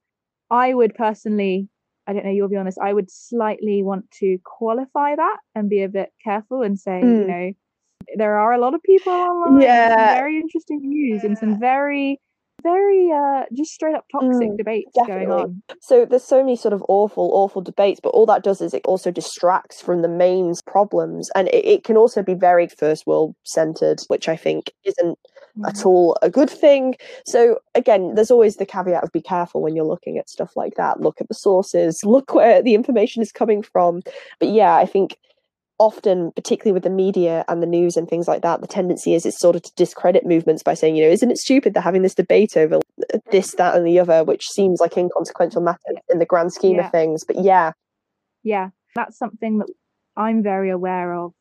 I 0.50 0.74
would 0.74 0.94
personally 0.94 1.68
I 2.06 2.12
don't 2.12 2.24
know, 2.24 2.32
you'll 2.32 2.48
be 2.48 2.56
honest, 2.56 2.78
I 2.82 2.92
would 2.92 3.08
slightly 3.08 3.82
want 3.84 4.10
to 4.18 4.38
qualify 4.44 5.14
that 5.14 5.36
and 5.54 5.68
be 5.68 5.82
a 5.82 5.88
bit 5.88 6.10
careful 6.24 6.62
and 6.62 6.78
say, 6.78 7.00
mm. 7.02 7.20
you 7.20 7.26
know, 7.26 7.52
there 8.16 8.36
are 8.38 8.52
a 8.52 8.58
lot 8.58 8.74
of 8.74 8.82
people 8.82 9.12
online 9.12 9.60
yeah. 9.60 10.14
very 10.14 10.38
interesting 10.38 10.80
views 10.80 11.24
and 11.24 11.38
some 11.38 11.58
very 11.58 12.18
very 12.62 13.10
uh 13.10 13.44
just 13.54 13.72
straight 13.72 13.94
up 13.94 14.04
toxic 14.12 14.50
mm, 14.50 14.56
debates 14.56 14.90
definitely. 14.94 15.26
going 15.26 15.40
on 15.40 15.62
so 15.80 16.04
there's 16.04 16.24
so 16.24 16.42
many 16.42 16.56
sort 16.56 16.72
of 16.72 16.84
awful 16.88 17.30
awful 17.32 17.62
debates 17.62 18.00
but 18.02 18.10
all 18.10 18.26
that 18.26 18.42
does 18.42 18.60
is 18.60 18.74
it 18.74 18.84
also 18.84 19.10
distracts 19.10 19.80
from 19.80 20.02
the 20.02 20.08
main 20.08 20.52
problems 20.66 21.30
and 21.34 21.48
it, 21.48 21.64
it 21.64 21.84
can 21.84 21.96
also 21.96 22.22
be 22.22 22.34
very 22.34 22.68
first 22.68 23.06
world 23.06 23.34
centered 23.44 24.00
which 24.08 24.28
i 24.28 24.36
think 24.36 24.72
isn't 24.84 25.18
mm. 25.58 25.68
at 25.68 25.84
all 25.84 26.16
a 26.22 26.30
good 26.30 26.50
thing 26.50 26.94
so 27.26 27.58
again 27.74 28.14
there's 28.14 28.30
always 28.30 28.56
the 28.56 28.66
caveat 28.66 29.02
of 29.02 29.12
be 29.12 29.22
careful 29.22 29.62
when 29.62 29.74
you're 29.74 29.84
looking 29.84 30.18
at 30.18 30.28
stuff 30.28 30.52
like 30.56 30.74
that 30.76 31.00
look 31.00 31.20
at 31.20 31.28
the 31.28 31.34
sources 31.34 32.04
look 32.04 32.34
where 32.34 32.62
the 32.62 32.74
information 32.74 33.22
is 33.22 33.32
coming 33.32 33.62
from 33.62 34.02
but 34.38 34.48
yeah 34.48 34.76
i 34.76 34.84
think 34.84 35.16
often, 35.80 36.30
particularly 36.32 36.74
with 36.74 36.82
the 36.82 36.90
media 36.90 37.42
and 37.48 37.62
the 37.62 37.66
news 37.66 37.96
and 37.96 38.06
things 38.06 38.28
like 38.28 38.42
that, 38.42 38.60
the 38.60 38.66
tendency 38.66 39.14
is 39.14 39.24
it's 39.24 39.40
sort 39.40 39.56
of 39.56 39.62
to 39.62 39.72
discredit 39.76 40.26
movements 40.26 40.62
by 40.62 40.74
saying, 40.74 40.94
you 40.94 41.04
know, 41.04 41.10
isn't 41.10 41.30
it 41.30 41.38
stupid 41.38 41.72
they're 41.72 41.82
having 41.82 42.02
this 42.02 42.14
debate 42.14 42.56
over 42.56 42.80
this, 43.32 43.54
that, 43.54 43.74
and 43.74 43.86
the 43.86 43.98
other, 43.98 44.22
which 44.22 44.46
seems 44.46 44.78
like 44.78 44.96
inconsequential 44.96 45.62
matter 45.62 45.78
in 46.10 46.18
the 46.18 46.26
grand 46.26 46.52
scheme 46.52 46.76
yeah. 46.76 46.86
of 46.86 46.92
things. 46.92 47.24
But 47.24 47.42
yeah. 47.42 47.72
Yeah, 48.42 48.68
that's 48.94 49.18
something 49.18 49.58
that 49.58 49.68
I'm 50.16 50.42
very 50.42 50.70
aware 50.70 51.14
of 51.14 51.32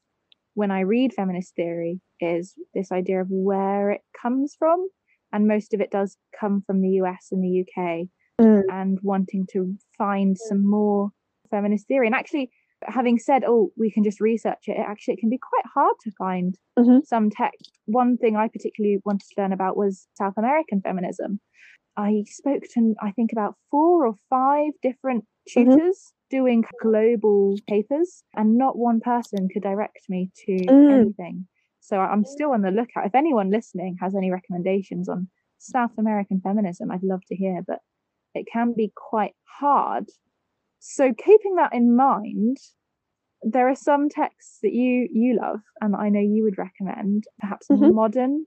when 0.53 0.71
I 0.71 0.81
read 0.81 1.13
feminist 1.13 1.53
theory 1.55 1.99
is 2.21 2.53
this 2.73 2.91
idea 2.91 3.21
of 3.21 3.27
where 3.29 3.91
it 3.91 4.01
comes 4.19 4.55
from. 4.57 4.87
And 5.33 5.47
most 5.47 5.73
of 5.73 5.81
it 5.81 5.91
does 5.91 6.17
come 6.39 6.63
from 6.65 6.81
the 6.81 7.01
US 7.01 7.27
and 7.31 7.43
the 7.43 7.61
UK 7.61 8.07
mm. 8.41 8.61
and 8.71 8.99
wanting 9.03 9.47
to 9.51 9.75
find 9.97 10.37
some 10.37 10.65
more 10.65 11.09
feminist 11.51 11.87
theory. 11.87 12.07
And 12.07 12.15
actually, 12.15 12.51
having 12.85 13.19
said, 13.19 13.43
oh, 13.45 13.71
we 13.77 13.91
can 13.91 14.03
just 14.03 14.21
research 14.21 14.63
it, 14.67 14.77
it 14.77 14.85
actually 14.87 15.15
it 15.15 15.19
can 15.19 15.29
be 15.29 15.39
quite 15.39 15.65
hard 15.73 15.95
to 16.03 16.11
find 16.17 16.57
mm-hmm. 16.77 16.99
some 17.05 17.29
text. 17.29 17.71
One 17.85 18.17
thing 18.17 18.35
I 18.35 18.47
particularly 18.47 18.99
wanted 19.05 19.27
to 19.29 19.41
learn 19.41 19.53
about 19.53 19.77
was 19.77 20.07
South 20.17 20.33
American 20.37 20.81
feminism. 20.81 21.39
I 21.97 22.23
spoke 22.27 22.63
to, 22.73 22.95
I 23.01 23.11
think, 23.11 23.31
about 23.31 23.55
four 23.69 24.07
or 24.07 24.15
five 24.29 24.71
different 24.81 25.25
mm-hmm. 25.49 25.71
tutors 25.71 25.97
mm-hmm. 25.97 26.37
doing 26.37 26.63
global 26.81 27.55
papers, 27.67 28.23
and 28.35 28.57
not 28.57 28.77
one 28.77 29.01
person 29.01 29.49
could 29.51 29.63
direct 29.63 30.05
me 30.07 30.31
to 30.45 30.51
mm. 30.51 31.01
anything. 31.01 31.47
So 31.81 31.99
I'm 31.99 32.23
still 32.23 32.51
on 32.51 32.61
the 32.61 32.71
lookout. 32.71 33.05
If 33.05 33.15
anyone 33.15 33.49
listening 33.49 33.97
has 33.99 34.15
any 34.15 34.31
recommendations 34.31 35.09
on 35.09 35.27
South 35.57 35.91
American 35.97 36.39
feminism, 36.39 36.91
I'd 36.91 37.03
love 37.03 37.21
to 37.27 37.35
hear. 37.35 37.61
But 37.65 37.79
it 38.35 38.45
can 38.51 38.73
be 38.77 38.91
quite 38.95 39.33
hard 39.59 40.05
so 40.79 41.13
keeping 41.13 41.55
that 41.55 41.73
in 41.73 41.95
mind, 41.95 42.57
there 43.41 43.69
are 43.69 43.75
some 43.75 44.09
texts 44.09 44.59
that 44.63 44.73
you 44.73 45.07
you 45.11 45.37
love 45.41 45.59
and 45.81 45.95
I 45.95 46.09
know 46.09 46.19
you 46.19 46.43
would 46.43 46.57
recommend, 46.57 47.25
perhaps 47.39 47.67
mm-hmm. 47.67 47.93
modern 47.93 48.45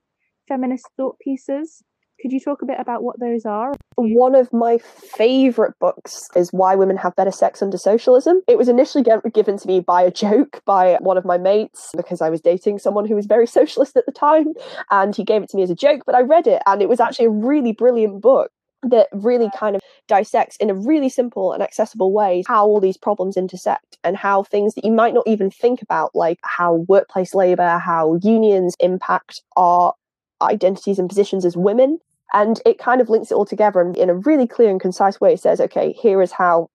feminist 0.48 0.86
thought 0.96 1.18
pieces. 1.20 1.82
Could 2.20 2.32
you 2.32 2.40
talk 2.40 2.62
a 2.62 2.66
bit 2.66 2.78
about 2.78 3.02
what 3.02 3.18
those 3.18 3.44
are? 3.44 3.72
One 3.96 4.36
of 4.36 4.52
my 4.52 4.78
favorite 4.78 5.72
books 5.80 6.28
is 6.36 6.50
Why 6.52 6.76
Women 6.76 6.96
Have 6.98 7.16
Better 7.16 7.32
Sex 7.32 7.60
Under 7.62 7.76
Socialism. 7.76 8.42
It 8.46 8.56
was 8.56 8.68
initially 8.68 9.02
given 9.34 9.58
to 9.58 9.66
me 9.66 9.80
by 9.80 10.02
a 10.02 10.10
joke 10.10 10.60
by 10.64 10.98
one 11.00 11.16
of 11.18 11.24
my 11.24 11.36
mates 11.36 11.90
because 11.96 12.20
I 12.20 12.30
was 12.30 12.40
dating 12.40 12.78
someone 12.78 13.06
who 13.06 13.16
was 13.16 13.26
very 13.26 13.46
socialist 13.58 13.96
at 13.96 14.06
the 14.06 14.12
time 14.12 14.52
and 14.90 15.16
he 15.16 15.24
gave 15.24 15.42
it 15.42 15.48
to 15.48 15.56
me 15.56 15.64
as 15.64 15.70
a 15.70 15.74
joke, 15.74 16.02
but 16.06 16.14
I 16.14 16.20
read 16.20 16.46
it 16.46 16.62
and 16.64 16.80
it 16.80 16.88
was 16.88 17.00
actually 17.00 17.26
a 17.26 17.30
really 17.30 17.72
brilliant 17.72 18.20
book 18.20 18.52
that 18.82 19.08
really 19.12 19.50
kind 19.56 19.76
of 19.76 19.82
dissects 20.08 20.56
in 20.56 20.70
a 20.70 20.74
really 20.74 21.08
simple 21.08 21.52
and 21.52 21.62
accessible 21.62 22.12
way 22.12 22.42
how 22.46 22.66
all 22.66 22.80
these 22.80 22.96
problems 22.96 23.36
intersect 23.36 23.98
and 24.02 24.16
how 24.16 24.42
things 24.42 24.74
that 24.74 24.84
you 24.84 24.92
might 24.92 25.14
not 25.14 25.26
even 25.26 25.50
think 25.50 25.82
about, 25.82 26.14
like 26.14 26.38
how 26.42 26.84
workplace 26.88 27.34
labor, 27.34 27.78
how 27.78 28.18
unions 28.22 28.74
impact 28.80 29.42
our 29.56 29.94
identities 30.40 30.98
and 30.98 31.08
positions 31.08 31.44
as 31.44 31.56
women. 31.56 31.98
And 32.34 32.60
it 32.64 32.78
kind 32.78 33.00
of 33.00 33.08
links 33.08 33.30
it 33.30 33.34
all 33.34 33.44
together 33.44 33.80
and 33.80 33.96
in 33.96 34.10
a 34.10 34.14
really 34.14 34.46
clear 34.46 34.70
and 34.70 34.80
concise 34.80 35.20
way 35.20 35.36
says, 35.36 35.60
okay, 35.60 35.92
here 35.92 36.22
is 36.22 36.32
how 36.32 36.70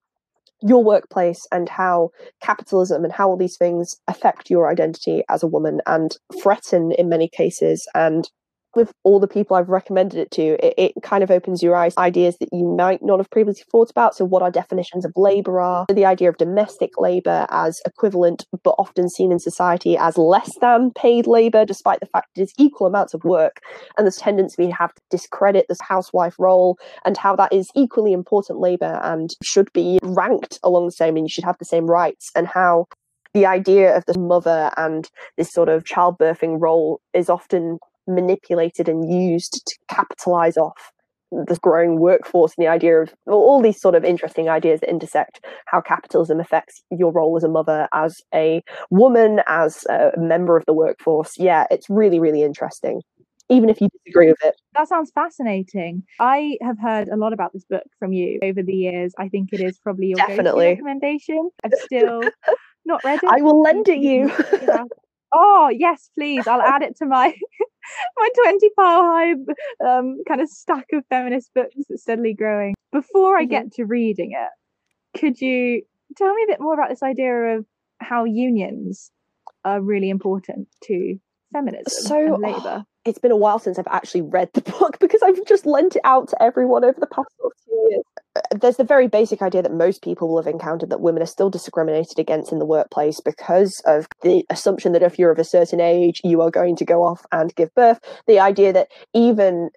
your 0.61 0.83
workplace 0.83 1.45
and 1.51 1.69
how 1.69 2.11
capitalism 2.41 3.03
and 3.03 3.13
how 3.13 3.29
all 3.29 3.37
these 3.37 3.57
things 3.57 3.95
affect 4.07 4.49
your 4.49 4.69
identity 4.69 5.23
as 5.29 5.43
a 5.43 5.47
woman 5.47 5.81
and 5.85 6.17
threaten 6.41 6.91
in 6.93 7.09
many 7.09 7.27
cases 7.27 7.87
and 7.93 8.29
with 8.75 8.91
all 9.03 9.19
the 9.19 9.27
people 9.27 9.55
I've 9.55 9.69
recommended 9.69 10.19
it 10.19 10.31
to, 10.31 10.65
it, 10.65 10.73
it, 10.77 10.93
kind 11.03 11.23
of 11.23 11.31
opens 11.31 11.63
your 11.63 11.75
eyes 11.75 11.95
ideas 11.97 12.37
that 12.39 12.49
you 12.51 12.65
might 12.65 13.01
not 13.01 13.19
have 13.19 13.29
previously 13.29 13.63
thought 13.71 13.89
about. 13.89 14.15
So, 14.15 14.25
what 14.25 14.41
our 14.41 14.51
definitions 14.51 15.05
of 15.05 15.11
labour 15.15 15.59
are, 15.59 15.85
the 15.89 16.05
idea 16.05 16.29
of 16.29 16.37
domestic 16.37 16.91
labour 16.97 17.47
as 17.49 17.79
equivalent, 17.85 18.45
but 18.63 18.75
often 18.77 19.09
seen 19.09 19.31
in 19.31 19.39
society 19.39 19.97
as 19.97 20.17
less 20.17 20.51
than 20.59 20.91
paid 20.91 21.27
labour, 21.27 21.65
despite 21.65 21.99
the 21.99 22.07
fact 22.07 22.27
it 22.35 22.41
is 22.41 22.53
equal 22.57 22.87
amounts 22.87 23.13
of 23.13 23.23
work, 23.23 23.61
and 23.97 24.05
this 24.05 24.17
tendency 24.17 24.55
we 24.65 24.71
have 24.71 24.93
to 24.93 25.01
discredit 25.09 25.65
this 25.69 25.81
housewife 25.81 26.35
role, 26.39 26.77
and 27.05 27.17
how 27.17 27.35
that 27.35 27.53
is 27.53 27.69
equally 27.75 28.13
important 28.13 28.59
labour 28.59 28.99
and 29.03 29.31
should 29.43 29.71
be 29.73 29.99
ranked 30.03 30.59
along 30.63 30.85
the 30.85 30.91
same, 30.91 31.15
and 31.15 31.25
you 31.25 31.29
should 31.29 31.43
have 31.43 31.57
the 31.59 31.65
same 31.65 31.85
rights, 31.85 32.31
and 32.35 32.47
how 32.47 32.85
the 33.33 33.45
idea 33.45 33.95
of 33.95 34.03
the 34.05 34.17
mother 34.17 34.71
and 34.77 35.09
this 35.37 35.51
sort 35.51 35.69
of 35.69 35.83
childbirthing 35.83 36.59
role 36.59 37.01
is 37.13 37.29
often 37.29 37.77
manipulated 38.07 38.87
and 38.89 39.11
used 39.11 39.61
to 39.65 39.77
capitalize 39.87 40.57
off 40.57 40.91
the 41.31 41.57
growing 41.61 41.99
workforce 41.99 42.53
and 42.57 42.65
the 42.65 42.69
idea 42.69 43.01
of 43.01 43.13
all 43.27 43.61
these 43.61 43.79
sort 43.79 43.95
of 43.95 44.05
interesting 44.05 44.47
ideas 44.49 44.79
that 44.79 44.89
intersect 44.89 45.43
how 45.65 45.81
capitalism 45.81 46.39
affects 46.39 46.81
your 46.91 47.11
role 47.11 47.35
as 47.35 47.43
a 47.43 47.49
mother, 47.49 47.87
as 47.93 48.21
a 48.33 48.61
woman, 48.89 49.41
as 49.47 49.83
a 49.85 50.11
member 50.17 50.55
of 50.55 50.65
the 50.65 50.73
workforce. 50.73 51.37
Yeah, 51.37 51.65
it's 51.69 51.89
really, 51.89 52.19
really 52.19 52.43
interesting, 52.43 53.01
even 53.49 53.69
if 53.69 53.81
you 53.81 53.89
disagree 54.05 54.27
with 54.27 54.43
it. 54.43 54.55
That 54.73 54.87
sounds 54.87 55.11
fascinating. 55.13 56.03
I 56.19 56.57
have 56.61 56.79
heard 56.79 57.09
a 57.09 57.17
lot 57.17 57.33
about 57.33 57.51
this 57.51 57.65
book 57.65 57.83
from 57.99 58.13
you 58.13 58.39
over 58.41 58.63
the 58.63 58.73
years. 58.73 59.13
I 59.17 59.27
think 59.27 59.49
it 59.51 59.59
is 59.59 59.77
probably 59.79 60.07
your 60.07 60.17
Definitely. 60.17 60.67
recommendation. 60.67 61.49
I've 61.63 61.73
still 61.73 62.21
not 62.85 63.03
read 63.03 63.19
it. 63.21 63.29
I 63.29 63.41
will 63.41 63.61
lend 63.61 63.89
it 63.89 63.99
you. 63.99 64.31
Oh 65.39 65.69
yes, 65.69 66.09
please. 66.15 66.47
I'll 66.47 66.61
add 66.61 66.81
it 66.81 66.97
to 66.97 67.05
my 67.05 67.27
my 68.17 68.29
20 68.43 68.69
pile 68.71 69.01
high 69.03 69.31
um, 69.85 70.17
kind 70.27 70.41
of 70.41 70.49
stack 70.49 70.87
of 70.93 71.03
feminist 71.09 71.53
books 71.53 71.75
that's 71.87 72.01
steadily 72.01 72.33
growing. 72.33 72.73
Before 72.91 73.37
I 73.37 73.43
mm-hmm. 73.43 73.51
get 73.51 73.71
to 73.73 73.85
reading 73.85 74.31
it, 74.31 75.19
could 75.19 75.39
you 75.39 75.83
tell 76.15 76.33
me 76.33 76.43
a 76.43 76.51
bit 76.51 76.59
more 76.59 76.73
about 76.73 76.89
this 76.89 77.03
idea 77.03 77.57
of 77.57 77.65
how 77.99 78.23
unions 78.23 79.11
are 79.63 79.79
really 79.79 80.09
important 80.09 80.67
to 80.85 81.19
feminism 81.53 82.07
so, 82.07 82.33
and 82.33 82.41
labour? 82.41 82.85
It's 83.07 83.19
been 83.19 83.31
a 83.31 83.37
while 83.37 83.59
since 83.59 83.79
I've 83.79 83.87
actually 83.87 84.21
read 84.21 84.49
the 84.53 84.61
book 84.79 84.99
because 84.99 85.21
I've 85.23 85.43
just 85.45 85.65
lent 85.65 85.95
it 85.95 86.01
out 86.03 86.29
to 86.29 86.43
everyone 86.43 86.83
over 86.83 86.99
the 86.99 87.07
past 87.07 87.29
two 87.41 87.49
years 87.89 88.03
uh, 88.37 88.57
there's 88.59 88.77
the 88.77 88.83
very 88.83 89.07
basic 89.07 89.41
idea 89.41 89.61
that 89.61 89.73
most 89.73 90.01
people 90.01 90.27
will 90.27 90.37
have 90.37 90.51
encountered 90.51 90.89
that 90.89 91.01
women 91.01 91.21
are 91.21 91.27
still 91.27 91.49
discriminated 91.49 92.19
against 92.19 92.51
in 92.51 92.59
the 92.59 92.65
workplace 92.65 93.19
because 93.19 93.81
of 93.85 94.07
the 94.21 94.45
assumption 94.49 94.91
that 94.93 95.03
if 95.03 95.17
you're 95.17 95.31
of 95.31 95.39
a 95.39 95.43
certain 95.43 95.79
age, 95.79 96.21
you 96.23 96.41
are 96.41 96.51
going 96.51 96.75
to 96.75 96.85
go 96.85 97.03
off 97.03 97.25
and 97.31 97.55
give 97.55 97.73
birth. 97.75 97.99
The 98.27 98.39
idea 98.39 98.73
that 98.73 98.89
even 99.13 99.69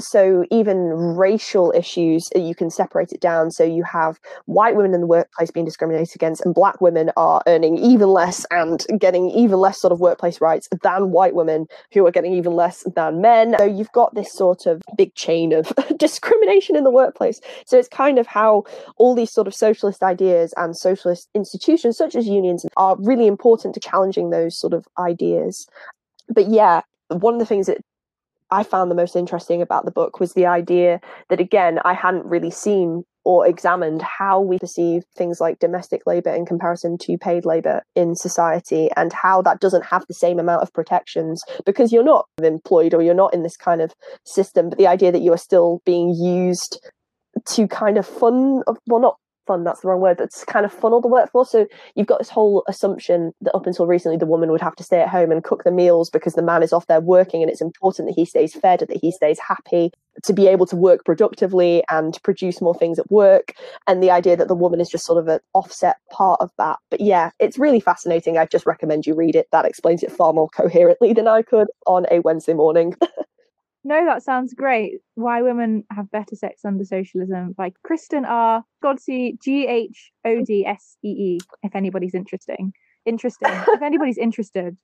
so 0.00 0.44
even 0.50 0.76
racial 1.16 1.72
issues 1.76 2.28
uh, 2.34 2.38
you 2.38 2.54
can 2.54 2.70
separate 2.70 3.12
it 3.12 3.20
down. 3.20 3.50
So 3.50 3.64
you 3.64 3.82
have 3.84 4.18
white 4.46 4.76
women 4.76 4.94
in 4.94 5.00
the 5.00 5.06
workplace 5.06 5.50
being 5.50 5.66
discriminated 5.66 6.14
against 6.14 6.44
and 6.44 6.54
black 6.54 6.80
women 6.80 7.10
are 7.16 7.42
earning 7.46 7.78
even 7.78 8.08
less 8.08 8.46
and 8.50 8.84
getting 8.98 9.30
even 9.30 9.58
less 9.58 9.80
sort 9.80 9.92
of 9.92 10.00
workplace 10.00 10.40
rights 10.40 10.68
than 10.82 11.10
white 11.10 11.34
women 11.34 11.66
who 11.92 12.06
are 12.06 12.10
getting 12.10 12.34
even 12.34 12.52
less 12.52 12.84
than 12.94 13.20
men. 13.20 13.54
So 13.58 13.64
you've 13.64 13.92
got 13.92 14.14
this 14.14 14.32
sort 14.32 14.66
of 14.66 14.82
big 14.96 15.14
chain 15.14 15.52
of 15.52 15.72
discrimination 15.96 16.76
in 16.76 16.84
the 16.84 16.90
workplace. 16.90 17.40
So 17.66 17.78
it's 17.78 17.88
kind 17.88 18.18
of 18.18 18.26
how 18.26 18.64
all 18.96 19.14
these 19.14 19.32
sort 19.32 19.46
of 19.46 19.54
socialist 19.54 20.02
ideas 20.02 20.54
and 20.56 20.76
socialist 20.76 21.28
institutions 21.34 21.96
such 21.96 22.14
as 22.14 22.26
unions 22.26 22.64
are 22.76 22.96
really 23.00 23.26
important 23.26 23.74
to 23.74 23.80
challenging 23.80 24.30
those 24.30 24.58
sort 24.58 24.72
of 24.72 24.86
ideas. 24.98 25.66
But 26.28 26.48
yeah 26.48 26.82
one 27.10 27.34
of 27.34 27.40
the 27.40 27.46
things 27.46 27.66
that 27.66 27.78
I 28.50 28.62
found 28.62 28.90
the 28.90 28.96
most 28.96 29.16
interesting 29.16 29.62
about 29.62 29.84
the 29.84 29.90
book 29.90 30.20
was 30.20 30.32
the 30.32 30.46
idea 30.46 31.00
that, 31.28 31.40
again, 31.40 31.78
I 31.84 31.94
hadn't 31.94 32.26
really 32.26 32.50
seen 32.50 33.04
or 33.24 33.46
examined 33.46 34.02
how 34.02 34.40
we 34.40 34.58
perceive 34.58 35.04
things 35.14 35.40
like 35.40 35.58
domestic 35.58 36.02
labour 36.06 36.34
in 36.34 36.46
comparison 36.46 36.96
to 36.98 37.18
paid 37.18 37.44
labour 37.44 37.82
in 37.94 38.16
society 38.16 38.88
and 38.96 39.12
how 39.12 39.42
that 39.42 39.60
doesn't 39.60 39.84
have 39.84 40.04
the 40.08 40.14
same 40.14 40.38
amount 40.38 40.62
of 40.62 40.72
protections 40.72 41.42
because 41.66 41.92
you're 41.92 42.02
not 42.02 42.26
employed 42.42 42.94
or 42.94 43.02
you're 43.02 43.14
not 43.14 43.34
in 43.34 43.42
this 43.42 43.56
kind 43.56 43.82
of 43.82 43.92
system. 44.24 44.70
But 44.70 44.78
the 44.78 44.86
idea 44.86 45.12
that 45.12 45.20
you 45.20 45.32
are 45.32 45.38
still 45.38 45.82
being 45.84 46.14
used 46.14 46.80
to 47.48 47.68
kind 47.68 47.98
of 47.98 48.06
fund, 48.06 48.64
well, 48.86 49.00
not 49.00 49.16
that's 49.64 49.80
the 49.80 49.88
wrong 49.88 50.00
word 50.00 50.16
but 50.16 50.30
kind 50.46 50.64
of 50.64 50.72
funnel 50.72 51.00
the 51.00 51.08
workforce 51.08 51.50
so 51.50 51.66
you've 51.94 52.06
got 52.06 52.18
this 52.18 52.28
whole 52.28 52.64
assumption 52.68 53.32
that 53.40 53.54
up 53.54 53.66
until 53.66 53.86
recently 53.86 54.16
the 54.16 54.26
woman 54.26 54.50
would 54.50 54.60
have 54.60 54.76
to 54.76 54.84
stay 54.84 55.00
at 55.00 55.08
home 55.08 55.30
and 55.30 55.44
cook 55.44 55.64
the 55.64 55.70
meals 55.70 56.10
because 56.10 56.34
the 56.34 56.42
man 56.42 56.62
is 56.62 56.72
off 56.72 56.86
there 56.86 57.00
working 57.00 57.42
and 57.42 57.50
it's 57.50 57.60
important 57.60 58.08
that 58.08 58.14
he 58.14 58.24
stays 58.24 58.54
fed 58.54 58.80
that 58.80 58.98
he 59.00 59.10
stays 59.10 59.38
happy 59.38 59.92
to 60.24 60.32
be 60.32 60.48
able 60.48 60.66
to 60.66 60.76
work 60.76 61.04
productively 61.04 61.82
and 61.88 62.18
produce 62.24 62.60
more 62.60 62.74
things 62.74 62.98
at 62.98 63.10
work. 63.10 63.54
And 63.86 64.02
the 64.02 64.10
idea 64.10 64.36
that 64.36 64.48
the 64.48 64.56
woman 64.56 64.80
is 64.80 64.90
just 64.90 65.06
sort 65.06 65.18
of 65.18 65.28
an 65.28 65.38
offset 65.54 65.96
part 66.10 66.40
of 66.40 66.50
that. 66.58 66.78
But 66.90 67.00
yeah 67.00 67.30
it's 67.38 67.58
really 67.58 67.80
fascinating. 67.80 68.36
I 68.36 68.46
just 68.46 68.66
recommend 68.66 69.06
you 69.06 69.14
read 69.14 69.36
it. 69.36 69.48
That 69.52 69.64
explains 69.64 70.02
it 70.02 70.12
far 70.12 70.32
more 70.32 70.48
coherently 70.48 71.12
than 71.12 71.28
i 71.28 71.42
could 71.42 71.68
on 71.86 72.06
a 72.10 72.20
wednesday 72.20 72.52
morning 72.52 72.94
No, 73.82 74.04
that 74.04 74.22
sounds 74.22 74.52
great. 74.52 75.00
Why 75.14 75.40
Women 75.42 75.84
Have 75.90 76.10
Better 76.10 76.36
Sex 76.36 76.64
Under 76.64 76.84
Socialism 76.84 77.52
by 77.56 77.72
Kristen 77.82 78.24
R. 78.26 78.62
Ghodsee, 78.84 79.40
G 79.40 79.66
H 79.66 80.12
O 80.24 80.44
D 80.44 80.66
S 80.66 80.96
E 81.02 81.08
E, 81.08 81.38
if 81.62 81.74
anybody's 81.74 82.14
interesting. 82.14 82.72
Interesting. 83.06 83.50
if 83.50 83.82
anybody's 83.82 84.18
interested. 84.28 84.76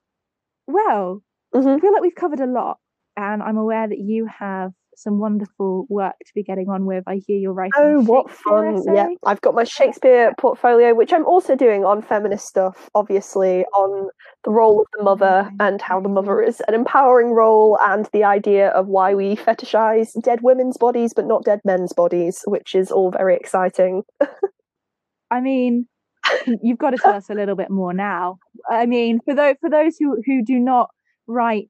Well, 0.67 1.23
mm-hmm. 1.55 1.69
I 1.69 1.79
feel 1.79 1.93
like 1.93 2.03
we've 2.03 2.15
covered 2.15 2.41
a 2.41 2.47
lot, 2.47 2.79
and 3.17 3.43
I'm 3.43 3.57
aware 3.57 3.89
that 3.89 3.99
you 3.99 4.27
have 4.39 4.73
some 4.99 5.19
wonderful 5.19 5.87
work 5.91 6.15
to 6.25 6.33
be 6.35 6.43
getting 6.43 6.71
on 6.71 6.87
with. 6.87 7.05
I 7.07 7.21
hear 7.27 7.37
you're 7.37 7.53
writing. 7.53 7.73
Oh, 7.77 8.03
what 8.03 8.31
fun! 8.31 8.77
Essay. 8.77 8.95
Yeah, 8.95 9.09
I've 9.25 9.41
got 9.43 9.55
my 9.55 9.65
Shakespeare 9.65 10.33
portfolio, 10.39 10.95
which 10.95 11.13
I'm 11.13 11.27
also 11.27 11.55
doing 11.55 11.85
on 11.85 12.01
feminist 12.01 12.47
stuff, 12.47 12.89
obviously, 12.95 13.65
on 13.75 14.09
the 14.45 14.51
role 14.51 14.81
of 14.81 14.87
the 14.97 15.05
mother 15.05 15.51
and 15.61 15.83
how 15.83 16.01
the 16.01 16.09
mother 16.09 16.41
is 16.43 16.63
an 16.67 16.75
empowering 16.75 17.33
role, 17.33 17.79
and 17.83 18.09
the 18.13 18.25
idea 18.25 18.69
of 18.69 18.87
why 18.87 19.15
we 19.15 19.37
fetishize 19.37 20.09
dead 20.23 20.41
women's 20.43 20.79
bodies 20.79 21.13
but 21.15 21.27
not 21.27 21.45
dead 21.45 21.61
men's 21.65 21.93
bodies, 21.93 22.43
which 22.47 22.75
is 22.75 22.91
all 22.91 23.11
very 23.11 23.37
exciting. 23.37 24.03
I 25.31 25.41
mean, 25.41 25.87
you've 26.63 26.79
got 26.79 26.91
to 26.91 26.97
tell 26.97 27.15
us 27.15 27.29
a 27.29 27.35
little 27.35 27.57
bit 27.57 27.71
more 27.71 27.93
now. 27.93 28.39
I 28.71 28.87
mean, 28.87 29.21
for 29.25 29.35
those 29.35 29.57
for 29.61 29.69
those 29.69 29.97
who 29.99 30.23
who 30.25 30.43
do 30.43 30.59
not 30.59 30.89
write 31.27 31.69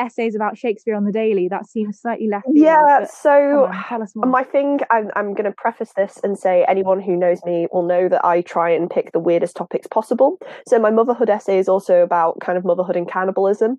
essays 0.00 0.34
about 0.34 0.58
Shakespeare 0.58 0.94
on 0.94 1.04
the 1.04 1.12
daily, 1.12 1.48
that 1.48 1.66
seems 1.66 2.00
slightly 2.00 2.28
left. 2.28 2.46
Yeah, 2.52 3.04
so 3.04 3.66
on, 3.66 3.84
tell 3.84 4.02
us 4.02 4.16
more. 4.16 4.26
my 4.26 4.42
thing, 4.42 4.80
I'm, 4.90 5.10
I'm 5.14 5.34
going 5.34 5.44
to 5.44 5.52
preface 5.52 5.92
this 5.96 6.18
and 6.24 6.38
say 6.38 6.64
anyone 6.68 7.00
who 7.00 7.16
knows 7.16 7.40
me 7.44 7.68
will 7.72 7.82
know 7.82 8.08
that 8.08 8.24
I 8.24 8.40
try 8.40 8.70
and 8.70 8.88
pick 8.88 9.12
the 9.12 9.20
weirdest 9.20 9.56
topics 9.56 9.86
possible. 9.86 10.38
So 10.66 10.78
my 10.78 10.90
motherhood 10.90 11.30
essay 11.30 11.58
is 11.58 11.68
also 11.68 12.02
about 12.02 12.40
kind 12.40 12.56
of 12.56 12.64
motherhood 12.64 12.96
and 12.96 13.08
cannibalism, 13.08 13.78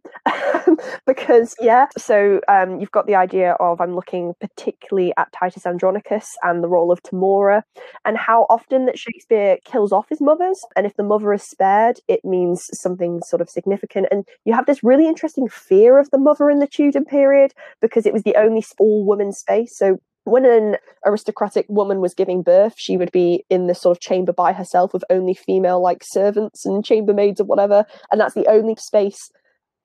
because 1.08 1.56
yeah, 1.60 1.88
so 1.98 2.40
um, 2.48 2.80
you've 2.80 2.92
got 2.92 3.08
the 3.08 3.16
idea 3.16 3.54
of 3.54 3.82
I'm 3.82 3.96
looking 3.96 4.34
particularly 4.40 5.14
at 5.18 5.32
Titus 5.32 5.66
Andronicus 5.66 6.28
and 6.44 6.64
the 6.64 6.70
role 6.70 6.92
of 6.92 7.02
Tamora, 7.02 7.64
and 8.06 8.18
how 8.18 8.46
often 8.50 8.86
that 8.86 9.00
Shakespeare 9.00 9.58
kills 9.66 9.92
off 9.92 10.08
his 10.10 10.22
mothers, 10.22 10.62
and 10.76 10.86
if 10.86 10.96
the 10.96 11.04
mother 11.04 11.34
is 11.34 11.44
spared, 11.44 12.00
it 12.08 12.22
means 12.24 12.70
something 12.74 13.22
sort 13.26 13.42
of 13.42 13.50
significant, 13.50 14.08
and 14.12 14.26
you 14.46 14.54
have 14.54 14.68
this 14.68 14.84
really 14.84 15.08
interesting 15.08 15.48
fear 15.50 15.98
of 16.00 16.11
the 16.12 16.18
mother 16.18 16.50
in 16.50 16.60
the 16.60 16.68
Tudor 16.68 17.02
period 17.02 17.54
because 17.82 18.06
it 18.06 18.14
was 18.14 18.24
the 18.24 18.36
only 18.36 18.64
all 18.80 19.06
woman 19.06 19.32
space. 19.32 19.78
So 19.78 20.00
when 20.24 20.46
an 20.46 20.78
aristocratic 21.06 21.66
woman 21.68 22.00
was 22.00 22.14
giving 22.14 22.44
birth, 22.44 22.76
she 22.78 22.96
would 22.96 23.12
be 23.12 23.44
in 23.50 23.68
this 23.68 23.82
sort 23.82 23.98
of 23.98 24.02
chamber 24.02 24.32
by 24.32 24.54
herself 24.54 24.94
with 24.94 25.04
only 25.10 25.34
female 25.34 25.82
like 25.82 26.04
servants 26.04 26.66
and 26.66 26.84
chambermaids 26.84 27.40
or 27.40 27.46
whatever. 27.46 27.86
And 28.12 28.22
that's 28.22 28.36
the 28.36 28.48
only 28.48 28.76
space 28.76 29.32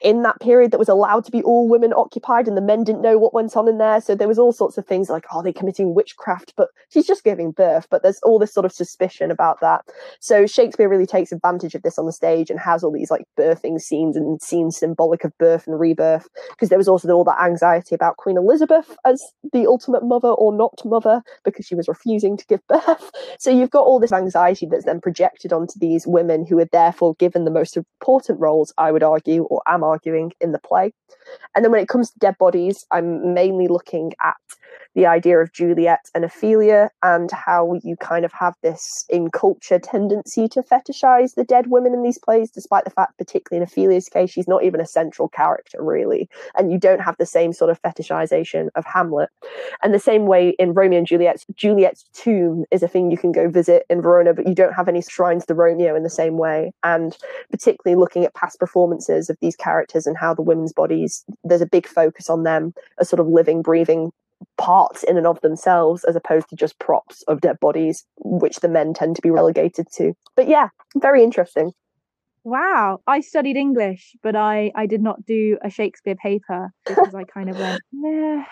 in 0.00 0.22
that 0.22 0.38
period 0.40 0.70
that 0.70 0.78
was 0.78 0.88
allowed 0.88 1.24
to 1.24 1.30
be 1.30 1.42
all 1.42 1.68
women 1.68 1.92
occupied 1.94 2.46
and 2.46 2.56
the 2.56 2.62
men 2.62 2.84
didn't 2.84 3.02
know 3.02 3.18
what 3.18 3.34
went 3.34 3.56
on 3.56 3.68
in 3.68 3.78
there. 3.78 4.00
So 4.00 4.14
there 4.14 4.28
was 4.28 4.38
all 4.38 4.52
sorts 4.52 4.76
of 4.76 4.86
things 4.86 5.08
like 5.08 5.24
are 5.34 5.42
they 5.42 5.52
committing 5.52 5.94
witchcraft? 5.94 6.54
But 6.56 6.68
she's 6.90 7.06
just 7.06 7.24
giving 7.24 7.50
birth 7.50 7.86
but 7.90 8.02
there's 8.02 8.20
all 8.22 8.38
this 8.38 8.52
sort 8.52 8.66
of 8.66 8.72
suspicion 8.72 9.30
about 9.30 9.60
that. 9.60 9.84
So 10.20 10.46
shakespeare 10.46 10.88
really 10.88 11.06
takes 11.06 11.32
advantage 11.32 11.74
of 11.74 11.82
this 11.82 11.98
on 11.98 12.06
the 12.06 12.12
stage 12.12 12.50
and 12.50 12.60
has 12.60 12.84
all 12.84 12.92
these 12.92 13.10
like 13.10 13.24
birthing 13.38 13.80
scenes 13.80 14.16
and 14.16 14.40
scenes 14.42 14.76
symbolic 14.76 15.24
of 15.24 15.36
birth 15.38 15.66
and 15.66 15.78
rebirth 15.78 16.28
because 16.50 16.68
there 16.68 16.78
was 16.78 16.88
also 16.88 17.08
all 17.10 17.24
that 17.24 17.40
anxiety 17.42 17.94
about 17.94 18.16
queen 18.16 18.36
elizabeth 18.36 18.96
as 19.04 19.22
the 19.52 19.66
ultimate 19.66 20.04
mother 20.04 20.28
or 20.28 20.54
not 20.54 20.74
mother 20.84 21.22
because 21.44 21.66
she 21.66 21.74
was 21.74 21.88
refusing 21.88 22.36
to 22.36 22.46
give 22.46 22.66
birth. 22.68 23.10
So 23.38 23.50
you've 23.50 23.70
got 23.70 23.84
all 23.84 24.00
this 24.00 24.12
anxiety 24.12 24.66
that's 24.66 24.86
then 24.86 25.00
projected 25.00 25.52
onto 25.52 25.78
these 25.78 26.06
women 26.06 26.46
who 26.46 26.58
are 26.58 26.68
therefore 26.72 27.14
given 27.18 27.44
the 27.44 27.50
most 27.50 27.76
important 27.76 28.40
roles 28.40 28.72
i 28.78 28.90
would 28.90 29.02
argue 29.02 29.44
or 29.44 29.62
am 29.66 29.84
arguing 29.86 30.32
in 30.40 30.52
the 30.52 30.58
play. 30.58 30.92
And 31.54 31.64
then 31.64 31.72
when 31.72 31.80
it 31.80 31.88
comes 31.88 32.10
to 32.10 32.18
dead 32.18 32.36
bodies, 32.38 32.84
I'm 32.90 33.34
mainly 33.34 33.68
looking 33.68 34.12
at 34.22 34.36
the 34.96 35.06
idea 35.06 35.38
of 35.38 35.52
Juliet 35.52 36.08
and 36.14 36.24
Ophelia 36.24 36.90
and 37.02 37.30
how 37.30 37.74
you 37.84 37.96
kind 37.98 38.24
of 38.24 38.32
have 38.32 38.54
this 38.62 39.04
in 39.10 39.30
culture 39.30 39.78
tendency 39.78 40.48
to 40.48 40.62
fetishize 40.62 41.34
the 41.34 41.44
dead 41.44 41.66
women 41.68 41.92
in 41.92 42.02
these 42.02 42.18
plays, 42.18 42.50
despite 42.50 42.84
the 42.84 42.90
fact, 42.90 43.18
particularly 43.18 43.62
in 43.62 43.68
Ophelia's 43.68 44.08
case, 44.08 44.30
she's 44.30 44.48
not 44.48 44.64
even 44.64 44.80
a 44.80 44.86
central 44.86 45.28
character, 45.28 45.82
really. 45.82 46.30
And 46.56 46.72
you 46.72 46.78
don't 46.78 47.00
have 47.00 47.16
the 47.18 47.26
same 47.26 47.52
sort 47.52 47.70
of 47.70 47.80
fetishization 47.82 48.68
of 48.74 48.86
Hamlet. 48.86 49.28
And 49.82 49.92
the 49.92 49.98
same 49.98 50.24
way 50.24 50.56
in 50.58 50.72
Romeo 50.72 50.98
and 50.98 51.06
Juliet, 51.06 51.44
Juliet's 51.54 52.06
tomb 52.14 52.64
is 52.70 52.82
a 52.82 52.88
thing 52.88 53.10
you 53.10 53.18
can 53.18 53.32
go 53.32 53.50
visit 53.50 53.84
in 53.90 54.00
Verona, 54.00 54.32
but 54.32 54.48
you 54.48 54.54
don't 54.54 54.72
have 54.72 54.88
any 54.88 55.02
shrines 55.02 55.44
to 55.46 55.54
Romeo 55.54 55.94
in 55.94 56.04
the 56.04 56.10
same 56.10 56.38
way. 56.38 56.72
And 56.82 57.14
particularly 57.50 58.00
looking 58.00 58.24
at 58.24 58.34
past 58.34 58.58
performances 58.58 59.28
of 59.28 59.36
these 59.42 59.56
characters 59.56 60.06
and 60.06 60.16
how 60.16 60.32
the 60.32 60.40
women's 60.40 60.72
bodies, 60.72 61.15
there's 61.44 61.60
a 61.60 61.66
big 61.66 61.86
focus 61.86 62.28
on 62.28 62.42
them 62.42 62.74
as 63.00 63.08
sort 63.08 63.20
of 63.20 63.26
living, 63.26 63.62
breathing 63.62 64.12
parts 64.58 65.02
in 65.02 65.16
and 65.16 65.26
of 65.26 65.40
themselves 65.40 66.04
as 66.04 66.16
opposed 66.16 66.48
to 66.48 66.56
just 66.56 66.78
props 66.78 67.22
of 67.28 67.40
dead 67.40 67.58
bodies, 67.60 68.04
which 68.18 68.60
the 68.60 68.68
men 68.68 68.92
tend 68.94 69.16
to 69.16 69.22
be 69.22 69.30
relegated 69.30 69.86
to. 69.92 70.12
But 70.34 70.48
yeah, 70.48 70.68
very 70.96 71.22
interesting. 71.22 71.72
Wow, 72.44 73.00
I 73.06 73.20
studied 73.20 73.56
English, 73.56 74.14
but 74.22 74.36
I 74.36 74.70
I 74.74 74.86
did 74.86 75.02
not 75.02 75.24
do 75.26 75.58
a 75.62 75.70
Shakespeare 75.70 76.14
paper 76.14 76.70
because 76.86 77.14
I 77.14 77.24
kind 77.24 77.50
of 77.50 77.58
went 77.58 77.82
nah, 77.92 78.44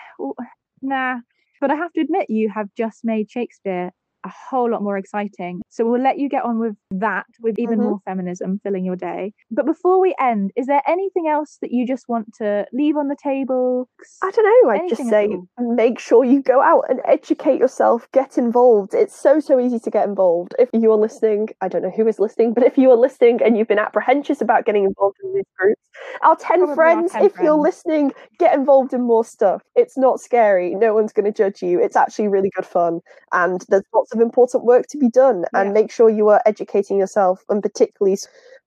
nah. 0.81 1.15
But 1.61 1.71
I 1.71 1.75
have 1.75 1.93
to 1.93 2.01
admit, 2.01 2.29
you 2.29 2.49
have 2.49 2.67
just 2.75 3.05
made 3.05 3.31
Shakespeare 3.31 3.91
a 4.25 4.33
whole 4.49 4.69
lot 4.69 4.81
more 4.81 4.97
exciting. 4.97 5.61
So 5.69 5.85
we'll 5.85 6.01
let 6.01 6.17
you 6.17 6.27
get 6.27 6.43
on 6.43 6.59
with 6.59 6.75
that, 6.91 7.25
with 7.39 7.57
even 7.59 7.79
mm-hmm. 7.79 7.89
more 7.89 7.99
feminism 8.05 8.59
filling 8.63 8.83
your 8.83 8.95
day. 8.95 9.33
But 9.51 9.65
before 9.65 10.01
we 10.01 10.15
end, 10.19 10.51
is 10.55 10.65
there 10.65 10.81
anything 10.87 11.27
else 11.27 11.57
that 11.61 11.71
you 11.71 11.87
just 11.87 12.09
want 12.09 12.33
to 12.39 12.65
leave 12.73 12.97
on 12.97 13.07
the 13.07 13.15
table? 13.21 13.87
I 14.23 14.31
don't 14.31 14.45
know. 14.45 14.71
I'd 14.71 14.89
just 14.89 15.07
say 15.09 15.29
make 15.59 15.99
sure 15.99 16.25
you 16.25 16.41
go 16.41 16.61
out 16.61 16.85
and 16.89 16.99
educate 17.05 17.59
yourself, 17.59 18.07
get 18.11 18.37
involved. 18.37 18.93
It's 18.93 19.15
so, 19.15 19.39
so 19.39 19.59
easy 19.59 19.79
to 19.79 19.91
get 19.91 20.07
involved. 20.07 20.55
If 20.57 20.69
you 20.73 20.91
are 20.91 20.97
listening, 20.97 21.49
I 21.61 21.67
don't 21.67 21.83
know 21.83 21.91
who 21.95 22.07
is 22.07 22.19
listening, 22.19 22.53
but 22.53 22.63
if 22.63 22.77
you 22.77 22.89
are 22.91 22.97
listening 22.97 23.39
and 23.43 23.57
you've 23.57 23.67
been 23.67 23.79
apprehensive 23.79 24.41
about 24.41 24.65
getting 24.65 24.85
involved 24.85 25.17
in 25.23 25.33
these 25.35 25.45
groups, 25.57 25.81
our 26.21 26.35
10 26.35 26.57
Probably 26.57 26.75
friends, 26.75 27.13
our 27.13 27.19
10 27.19 27.25
if 27.25 27.33
friends. 27.33 27.45
you're 27.45 27.55
listening, 27.55 28.11
get 28.39 28.53
involved 28.53 28.93
in 28.93 29.01
more 29.01 29.23
stuff. 29.23 29.61
It's 29.75 29.97
not 29.97 30.19
scary. 30.19 30.73
No 30.75 30.93
one's 30.93 31.13
going 31.13 31.25
to 31.25 31.31
judge 31.31 31.61
you. 31.61 31.81
It's 31.81 31.95
actually 31.95 32.27
really 32.27 32.49
good 32.55 32.65
fun. 32.65 33.01
And 33.31 33.63
there's 33.69 33.83
lots 33.93 34.13
of 34.13 34.14
important 34.21 34.65
work 34.65 34.87
to 34.87 34.97
be 34.97 35.09
done 35.09 35.45
and 35.53 35.69
yeah. 35.69 35.73
make 35.73 35.91
sure 35.91 36.09
you 36.09 36.29
are 36.29 36.41
educating 36.45 36.97
yourself 36.97 37.43
and 37.49 37.61
particularly 37.61 38.17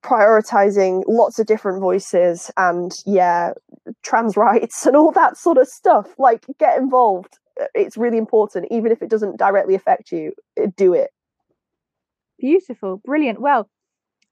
prioritizing 0.02 1.02
lots 1.06 1.38
of 1.38 1.46
different 1.46 1.80
voices 1.80 2.50
and 2.56 3.02
yeah 3.04 3.52
trans 4.02 4.36
rights 4.48 4.86
and 4.86 4.96
all 4.96 5.12
that 5.12 5.36
sort 5.36 5.58
of 5.58 5.68
stuff. 5.68 6.14
Like 6.18 6.46
get 6.58 6.78
involved. 6.78 7.38
It's 7.74 7.96
really 7.96 8.18
important. 8.18 8.68
Even 8.70 8.92
if 8.92 9.02
it 9.02 9.10
doesn't 9.10 9.38
directly 9.38 9.74
affect 9.74 10.12
you 10.12 10.32
do 10.76 10.94
it. 10.94 11.10
Beautiful. 12.38 13.00
Brilliant. 13.04 13.40
Well 13.40 13.68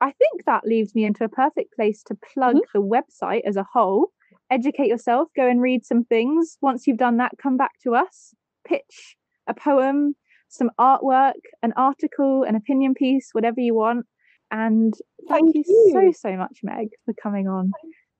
i 0.00 0.12
think 0.12 0.44
that 0.44 0.66
leaves 0.66 0.94
me 0.94 1.06
into 1.06 1.24
a 1.24 1.28
perfect 1.28 1.74
place 1.74 2.02
to 2.02 2.14
plug 2.34 2.56
mm-hmm. 2.56 2.78
the 2.78 2.82
website 2.82 3.42
as 3.46 3.56
a 3.56 3.66
whole. 3.72 4.08
Educate 4.50 4.88
yourself 4.88 5.28
go 5.34 5.48
and 5.48 5.60
read 5.60 5.84
some 5.84 6.04
things. 6.04 6.58
Once 6.60 6.86
you've 6.86 6.98
done 6.98 7.16
that 7.16 7.32
come 7.42 7.56
back 7.56 7.72
to 7.82 7.94
us. 7.94 8.34
Pitch 8.66 9.16
a 9.46 9.54
poem 9.54 10.14
some 10.48 10.70
artwork, 10.78 11.34
an 11.62 11.72
article, 11.76 12.44
an 12.44 12.54
opinion 12.54 12.94
piece, 12.94 13.30
whatever 13.32 13.60
you 13.60 13.74
want. 13.74 14.06
And 14.50 14.94
thank, 15.28 15.54
thank 15.54 15.56
you, 15.56 15.64
you 15.66 16.12
so, 16.14 16.28
so 16.30 16.36
much, 16.36 16.60
Meg, 16.62 16.88
for 17.04 17.14
coming 17.20 17.48
on 17.48 17.72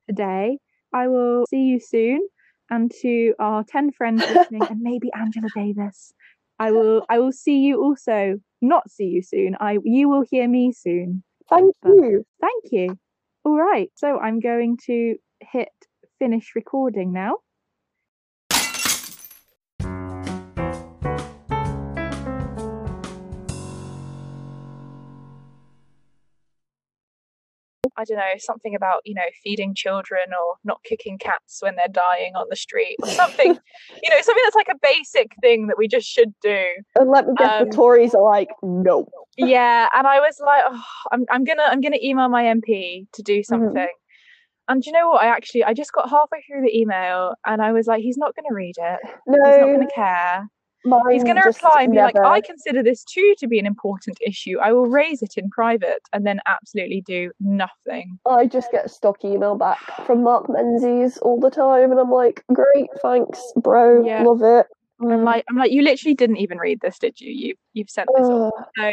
today. 0.09 0.59
I 0.93 1.09
will 1.09 1.45
see 1.49 1.63
you 1.63 1.81
soon. 1.81 2.27
And 2.69 2.91
to 3.03 3.35
our 3.39 3.63
10 3.65 3.93
friends 3.93 4.21
listening, 4.35 4.63
and 4.69 4.81
maybe 4.81 5.11
Angela 5.15 5.49
Davis, 5.55 6.13
I 6.59 6.73
will 6.73 7.05
I 7.09 7.19
will 7.19 7.33
see 7.33 7.59
you 7.59 7.83
also. 7.83 8.37
Not 8.63 8.91
see 8.91 9.05
you 9.05 9.23
soon. 9.23 9.57
I 9.61 9.79
you 9.85 10.09
will 10.09 10.25
hear 10.29 10.49
me 10.49 10.73
soon. 10.73 11.23
Thank 11.49 11.77
but 11.83 11.91
you. 11.91 12.25
Thank 12.41 12.73
you. 12.73 12.99
All 13.45 13.57
right. 13.57 13.91
So 13.95 14.19
I'm 14.19 14.41
going 14.41 14.79
to 14.87 15.17
hit 15.41 15.69
finish 16.19 16.53
recording 16.57 17.13
now. 17.13 17.37
I 27.99 28.05
don't 28.05 28.19
know, 28.19 28.33
something 28.39 28.75
about, 28.75 29.01
you 29.05 29.15
know, 29.15 29.23
feeding 29.43 29.75
children 29.75 30.29
or 30.31 30.57
not 30.65 30.83
kicking 30.85 31.19
cats 31.19 31.59
when 31.61 31.77
they're 31.77 31.89
dying 31.89 32.35
on 32.35 32.47
the 32.51 32.57
street 32.57 32.97
or 33.03 33.09
something, 33.09 33.47
you 34.03 34.11
know, 34.11 34.21
something 34.21 34.43
that's 34.45 34.57
like 34.57 34.69
a 34.71 34.79
basic 34.83 35.33
thing 35.41 35.69
that 35.69 35.79
we 35.79 35.89
just 35.89 36.09
should 36.09 36.35
do. 36.43 36.65
And 36.99 37.11
let 37.11 37.27
me 37.27 37.35
guess, 37.39 37.63
um, 37.63 37.69
the 37.69 37.75
Tories 37.75 38.15
are 38.15 38.23
like, 38.23 38.49
no. 38.63 39.09
Yeah. 39.37 39.89
And 39.93 40.07
I 40.07 40.21
was 40.21 40.41
like, 40.45 40.63
oh, 40.69 40.83
I'm, 41.13 41.25
I'm 41.31 41.45
going 41.45 41.59
to, 41.59 41.65
I'm 41.65 41.81
going 41.81 41.93
to 41.93 42.07
email 42.07 42.29
my 42.29 42.45
MP 42.45 43.07
to 43.13 43.23
do 43.23 43.39
mm-hmm. 43.39 43.43
something. 43.43 43.75
Mm-hmm. 43.75 44.03
And 44.69 44.85
you 44.85 44.93
know 44.93 45.11
what? 45.11 45.23
I 45.23 45.29
actually 45.29 45.63
I 45.63 45.75
just 45.75 45.93
got 45.93 46.11
halfway 46.11 46.43
through 46.43 46.63
the 46.63 46.77
email 46.77 47.35
and 47.47 47.63
I 47.63 47.73
was 47.73 47.87
like, 47.87 48.03
he's 48.03 48.19
not 48.19 48.35
going 48.35 48.47
to 48.49 48.55
read 48.55 48.75
it. 48.77 48.99
No, 49.27 49.39
he's 49.49 49.59
not 49.59 49.67
going 49.67 49.87
to 49.87 49.95
care. 49.95 50.49
Mine 50.87 51.03
He's 51.11 51.25
going 51.25 51.37
to 51.37 51.43
reply 51.43 51.83
and 51.83 51.91
be 51.91 51.97
never... 51.97 52.13
like, 52.15 52.25
I 52.25 52.41
consider 52.41 52.83
this 52.83 53.05
too 53.05 53.35
to 53.39 53.47
be 53.47 53.59
an 53.59 53.67
important 53.67 54.19
issue. 54.25 54.59
I 54.59 54.73
will 54.73 54.87
raise 54.87 55.21
it 55.21 55.35
in 55.37 55.51
private 55.51 56.03
and 56.13 56.27
then 56.27 56.41
absolutely 56.47 57.03
do 57.03 57.33
nothing. 57.41 58.19
I 58.25 58.47
just 58.47 58.71
get 58.71 58.87
a 58.87 58.89
stock 58.89 59.25
email 59.25 59.57
back 59.57 59.81
from 60.07 60.23
Mark 60.23 60.49
Menzies 60.49 61.19
all 61.19 61.41
the 61.41 61.51
time, 61.51 61.91
and 61.91 62.01
I'm 62.01 62.11
like, 62.11 62.45
great, 62.53 62.89
thanks, 63.03 63.41
bro, 63.57 64.05
yeah. 64.05 64.23
love 64.23 64.43
it. 64.43 64.67
Mm. 65.01 65.13
I'm 65.13 65.25
like, 65.25 65.45
I'm 65.51 65.57
like, 65.57 65.73
you 65.73 65.83
literally 65.83 66.15
didn't 66.15 66.39
even 66.39 66.59
read 66.59 66.81
this, 66.81 66.99
did 66.99 67.21
you? 67.21 67.31
You 67.31 67.55
you've 67.75 67.91
sent 67.91 68.09
this. 68.17 68.27
Uh, 68.27 68.51
so, 68.79 68.93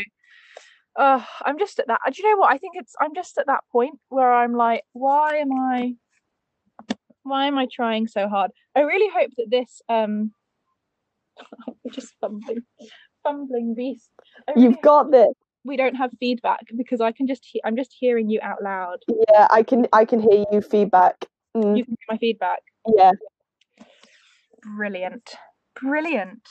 uh, 0.98 1.24
I'm 1.46 1.58
just 1.58 1.80
at 1.80 1.88
that. 1.88 2.02
Do 2.12 2.22
you 2.22 2.30
know 2.30 2.38
what? 2.38 2.52
I 2.52 2.58
think 2.58 2.74
it's. 2.76 2.94
I'm 3.00 3.16
just 3.16 3.38
at 3.38 3.48
that 3.48 3.62
point 3.72 4.00
where 4.10 4.34
I'm 4.34 4.54
like, 4.54 4.84
why 4.92 5.38
am 5.38 5.52
I? 5.54 5.96
Why 7.24 7.46
am 7.48 7.58
I 7.58 7.68
trying 7.72 8.08
so 8.08 8.28
hard? 8.28 8.52
I 8.76 8.82
really 8.82 9.10
hope 9.10 9.32
that 9.38 9.50
this 9.50 9.82
um 9.88 10.34
just 11.92 12.14
fumbling, 12.22 12.64
fumbling 13.24 13.76
beast. 13.76 14.10
Really 14.48 14.64
You've 14.64 14.82
got 14.82 15.12
this. 15.12 15.34
We 15.66 15.78
don't 15.78 15.96
have 15.96 16.12
feedback 16.20 16.66
because 16.76 17.00
I 17.00 17.12
can 17.12 17.28
just 17.28 17.46
he- 17.46 17.62
I'm 17.64 17.78
just 17.78 17.96
hearing 17.98 18.30
you 18.30 18.40
out 18.42 18.62
loud. 18.62 18.98
Yeah, 19.08 19.48
I 19.50 19.64
can 19.64 19.88
I 19.94 20.06
can 20.06 20.20
hear 20.20 20.44
you 20.52 20.62
feedback. 20.62 21.26
Mm. 21.56 21.78
You 21.78 21.86
can 21.86 21.96
hear 22.00 22.08
my 22.10 22.18
feedback. 22.18 22.60
Yeah. 22.98 23.12
Brilliant. 24.76 25.36
Brilliant. 25.80 26.48